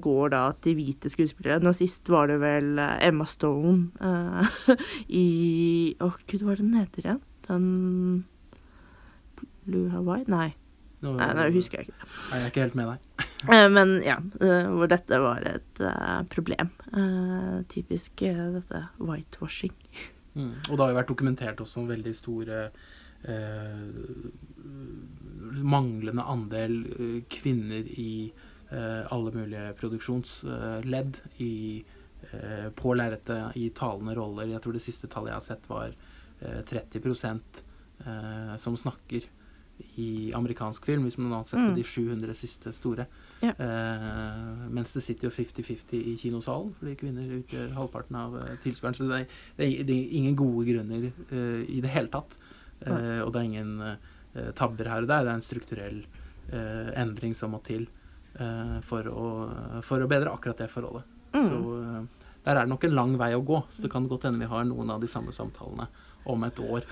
går 0.00 0.30
da 0.32 0.42
til 0.64 0.76
hvite 0.78 1.10
skuespillere. 1.12 1.60
Nå 1.64 1.72
sist 1.76 2.08
var 2.08 2.30
det 2.30 2.38
vel 2.40 2.78
eh, 2.80 3.08
Emma 3.08 3.26
Stone 3.28 3.90
eh, 4.00 4.76
i 5.22 5.26
Å, 6.00 6.12
gud, 6.26 6.42
hva 6.44 6.54
er 6.54 6.60
det 6.62 6.64
den 6.64 6.78
heter 6.80 7.04
igjen? 7.04 7.20
Den 7.48 7.66
Blue 9.66 9.90
Hawaii? 9.92 10.24
Nei. 10.30 10.54
Nå, 11.04 11.12
Nei, 11.18 11.28
nå 11.36 11.50
husker 11.54 11.82
jeg 11.82 11.90
ikke. 11.90 12.08
Nei, 12.08 12.38
jeg 12.38 12.46
er 12.46 12.52
ikke 12.52 12.64
helt 12.66 12.78
med 12.80 12.92
deg. 12.94 13.00
Eh, 13.52 13.66
Men 13.68 13.98
ja, 14.02 14.16
eh, 14.40 14.64
hvor 14.72 14.88
dette 14.90 15.18
var 15.20 15.44
et 15.46 15.80
eh, 15.84 16.22
problem. 16.32 16.70
Eh, 16.88 17.58
typisk 17.70 18.22
eh, 18.24 18.40
dette 18.56 18.80
whitewashing. 18.96 19.74
Mm. 20.32 20.54
Og 20.66 20.72
det 20.72 20.80
har 20.80 20.90
jo 20.90 20.96
vært 20.96 21.12
dokumentert 21.12 21.60
også 21.62 21.82
en 21.82 21.90
veldig 21.92 22.14
stor 22.16 22.48
eh, 22.56 22.72
manglende 25.62 26.24
andel 26.26 26.74
eh, 26.96 27.20
kvinner 27.36 27.86
i 27.92 28.10
eh, 28.32 28.45
alle 29.10 29.30
mulige 29.32 29.74
produksjonsledd 29.78 31.20
i, 31.38 31.84
eh, 32.32 32.68
på 32.74 32.94
lerretet 32.96 33.56
i 33.56 33.68
talende 33.70 34.14
roller. 34.18 34.46
Jeg 34.50 34.62
tror 34.64 34.72
det 34.72 34.82
siste 34.82 35.08
tallet 35.08 35.30
jeg 35.32 35.40
har 35.40 35.46
sett, 35.46 35.68
var 35.70 35.94
eh, 36.42 36.62
30 36.66 37.40
eh, 38.06 38.56
som 38.58 38.76
snakker 38.76 39.22
i 40.00 40.32
amerikansk 40.32 40.86
film, 40.88 41.02
hvis 41.04 41.18
man 41.18 41.32
har 41.32 41.44
sett 41.44 41.60
Mm. 41.60 41.74
på 41.74 41.76
de 41.76 41.82
700 41.84 42.34
siste 42.34 42.72
store. 42.72 43.06
Ja. 43.42 43.50
Eh, 43.50 44.68
mens 44.72 44.92
det 44.92 45.02
sitter 45.02 45.28
jo 45.28 45.30
50-50 45.30 46.00
i 46.00 46.16
kinosalen, 46.16 46.72
fordi 46.78 46.94
kvinner 46.96 47.28
utgjør 47.42 47.74
halvparten 47.76 48.16
av 48.16 48.36
eh, 48.40 48.56
tilskueren. 48.64 48.94
Så 48.96 49.04
det 49.08 49.20
er, 49.20 49.26
det, 49.58 49.66
er, 49.66 49.84
det 49.84 49.92
er 49.98 50.16
ingen 50.16 50.36
gode 50.36 50.64
grunner 50.66 51.10
eh, 51.30 51.64
i 51.68 51.80
det 51.84 51.90
hele 51.92 52.08
tatt. 52.08 52.38
Eh, 52.80 53.20
og 53.24 53.32
det 53.32 53.40
er 53.40 53.44
ingen 53.50 53.80
eh, 53.82 54.50
tabber 54.56 54.88
her 54.88 55.02
og 55.04 55.08
der. 55.08 55.24
Det 55.24 55.30
er 55.30 55.34
en 55.34 55.44
strukturell 55.44 56.00
eh, 56.52 56.90
endring 57.02 57.34
som 57.36 57.50
må 57.52 57.60
til 57.64 57.84
eh, 57.84 57.95
for, 58.84 59.08
å, 59.08 59.26
for 59.86 60.02
å 60.02 60.08
bedre 60.10 60.32
akkurat 60.32 60.58
det 60.60 60.68
forholdet. 60.72 61.04
Mm. 61.32 61.48
Så 61.48 61.56
eh, 61.80 62.02
der 62.46 62.54
er 62.54 62.60
det 62.62 62.72
nok 62.72 62.84
en 62.86 62.96
lang 62.96 63.12
vei 63.20 63.32
å 63.36 63.44
gå. 63.44 63.58
Så 63.72 63.78
det 63.84 63.92
kan 63.92 64.08
godt 64.10 64.24
hende 64.28 64.42
vi 64.42 64.50
har 64.50 64.64
noen 64.68 64.90
av 64.94 65.00
de 65.02 65.08
samme 65.10 65.32
samtalene 65.36 65.86
om 66.30 66.38
et 66.46 66.58
år. 66.62 66.82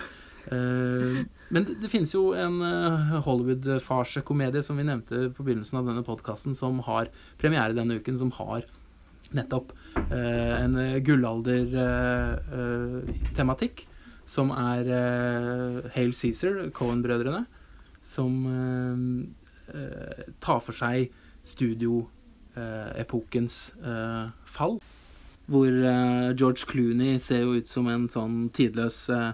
Eh, 0.50 1.14
men 1.54 1.62
det, 1.70 1.90
finnes 1.92 2.12
jo 2.14 2.22
en 2.38 2.56
Hollywood-farsekomedie 3.24 4.62
som 4.66 4.74
vi 4.80 4.88
nevnte 4.88 5.16
på 5.34 5.44
begynnelsen 5.46 5.80
av 5.80 5.86
denne 5.90 6.06
podkasten, 6.06 6.52
som 6.58 6.72
har 6.88 7.04
premiere 7.40 7.76
denne 7.76 7.96
uken, 8.00 8.16
som 8.20 8.30
har 8.40 8.60
nettopp 9.34 9.68
eh, 10.12 10.54
en 10.60 10.74
gullalder-tematikk, 11.04 13.76
som 14.24 14.50
er 14.56 14.82
Hale 15.92 16.12
Cæsar, 16.16 16.54
Cohen-brødrene, 16.76 17.42
som 18.04 18.46
eh, 18.52 18.96
eh, 19.74 20.24
tar 20.44 20.60
for 20.64 20.74
seg 20.76 20.96
studioepokens 21.44 23.72
eh, 23.84 24.28
fall. 24.44 24.80
Hvor 25.46 25.68
eh, 25.68 26.32
George 26.38 26.64
Clooney 26.68 27.18
ser 27.20 27.44
jo 27.44 27.58
ut 27.58 27.68
som 27.68 27.88
en 27.92 28.06
sånn 28.12 28.48
tidløs 28.56 28.98
eh, 29.12 29.32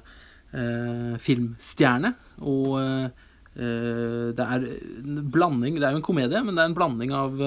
eh, 0.58 1.18
filmstjerne. 1.22 2.14
Og 2.42 2.78
det 3.60 4.44
er 4.44 4.62
en 4.62 5.16
blanding 5.34 5.74
Det 5.76 5.84
er 5.84 5.96
jo 5.96 5.98
en 5.98 6.04
komedie, 6.06 6.38
men 6.46 6.54
det 6.54 6.62
er 6.62 6.68
en 6.70 6.76
blanding 6.76 7.10
av 7.12 7.40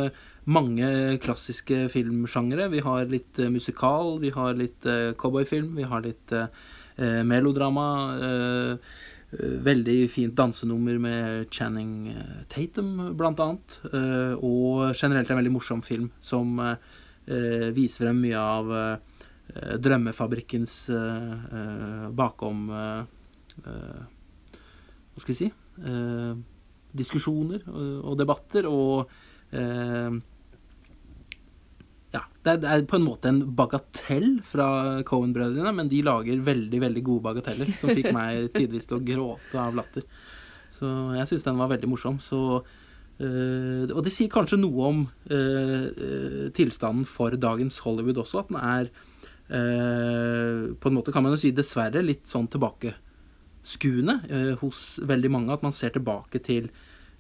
mange 0.44 0.90
klassiske 1.24 1.88
filmsjangere. 1.90 2.68
Vi 2.70 2.82
har 2.84 3.08
litt 3.10 3.40
musikal, 3.50 4.20
vi 4.22 4.34
har 4.36 4.60
litt 4.60 4.86
cowboyfilm, 5.18 5.72
vi 5.80 5.88
har 5.88 6.04
litt 6.04 6.36
melodrama. 7.00 7.88
Eh, 9.34 9.58
veldig 9.66 10.10
fint 10.12 10.36
dansenummer 10.38 11.00
med 11.02 11.48
Channing 11.54 12.08
eh, 12.14 12.44
Tatum, 12.52 13.16
blant 13.18 13.40
annet. 13.44 13.80
eh, 13.92 14.34
og 14.38 14.94
generelt 14.94 15.30
en 15.30 15.40
veldig 15.42 15.54
morsom 15.54 15.82
film 15.86 16.12
som 16.22 16.60
viser 17.24 18.04
frem 18.04 18.18
mye 18.20 18.36
av 18.36 18.72
Drømmefabrikkens 19.80 20.74
bakom 22.12 22.66
Hva 22.68 23.06
skal 25.16 25.32
vi 25.32 25.38
si 25.38 25.48
Diskusjoner 26.92 27.64
og, 27.72 28.18
debatter 28.20 28.68
og 28.68 29.08
ja, 32.14 32.22
det 32.46 32.52
er, 32.52 32.60
det 32.62 32.70
er 32.70 32.86
på 32.86 33.00
en 33.00 33.08
måte 33.08 33.30
en 33.32 33.42
bagatell 33.58 34.36
fra 34.46 34.68
Cohen-brødrene, 35.08 35.72
men 35.74 35.90
de 35.90 36.04
lager 36.06 36.46
veldig 36.46 36.82
veldig 36.84 37.04
gode 37.08 37.26
bagateller 37.26 37.74
som 37.80 37.90
fikk 37.90 38.12
meg 38.18 38.52
tidvis 38.54 38.86
til 38.90 39.00
å 39.00 39.06
gråte 39.08 39.60
av 39.60 39.78
latter. 39.80 40.06
Så 40.74 40.90
jeg 41.18 41.30
syns 41.30 41.46
den 41.48 41.58
var 41.58 41.72
veldig 41.72 41.90
morsom. 41.90 42.20
Så, 42.22 42.40
øh, 43.18 43.86
og 43.90 44.04
det 44.06 44.14
sier 44.14 44.30
kanskje 44.34 44.62
noe 44.62 44.90
om 44.92 45.02
øh, 45.34 46.50
tilstanden 46.54 47.08
for 47.10 47.34
dagens 47.34 47.80
Hollywood 47.86 48.22
også, 48.22 48.44
at 48.44 48.52
den 48.52 48.60
er 48.62 48.92
øh, 49.50 50.76
På 50.78 50.90
en 50.90 50.96
måte 50.96 51.12
kan 51.14 51.26
man 51.26 51.34
jo 51.34 51.42
si 51.42 51.52
dessverre 51.52 52.06
litt 52.06 52.30
sånn 52.30 52.50
tilbakeskuende 52.54 54.20
øh, 54.30 54.54
hos 54.62 55.00
veldig 55.02 55.32
mange. 55.34 55.54
At 55.54 55.66
man 55.66 55.74
ser 55.74 55.96
tilbake 55.98 56.44
til 56.46 56.70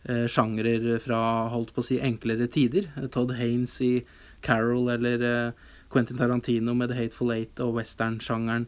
sjangrer 0.03 0.97
fra 0.99 1.17
holdt 1.47 1.69
på 1.71 1.79
å 1.79 1.85
si 1.87 1.95
enklere 2.03 2.49
tider. 2.51 2.89
Todd 3.07 3.29
Haines 3.37 3.77
i 3.85 3.93
Carol 4.43 4.89
eller 4.93 5.23
uh, 5.23 5.51
Quentin 5.93 6.17
Tarantino 6.17 6.73
med 6.73 6.91
The 6.91 6.97
Hateful 6.97 7.33
Eight 7.35 7.61
og 7.63 7.77
western-sjangeren. 7.77 8.67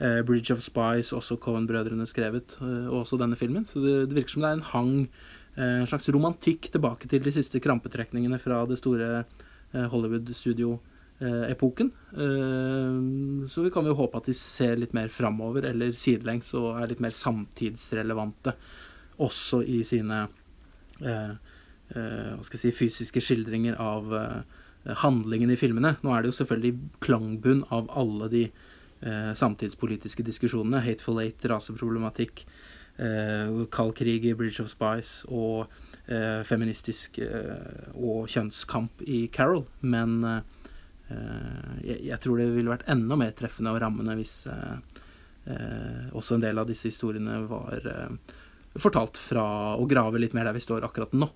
Uh, 0.00 0.20
Bridge 0.28 0.52
of 0.52 0.64
Spies, 0.64 1.12
også 1.16 1.38
Cohen-brødrene 1.40 2.06
skrevet, 2.08 2.56
uh, 2.60 2.88
og 2.90 3.04
også 3.04 3.18
denne 3.20 3.36
filmen. 3.36 3.66
Så 3.68 3.80
det, 3.80 3.96
det, 4.10 4.18
virker 4.18 4.36
som 4.36 4.44
det 4.44 4.50
er 4.50 4.60
en 4.60 4.70
hang, 4.74 4.94
en 5.56 5.88
slags 5.88 6.10
romantikk 6.12 6.68
tilbake 6.68 7.08
til 7.08 7.22
de 7.24 7.32
siste 7.32 7.56
krampetrekningene 7.64 8.36
fra 8.36 8.58
det 8.68 8.76
store 8.76 9.22
Hollywood-studio-epoken. 9.72 11.88
så 13.48 13.64
vi 13.64 13.70
kan 13.72 13.88
jo 13.88 13.94
håpe 13.96 14.20
at 14.20 14.28
de 14.28 14.34
ser 14.36 14.76
litt 14.76 14.92
mer 14.92 15.08
framover, 15.08 15.64
eller 15.70 15.96
sidelengs, 15.96 16.52
og 16.60 16.76
er 16.76 16.92
litt 16.92 17.00
mer 17.00 17.16
samtidsrelevante 17.16 18.52
også 19.16 19.62
i 19.64 19.80
sine 19.80 20.28
hva 21.00 22.44
skal 22.44 22.58
jeg 22.58 22.64
si, 22.66 22.76
fysiske 22.76 23.24
skildringer 23.24 23.80
av 23.80 24.12
handlingen 25.02 25.50
i 25.50 25.58
filmene. 25.58 25.96
Nå 26.02 26.12
er 26.14 26.22
det 26.22 26.30
jo 26.30 26.38
selvfølgelig 26.38 26.74
klangbunn 27.04 27.64
av 27.74 27.90
alle 27.96 28.28
de 28.32 28.44
eh, 28.46 29.32
samtidspolitiske 29.34 30.24
diskusjonene. 30.26 30.82
Hateful 30.84 31.20
Eight, 31.22 31.44
raseproblematikk, 31.44 32.44
eh, 32.96 33.64
kald 33.72 33.96
krig 33.98 34.26
i 34.26 34.34
Bridge 34.38 34.62
of 34.62 34.70
Spice 34.72 35.26
og 35.28 35.66
eh, 36.06 36.42
feministisk 36.46 37.18
eh, 37.24 37.92
og 37.94 38.30
kjønnskamp 38.32 39.04
i 39.06 39.26
Carol. 39.32 39.64
Men 39.80 40.18
eh, 40.24 40.40
jeg, 41.84 42.00
jeg, 42.10 42.20
tror 42.22 42.40
det 42.40 42.50
ville 42.54 42.72
vært 42.72 42.88
enda 42.92 43.18
mer 43.18 43.34
treffende 43.36 43.74
og 43.74 43.80
rammende 43.82 44.16
hvis 44.18 44.40
eh, 44.50 44.76
også 46.16 46.36
en 46.36 46.42
del 46.42 46.58
av 46.58 46.66
disse 46.66 46.90
historiene 46.90 47.44
var 47.46 47.84
fortalt 48.82 49.14
fra 49.14 49.44
å 49.78 49.84
grave 49.86 50.18
litt 50.18 50.32
mer 50.34 50.48
der 50.48 50.56
vi 50.56 50.64
står 50.64 50.84
akkurat 50.84 51.14
nå. 51.14 51.28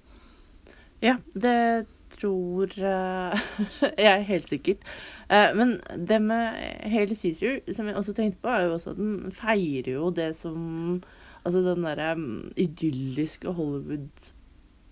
Ja, 1.00 1.14
det 1.32 1.86
tror 2.20 2.74
uh, 2.78 3.40
Jeg 4.04 4.12
er 4.12 4.28
helt 4.28 4.48
sikkert. 4.48 4.84
Uh, 5.30 5.50
men 5.56 5.80
det 6.08 6.20
med 6.22 6.46
Hailey 6.90 7.14
Cæsar, 7.14 7.60
som 7.72 7.86
jeg 7.86 7.96
også 7.96 8.12
tenkte 8.12 8.42
på, 8.42 8.48
er 8.48 8.68
jo 8.68 8.72
også 8.72 8.90
at 8.90 8.96
den 8.96 9.32
feirer 9.32 9.92
jo 9.92 10.10
det 10.10 10.36
som 10.36 11.02
Altså 11.40 11.62
den 11.64 11.84
derre 11.84 12.12
um, 12.16 12.52
idylliske 12.56 13.48
Hollywood 13.48 14.32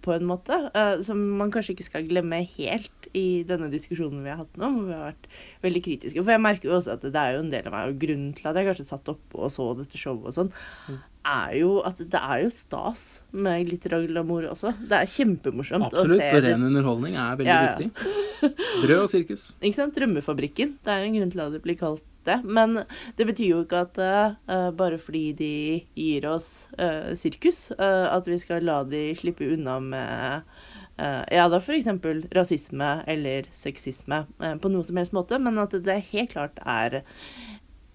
på 0.04 0.14
en 0.14 0.26
måte. 0.28 0.58
Uh, 0.74 1.02
som 1.06 1.20
man 1.40 1.52
kanskje 1.54 1.74
ikke 1.76 1.88
skal 1.88 2.08
glemme 2.08 2.40
helt 2.56 3.10
i 3.16 3.42
denne 3.48 3.70
diskusjonen 3.72 4.24
vi 4.24 4.32
har 4.32 4.42
hatt 4.42 4.60
nå, 4.60 4.70
hvor 4.74 4.88
vi 4.88 4.96
har 4.96 5.10
vært 5.10 5.28
veldig 5.66 5.84
kritiske. 5.84 6.22
For 6.22 6.34
jeg 6.34 6.44
merker 6.44 6.70
jo 6.70 6.78
også 6.78 6.96
at 6.96 7.06
det 7.06 7.20
er 7.20 7.36
jo 7.36 7.44
en 7.44 7.52
del 7.54 7.70
av 7.70 7.76
meg, 7.76 7.92
og 7.92 8.02
grunnen 8.02 8.34
til 8.36 8.50
at 8.50 8.58
jeg 8.58 8.70
kanskje 8.70 8.90
satt 8.90 9.12
oppe 9.14 9.40
og 9.42 9.54
så 9.54 9.70
dette 9.78 10.00
showet 10.00 10.32
og 10.32 10.36
sånn, 10.40 10.52
mm 10.88 11.06
er 11.28 11.54
jo 11.60 11.70
at 11.86 11.98
det 11.98 12.20
er 12.20 12.42
jo 12.44 12.50
stas 12.54 13.04
med 13.30 13.66
glitter 13.68 13.96
og 13.98 14.18
mor 14.28 14.46
også. 14.48 14.72
Det 14.88 15.00
er 15.00 15.10
kjempemorsomt 15.12 15.88
Absolutt, 15.88 16.22
å 16.22 16.28
se. 16.30 16.42
Ren 16.46 16.66
underholdning 16.70 17.18
er 17.18 17.40
veldig 17.40 17.52
ja, 17.52 17.62
ja. 17.66 17.74
viktig. 17.76 18.52
Brød 18.84 19.00
og 19.00 19.10
sirkus. 19.12 19.48
Ikke 19.60 19.80
sant. 19.80 19.96
Drømmefabrikken. 19.98 20.76
Det 20.84 20.94
er 20.94 21.06
en 21.06 21.18
grunn 21.18 21.34
til 21.34 21.44
at 21.44 21.56
det 21.56 21.62
blir 21.64 21.78
kalt 21.80 22.04
det. 22.28 22.38
Men 22.44 22.82
det 23.18 23.26
betyr 23.28 23.52
jo 23.52 23.62
ikke 23.64 23.82
at 23.86 24.00
uh, 24.00 24.70
bare 24.76 25.00
fordi 25.02 25.26
de 25.38 25.52
gir 25.98 26.28
oss 26.30 26.68
uh, 26.78 27.14
sirkus, 27.18 27.68
uh, 27.78 28.08
at 28.12 28.28
vi 28.28 28.40
skal 28.42 28.66
la 28.68 28.82
de 28.88 29.10
slippe 29.18 29.48
unna 29.56 29.78
med 29.84 30.58
ja, 30.98 31.44
da 31.46 31.60
f.eks. 31.62 31.86
rasisme 32.34 32.86
eller 33.06 33.46
sexisme 33.54 34.16
på 34.34 34.70
noe 34.72 34.82
som 34.82 34.96
helst 34.98 35.12
måte, 35.14 35.38
men 35.38 35.60
at 35.62 35.76
det 35.86 35.94
helt 36.08 36.32
klart 36.32 36.58
er 36.66 37.04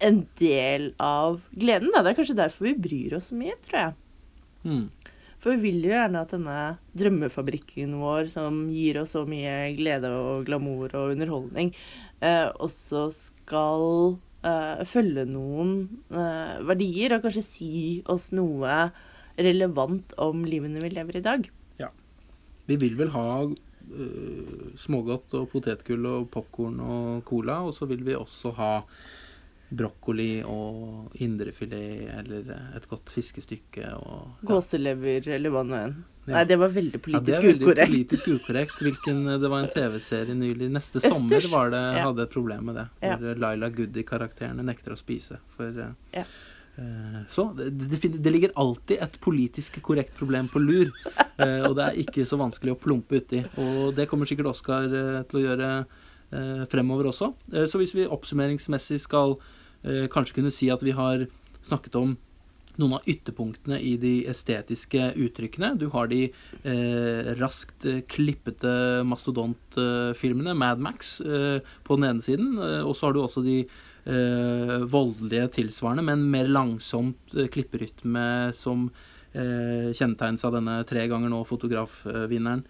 en 0.04 0.22
del 0.40 0.94
av 0.96 1.42
gleden. 1.52 1.92
Da. 1.92 2.00
Det 2.00 2.14
er 2.14 2.18
kanskje 2.18 2.38
derfor 2.38 2.70
vi 2.70 2.78
bryr 2.86 3.18
oss 3.18 3.28
så 3.28 3.36
mye, 3.36 3.58
tror 3.66 3.80
jeg. 3.82 3.92
Mm. 4.64 4.86
For 5.44 5.52
vi 5.52 5.68
vil 5.68 5.84
jo 5.84 5.92
gjerne 5.92 6.22
at 6.24 6.32
denne 6.32 6.58
drømmefabrikken 6.96 7.98
vår, 8.00 8.30
som 8.32 8.62
gir 8.72 9.02
oss 9.02 9.12
så 9.12 9.26
mye 9.28 9.74
glede 9.76 10.08
og 10.08 10.46
glamour 10.48 10.94
og 10.96 11.12
underholdning, 11.12 11.74
eh, 12.24 12.48
også 12.64 13.10
skal 13.44 14.16
uh, 14.44 14.84
følge 14.88 15.26
noen 15.28 15.74
uh, 16.12 16.60
verdier 16.68 17.16
og 17.16 17.26
kanskje 17.26 17.44
si 17.46 17.74
oss 18.10 18.30
noe 18.34 18.88
relevant 19.34 20.14
om 20.22 20.44
livene 20.46 20.82
vi 20.82 20.92
lever 20.94 21.20
i 21.20 21.24
dag. 21.24 21.48
Ja. 21.80 21.90
Vi 22.68 22.78
vil 22.80 22.96
vel 23.00 23.12
ha 23.14 23.26
uh, 23.44 24.64
smågodt 24.80 25.36
og 25.38 25.50
potetgull 25.52 26.08
og 26.10 26.30
popkorn 26.34 26.80
og 26.80 27.24
cola, 27.28 27.60
og 27.66 27.74
så 27.76 27.88
vil 27.90 28.04
vi 28.06 28.16
også 28.18 28.54
ha 28.58 28.72
brokkoli 29.76 30.42
og 30.46 31.14
indrefilet 31.22 32.08
eller 32.18 32.50
et 32.76 32.88
godt 32.90 33.12
fiskestykke. 33.12 33.92
Og, 33.98 34.34
ja. 34.40 34.48
Gåselever 34.50 35.30
eller 35.36 35.54
hva 35.54 35.64
nå 35.66 35.78
enn. 35.78 35.94
Ja. 36.24 36.38
Nei, 36.38 36.42
det 36.48 36.56
var 36.56 36.70
veldig 36.72 36.98
politisk 37.04 37.20
ja, 37.20 37.24
det 37.26 37.34
er 37.36 37.42
veldig 37.44 37.66
ukorrekt. 37.66 37.90
politisk 37.92 38.28
ukorrekt. 38.32 38.78
Hvilken, 38.80 39.18
det 39.42 39.50
var 39.52 39.60
en 39.60 39.72
TV-serie 39.74 40.36
nylig. 40.38 40.70
Neste 40.72 41.02
Østers. 41.02 41.12
sommer 41.12 41.48
var 41.52 41.72
det, 41.74 41.84
hadde 42.00 42.24
et 42.24 42.32
problem 42.32 42.70
med 42.70 42.78
det. 42.80 42.86
Hvor 43.04 43.40
Laila 43.44 43.68
Goody-karakterene 43.74 44.64
nekter 44.64 44.94
å 44.94 44.96
spise. 44.96 45.36
For, 45.58 45.82
uh, 46.16 46.38
så 47.30 47.44
det, 47.58 47.68
det, 47.76 48.00
det, 48.16 48.32
ligger 48.32 48.54
alltid 48.58 49.04
et 49.04 49.18
politisk 49.22 49.76
korrekt 49.84 50.16
problem 50.16 50.48
på 50.48 50.62
lur. 50.64 50.94
Og 51.68 51.76
det 51.76 51.90
er 51.90 52.00
ikke 52.00 52.24
så 52.26 52.40
vanskelig 52.40 52.72
å 52.72 52.80
plumpe 52.80 53.20
uti. 53.20 53.42
Og 53.60 53.92
det 53.98 54.08
kommer 54.08 54.30
sikkert 54.30 54.54
Oscar 54.54 54.88
uh, 54.88 55.20
til 55.28 55.42
å 55.42 55.46
gjøre 55.50 55.76
fremover 56.66 57.06
også. 57.12 57.28
så 57.70 57.78
hvis 57.78 57.92
vi 57.94 58.08
oppsummeringsmessig 58.10 58.96
skal 58.98 59.36
Eh, 59.36 59.52
kanskje 60.12 60.38
kunne 60.38 60.52
si 60.54 60.70
at 60.72 60.80
vi 60.82 60.94
har 60.96 61.26
snakket 61.64 61.96
om 62.00 62.14
noen 62.80 62.96
av 62.98 63.08
ytterpunktene 63.10 63.78
i 63.82 63.94
de 64.00 64.12
estetiske 64.30 65.12
uttrykkene. 65.20 65.74
Du 65.78 65.86
har 65.94 66.10
de 66.10 66.26
eh, 66.26 67.32
raskt 67.38 67.86
eh, 67.88 68.02
klippete 68.10 69.04
mastodontfilmene, 69.06 70.56
Mad 70.58 70.82
Max, 70.82 71.16
eh, 71.20 71.60
på 71.86 71.98
den 71.98 72.08
ene 72.10 72.24
siden. 72.24 72.54
Eh, 72.58 72.82
og 72.82 72.96
så 72.96 73.08
har 73.08 73.16
du 73.16 73.22
også 73.22 73.44
de 73.46 73.60
eh, 73.62 74.76
voldelige 74.90 75.50
tilsvarende, 75.60 76.06
men 76.06 76.26
mer 76.32 76.50
langsomt 76.50 77.38
klipperytme 77.54 78.52
som 78.58 78.88
kjennetegnes 79.34 80.44
av 80.46 80.52
denne 80.54 80.76
tre 80.86 81.08
ganger 81.10 81.26
nå 81.32 81.40
fotografvinneren 81.42 82.60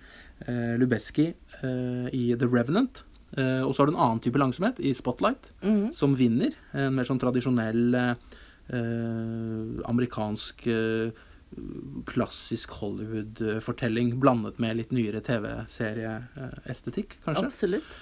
Lubeski 0.81 1.27
i 1.29 2.23
The 2.41 2.49
Revenant. 2.49 3.03
Uh, 3.35 3.66
og 3.66 3.74
så 3.74 3.82
har 3.82 3.91
du 3.91 3.97
en 3.97 4.03
annen 4.05 4.22
type 4.22 4.39
langsomhet 4.39 4.78
i 4.78 4.93
Spotlight, 4.95 5.51
mm. 5.64 5.93
som 5.97 6.14
vinner. 6.18 6.55
En 6.76 6.95
mer 6.95 7.07
sånn 7.09 7.18
tradisjonell 7.22 7.97
uh, 7.99 8.14
amerikansk 9.91 10.66
uh, 10.70 11.24
klassisk 12.11 12.76
Hollywood-fortelling 12.80 14.14
blandet 14.22 14.61
med 14.62 14.78
litt 14.78 14.95
nyere 14.95 15.22
TV-serieestetikk, 15.22 17.18
kanskje. 17.26 17.47
Absolutt. 17.47 17.93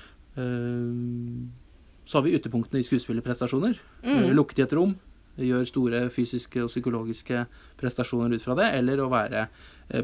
så 2.09 2.17
har 2.17 2.25
vi 2.25 2.33
ytterpunktene 2.39 2.81
i 2.81 2.87
skuespillerprestasjoner. 2.89 3.77
Mm. 4.07 4.31
Lukket 4.33 4.63
i 4.63 4.65
et 4.65 4.73
rom, 4.73 4.95
gjør 5.37 5.69
store 5.69 6.01
fysiske 6.13 6.65
og 6.65 6.73
psykologiske 6.73 7.45
prestasjoner 7.81 8.33
ut 8.33 8.47
fra 8.47 8.57
det, 8.57 8.71
eller 8.79 9.05
å 9.05 9.11
være 9.13 9.45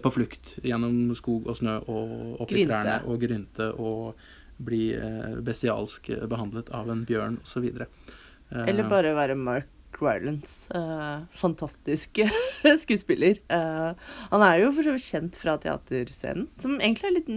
på 0.05 0.13
flukt 0.13 0.53
gjennom 0.61 1.17
skog 1.17 1.49
og 1.49 1.57
snø 1.57 1.79
og 1.89 2.45
opp 2.45 2.53
i 2.53 2.67
trærne 2.69 3.01
og 3.09 3.17
grynte 3.25 3.71
og 3.81 4.21
bli 4.59 4.93
eh, 4.97 5.35
bestialsk 5.45 6.11
behandlet 6.31 6.71
av 6.75 6.91
en 6.91 7.05
bjørn 7.09 7.41
osv. 7.45 7.67
Eller 7.69 8.85
eh, 8.85 8.91
bare 8.91 9.15
være 9.17 9.37
Mark 9.39 10.01
Rylance. 10.03 10.69
Uh, 10.75 11.27
fantastisk 11.39 12.21
skuespiller. 12.85 13.41
Uh, 13.51 13.95
han 14.33 14.45
er 14.47 14.63
jo 14.63 14.73
for 14.75 14.87
så 14.87 14.97
vidt 14.97 15.07
kjent 15.07 15.39
fra 15.39 15.57
teaterscenen, 15.63 16.51
som 16.63 16.79
egentlig 16.79 17.11
er 17.11 17.17
litt 17.19 17.33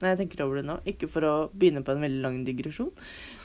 når 0.00 0.14
jeg 0.14 0.18
tenker 0.22 0.42
over 0.46 0.56
det 0.56 0.64
nå, 0.64 0.78
ikke 0.88 1.08
for 1.12 1.26
å 1.28 1.32
begynne 1.52 1.82
på 1.84 1.92
en 1.92 2.04
veldig 2.04 2.22
lang 2.24 2.38
digresjon. 2.46 2.88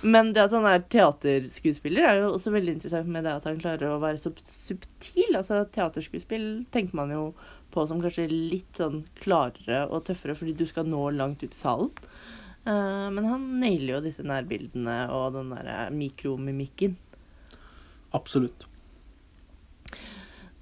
Men 0.07 0.31
det 0.31 0.45
at 0.45 0.53
han 0.55 0.67
er 0.69 0.85
teaterskuespiller, 0.91 2.07
er 2.07 2.21
jo 2.21 2.29
også 2.31 2.53
veldig 2.55 2.77
interessant 2.77 3.11
med 3.11 3.27
det 3.27 3.33
at 3.35 3.47
han 3.49 3.59
klarer 3.59 3.91
å 3.91 3.99
være 3.99 4.21
så 4.21 4.31
subtil. 4.47 5.35
Altså 5.35 5.65
teaterskuespill 5.75 6.47
tenker 6.71 6.95
man 6.95 7.11
jo 7.11 7.25
på 7.75 7.83
som 7.89 7.99
kanskje 7.99 8.29
litt 8.31 8.79
sånn 8.79 9.03
klarere 9.19 9.83
og 9.89 10.05
tøffere 10.07 10.37
fordi 10.39 10.55
du 10.55 10.63
skal 10.69 10.87
nå 10.87 11.09
langt 11.17 11.43
ut 11.43 11.51
i 11.51 11.59
salen. 11.59 11.91
Uh, 12.65 13.11
men 13.13 13.25
han 13.29 13.43
nailer 13.61 13.97
jo 13.97 14.01
disse 14.07 14.23
nærbildene 14.25 14.95
og 15.13 15.33
den 15.37 15.51
derre 15.53 15.89
mikromimikken. 15.93 16.95
Absolutt. 18.15 18.65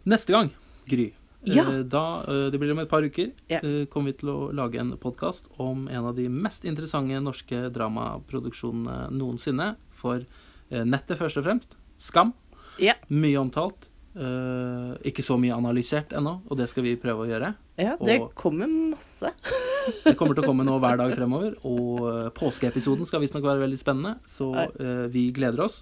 Neste 0.05 0.33
gang, 0.35 0.49
Gry, 0.89 1.13
Ja. 1.45 1.63
Eh, 1.69 1.83
Da, 1.83 2.23
eh, 2.27 2.49
det 2.51 2.59
blir 2.59 2.71
om 2.71 2.79
et 2.79 2.89
par 2.89 3.01
uker, 3.03 3.31
Ja. 3.49 3.59
eh, 3.63 3.85
kommer 3.85 4.11
vi 4.11 4.17
til 4.19 4.29
å 4.29 4.53
lage 4.53 4.79
en 4.79 4.91
podkast 4.97 5.43
om 5.59 5.87
en 5.89 6.05
av 6.05 6.15
de 6.15 6.27
mest 6.29 6.63
interessante 6.63 7.19
norske 7.21 7.69
dramaproduksjonene 7.71 9.09
noensinne. 9.11 9.75
For 9.91 10.25
eh, 10.71 10.83
nettet, 10.83 11.17
først 11.17 11.37
og 11.37 11.43
fremst. 11.45 11.75
Skam. 11.99 12.33
Ja. 12.79 12.93
Mye 13.09 13.37
omtalt. 13.37 13.87
Eh, 14.15 14.93
ikke 15.09 15.23
så 15.25 15.37
mye 15.41 15.55
analysert 15.55 16.13
ennå, 16.15 16.37
og 16.49 16.57
det 16.59 16.69
skal 16.71 16.85
vi 16.85 16.95
prøve 17.01 17.25
å 17.25 17.29
gjøre. 17.29 17.53
Ja, 17.81 17.95
det 17.97 18.19
Og- 18.21 18.33
kommer 18.35 18.67
masse. 18.69 19.33
Det 20.05 20.13
kommer 20.15 20.31
til 20.31 20.45
å 20.45 20.47
komme 20.47 20.63
nå 20.63 20.77
hver 20.79 20.95
dag 20.95 21.11
fremover, 21.11 21.57
og 21.67 22.05
eh, 22.07 22.29
påskeepisoden 22.37 23.03
skal 23.09 23.19
visstnok 23.19 23.43
være 23.43 23.65
veldig 23.65 23.79
spennende, 23.81 24.13
så 24.23 24.47
eh, 24.55 25.07
vi 25.11 25.25
gleder 25.35 25.65
oss. 25.65 25.81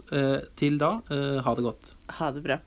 Til 0.58 0.80
da, 0.82 0.96
ha 1.06 1.54
det 1.54 1.66
godt. 1.68 1.92
Ha 2.18 2.32
det 2.34 2.42
bra. 2.48 2.58